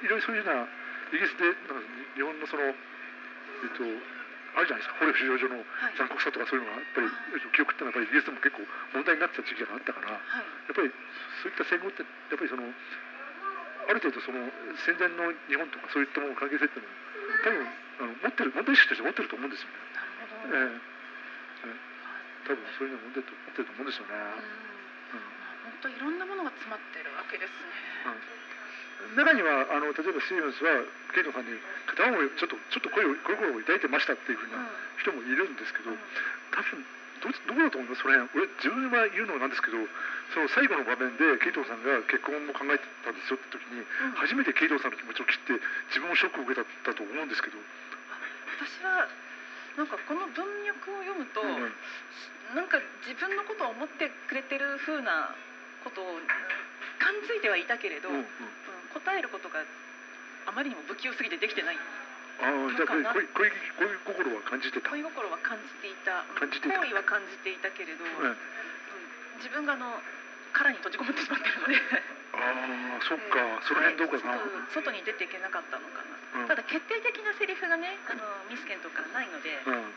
[0.00, 0.64] いろいろそういうような
[1.12, 1.84] イギリスでなんか
[2.16, 3.84] 日本のそのえっと
[4.56, 10.72] あるじゃないですか捕虜収容所のはい残酷さとかそういうのがやっぱりえっと記憶ってのはやっぱりイギリスでも結構問題になってた時期があったからやはい。
[10.72, 10.90] っぱり
[11.42, 14.38] そういった戦後ってやっぱりそのある程度その
[14.86, 16.94] 戦前の日本とかそういったものの関係性っていうのを
[17.42, 17.66] 多分
[18.00, 19.78] あの持ってる問題意識として持ってると思うんですよね。
[19.94, 20.56] なるほど。
[20.56, 20.90] ええ
[22.48, 24.14] 多分そういうの持ってると持ってると思うんですよね。
[24.14, 25.22] うん
[25.60, 27.68] 本当いろんなものが詰まってるわけですね。
[28.06, 28.20] うん
[29.16, 31.56] 中にはあの例えばスティーブンスはケイトさんに
[31.86, 34.52] 片思いちょっとちょっと声を心を抱いてましたっていうふううん。
[34.52, 34.70] な
[35.00, 35.98] 人もいるんですけど、うん
[36.50, 36.82] 多分
[37.20, 39.76] どどこだと思いますそれ俺自分は言うのはなんですけど
[40.32, 44.16] その最後の場面でケイトさんが結婚も考えてたんですよって時にうん。
[44.16, 45.60] 初めてケイトさんの気持ちを切って
[45.92, 47.60] 自分もショックを受けただと思うんですけど、
[48.56, 49.04] 私は
[49.76, 51.72] なんかこの文脈を読むと、うん
[52.56, 55.30] なんか自分のことを思ってくれてる風な
[55.84, 56.18] ことを
[56.98, 58.26] 感づいてはいたけれど、うんうんうん
[58.94, 59.62] 答えることが
[60.46, 61.78] あまりにも不器用すぎてできてない。
[62.40, 64.90] ああじゃあ恋恋恋心は感じてた？
[64.90, 66.24] 恋心は感じていた。
[66.24, 66.40] うん。
[66.40, 66.78] 感じていた？
[66.78, 68.10] 好意は感じていたけれど、うん。
[68.24, 68.36] うん。
[69.38, 70.00] 自分があの
[70.52, 71.76] 殻に閉じこもってしまってるので。
[72.32, 73.60] ああそっか。
[73.68, 74.38] その辺どうかな。
[74.38, 74.72] はい。
[74.72, 76.00] 外外に出ていけなかったのか
[76.34, 76.48] な、うん。
[76.48, 79.74] ただ決定的なセリフがねあのミスケンとかないので、うん。
[79.74, 79.94] うん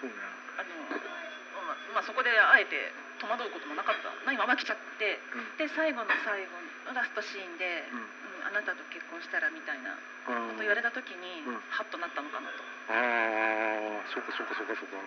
[0.00, 0.16] そうね。
[0.56, 2.92] あのまあまあ、そこであえて
[3.22, 4.10] 戸惑うこともなかった。
[4.26, 5.22] ないまま来ちゃって。
[5.30, 5.62] うん。
[5.62, 6.58] で最後の最後
[6.90, 8.02] のラストシーンで、うん。
[8.02, 11.62] うんあなたと結婚したらみたいなあこと言われた時に、うん。
[11.70, 12.58] ハッとなったのかなと。
[12.90, 14.98] ああそうかそうかそうかそうか。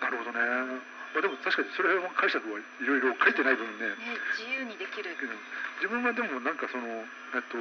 [0.00, 0.80] なるほどね。
[1.12, 3.92] まあでも確かにそれは解釈はいろいろ書いてない分ね。
[4.00, 5.36] ね、自由にできる、けど
[5.84, 7.04] 自分はでもなんかその
[7.36, 7.60] えっと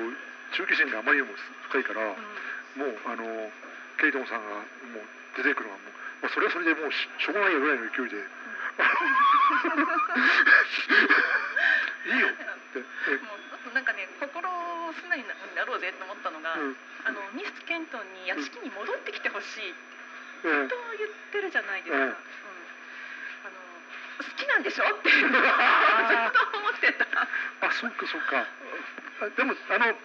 [0.55, 1.35] 忠義心があまりにも
[1.67, 2.39] 深いから、うん。
[2.79, 3.51] もうあの
[3.99, 4.63] ケイトンさんが
[4.95, 5.03] もう
[5.35, 5.93] 出てくるのはもう、
[6.23, 8.23] まあ、それはそれでもうししょうがないよぐらいの勢いで
[12.05, 12.43] いいよって、
[12.79, 12.85] も
[13.35, 15.25] うあとなんかね心を素直に
[15.55, 16.77] なろうぜと思ったのが、うん。
[17.05, 19.73] あのミス・ケントンに屋敷に戻ってきてほしい
[20.43, 20.69] うん。
[20.69, 22.03] と言ってるじゃないですか、うん。
[22.03, 22.11] うん。
[22.11, 22.17] あの
[24.19, 25.37] 好きなんでしょって ずっと
[26.57, 27.05] 思ってた。
[27.67, 28.45] あそっかそっか。
[29.21, 29.95] あでもあの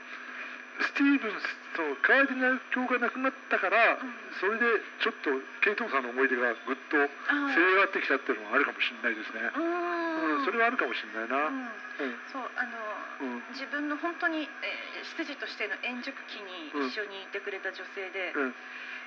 [0.81, 1.47] スティーブンス
[1.79, 4.11] とカーディナル教がなくなったから、うん。
[4.41, 4.67] それで
[5.03, 5.31] ちょっと
[5.63, 11.63] ケイトンさんの思い出がぐっとあせり上がってきたっていうのはあるかもしれないですね、ううんんそれはあるかもしれないな、うん。
[11.63, 12.19] うん。
[12.31, 12.67] そうあ
[13.23, 13.43] のうん。
[13.55, 18.55] 自分の本当に、えー、執事としての円熟期に一緒にいてくれた女性で、うん。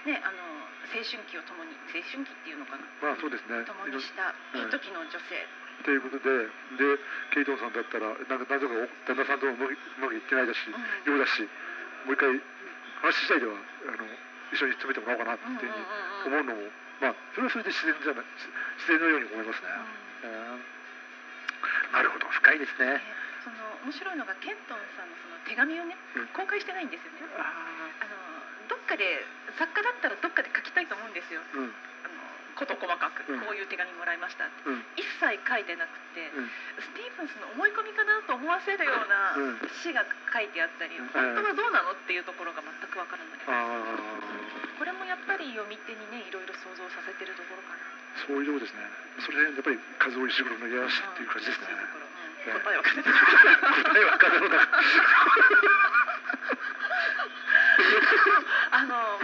[0.07, 0.39] ね、あの
[0.87, 2.87] 青春期を共に青春期っていうのかな。
[3.03, 3.67] まあそうですね。
[3.67, 5.35] 共にしたいい時の女性、
[5.83, 6.99] ということでで
[7.33, 8.73] ケイトンさんだったらなんかなぜか
[9.05, 11.13] 旦那さんともうまくいってないだし、うん。
[11.13, 11.41] ようだし
[12.05, 12.29] もう一回
[13.03, 13.53] 話し次第では
[13.87, 14.03] あの
[14.51, 16.71] 一緒に詰めてもらおうかなっていうふうに思うのも、
[17.03, 18.25] まあそれはそれで自然じゃない
[18.79, 19.67] 自然のように思いますね、
[21.91, 22.95] なるほど深いですね。
[22.95, 23.03] ね
[23.43, 26.27] その面白いのがケントンさんのその手紙をねうん。
[26.31, 27.27] 公開してないんですよね。
[27.37, 28.15] ああの
[28.67, 29.23] どっかで
[29.55, 31.39] 作家だったらどっかで書きたいと思うんですよ。
[31.53, 31.75] ーうん
[32.65, 33.41] 細かく、うん。
[33.45, 34.69] こういう手紙もらいましたって。
[34.69, 34.81] うん。
[34.97, 36.49] 一切書いてなくて、うん。
[36.81, 39.69] スティーブンスの思い込みかなと思わせるようなうん。
[39.83, 41.09] 詩が書いてあったり、うん。
[41.13, 43.97] 本当はどうなのっていうところが全くわからない、あ
[44.77, 48.81] これもやっぱり読み手にねいろいろ想像させてるところかなーそういうとこですね。
[49.19, 51.67] それでやっぱり数尾石黒の癒しっていう感じですね。
[51.67, 53.11] そうんね答えは風の答
[53.99, 54.67] えは風の中
[58.71, 59.19] あの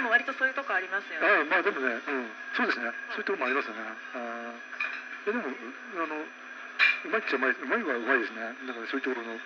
[0.00, 1.20] 村上春樹も割とそういうとこありますよ。
[1.20, 2.90] ねああまあでもね、うん、そうですね。
[3.14, 3.82] そういうところもありますよね。
[4.14, 5.56] あーいやでもう
[6.02, 8.40] あのうまいっちゃうまいうまいはうまいですね。
[8.66, 9.34] だからそういうところの。
[9.34, 9.42] あれ？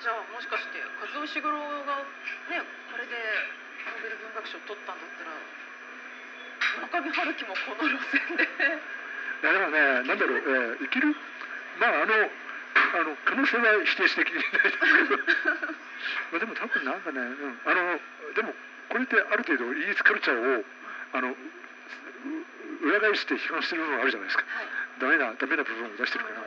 [0.00, 2.04] じゃあもしかして和夫石黒が
[2.48, 2.62] ね
[2.92, 3.12] これで
[3.84, 5.36] ノーベル文学賞取ったんだったら
[6.88, 8.44] 村上春樹もこの路線で。
[8.44, 11.14] いやでもねなんだろう、えー、生きる？
[11.78, 12.14] まああの
[12.88, 15.18] あの可能性は否定しなきゃいけないですけど。
[16.32, 18.00] まあでも多分なんかね、うん、あの
[18.34, 18.54] でも
[18.88, 20.64] これってある程度イギリスカルチャーを
[21.12, 21.36] あのう
[22.88, 24.44] 裏返して批判してる部分があるじゃないですか。
[24.48, 24.66] はい。
[25.00, 26.42] ダメなダメな部分を出してるから。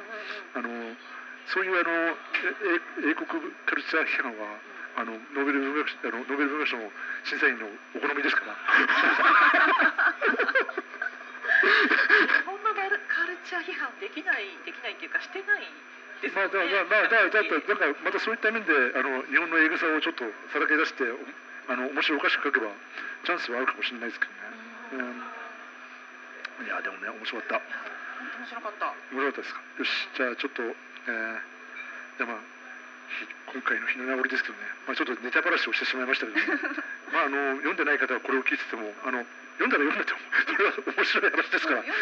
[0.59, 0.95] あの
[1.47, 3.27] そういうあのえ英国
[3.65, 4.59] カルチャー批判は
[4.97, 6.91] あのノーベル文学賞あのノーベル文学賞の
[7.23, 8.53] 審査員のお好みですから。
[11.61, 15.67] 日本のガルカルチチャー批判できないできないっていうかしてない
[16.21, 16.73] ですまあだもんね。
[16.87, 20.23] まあまあだだだだからまたそういった面であの日本のエグさをちょっと
[20.53, 21.03] さらけ出して
[21.69, 22.67] あの面白おかしく書けば
[23.25, 24.39] チャンスはあるかもしれないですけどね。
[26.59, 27.55] うん、いやでもね面白かった。
[27.61, 28.85] 面白かった。
[29.13, 29.61] 面白かったですか？
[29.77, 31.41] よしじゃあちょっと、えー、
[32.17, 32.37] じゃあまあ
[33.19, 36.45] ひ今回の日の名残ですけどね、まあ、ちょっとネタばらしをしてしまいましたけどね
[37.11, 39.25] まああの読んでない方はこれを聞いててもあの
[39.61, 41.85] 読んだら読んでてもそれは面白い話ですから。
[41.85, 42.01] 面白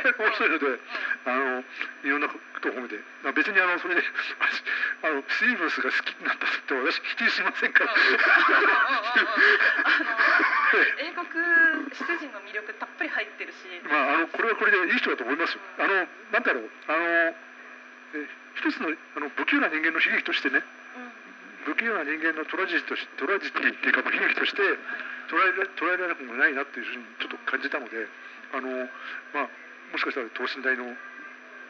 [0.00, 0.16] い。
[0.16, 0.50] 面白い。
[0.50, 0.80] ので、
[1.28, 2.08] あのい。
[2.08, 7.92] ろんなことを褒めて、まあ、別にあのそれであのスティーブンスが好きになったって私否定しませんから。
[11.04, 11.28] 英国
[11.92, 14.96] 出陣の魅力たっぷり入ってるし、まああのこれはこれでい。
[14.96, 14.98] い。
[14.98, 15.36] 人だと思い。
[15.36, 15.60] ますよ。
[15.78, 17.36] あのなんだろうあの
[18.16, 18.24] え
[18.56, 20.62] 一つのあの不器用な人間の悲劇としてね、
[21.64, 23.90] 不器用な人間のトラジェとしトラジティってい。
[23.90, 24.62] うかまあ悲劇として
[25.28, 28.06] 捉えら捉えられなくもないなっていうふうにちょっと感じたので、
[28.52, 28.68] あの
[29.34, 29.50] まあ
[29.92, 30.84] もしかしたら等身大の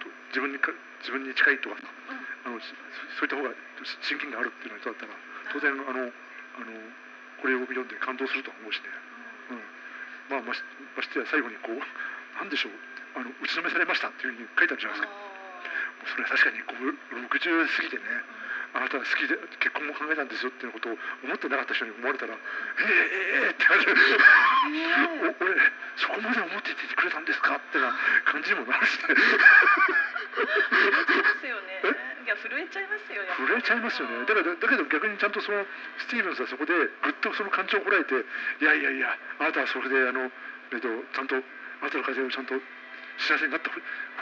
[0.01, 0.71] と自分にか
[1.03, 1.77] 自分に近いとか
[2.47, 2.71] あのそ
[3.19, 5.15] そういった方が親近感があるっていうの人だったら
[5.51, 6.71] 当然あのあの
[7.43, 8.91] これを読んで感動するとは思うしね。
[9.51, 9.63] うん、
[10.31, 10.63] まあまし
[10.95, 11.79] ましてや最後にこう
[12.39, 12.73] なんでしょう
[13.19, 15.33] あの打ちのめされましたっていうふうに書いてあるじゃないですか。
[16.03, 16.95] それは確かにこう
[17.31, 18.03] 60過ぎてね
[18.75, 25.57] あなたは好きで結婚も考えたんですよっていうことを思ってなかった人に思われたら「ええええって感じでお俺
[25.97, 27.93] そこまで思っていてくれたんですかってな
[28.25, 29.17] 感じにもなるしねま
[31.41, 31.83] すよね。
[32.25, 33.23] いや震えちゃいますよ。
[33.23, 35.67] やっぱり震えちゃいますよねだからだけど逆にちゃんとその
[35.99, 40.31] スティーブンスはそこでぐっとその感情をこらえていやいやいやあなたはそれであの、
[40.73, 41.41] えっと、ちゃんとあ
[41.85, 42.55] なたの家庭をちゃんと
[43.19, 43.81] 幸せになった方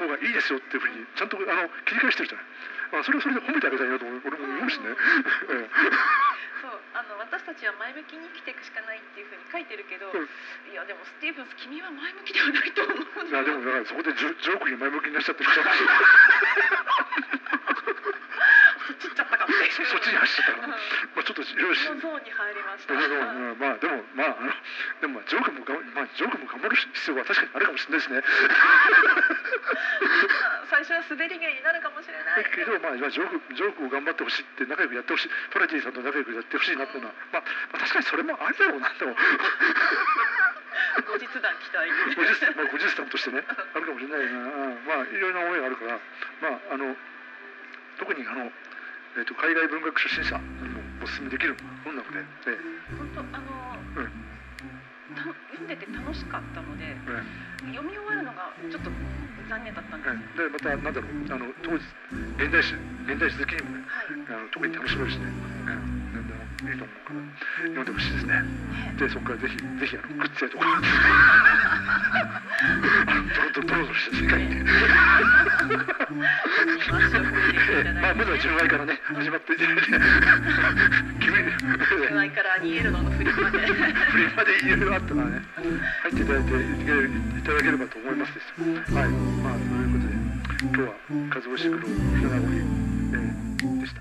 [0.09, 1.47] がいいですよっていうふうにちゃんとあの
[1.87, 2.47] 切り返してるじゃない、
[2.93, 4.95] まあ、それはそれで褒めてあげたいなと俺も思うしね、え
[6.61, 10.29] そうあの私たちは前向きに生きていくしかないっていうふうに書いてるけど、うん。
[10.69, 13.01] いやでもスティーブンス君は前向きではないと思う。
[13.01, 15.73] えいやでもだからそこでジョジョークに前向きになっちゃってるから
[18.91, 20.75] そっち行っちゃったかってそっちに走っちゃったから、うん
[21.15, 22.95] まあ、ちょっといろいろゾーンに入りました。
[22.95, 24.51] まあでもまあでもまああの
[24.99, 28.23] でもまあジョークもがまあジョークも頑張る必要は確かにあるかもしれないですね。
[30.71, 32.43] 最初は滑り芸になるかもしれない。
[32.43, 37.43] だけどまあまあジョークジョークを頑張ってほしいって仲良くやってほしいトラジーさんと仲良くやってほしいなっていうのはまあ、
[37.73, 39.15] まあ確かにそれもありだろうなでも
[41.07, 41.91] 後日談期待。
[42.19, 44.43] 50まあ50さんとしてねあるかもしれないな、う
[44.75, 46.01] んまあいろいろな思いがあるから
[46.41, 46.97] まああの
[47.99, 48.51] 特にあの
[49.19, 52.55] えっ、と海外文学初心者にもお勧めできる本なので、え
[52.95, 53.51] 本当あの、
[53.99, 54.31] うん。
[55.15, 57.75] た読んでて楽しかったのでええ。
[57.75, 58.91] 読み終わるのがちょっと
[59.51, 60.15] 残念だったんです。
[60.39, 61.83] えでまたなんだろうあの当時
[62.39, 62.75] 現代史
[63.11, 64.15] 現代史好きにもねはい。
[64.31, 65.27] あの特に楽しめるしね、
[66.61, 67.21] いいと思うから
[67.73, 68.35] 読んでほしいですね。
[68.35, 68.43] ね
[68.99, 70.67] でそこからぜひぜひあのグッズやとか
[73.09, 74.61] あのドロドロドロドロした世界で、
[76.81, 79.83] 足を踏んでいただいてまあまずは純愛からね始まっていただいて
[81.21, 81.37] 君
[82.09, 83.59] 純愛からアニエルノの振りまで。
[84.61, 85.41] いろいろあったからね
[86.03, 86.53] 入っていただいてい
[87.43, 88.67] ただければと思いますですよ。
[88.97, 90.11] はいまあということで
[90.61, 90.93] 今日は
[91.31, 91.87] 和尾シクロひ
[92.25, 93.21] なごり、えー
[93.81, 94.01] でした。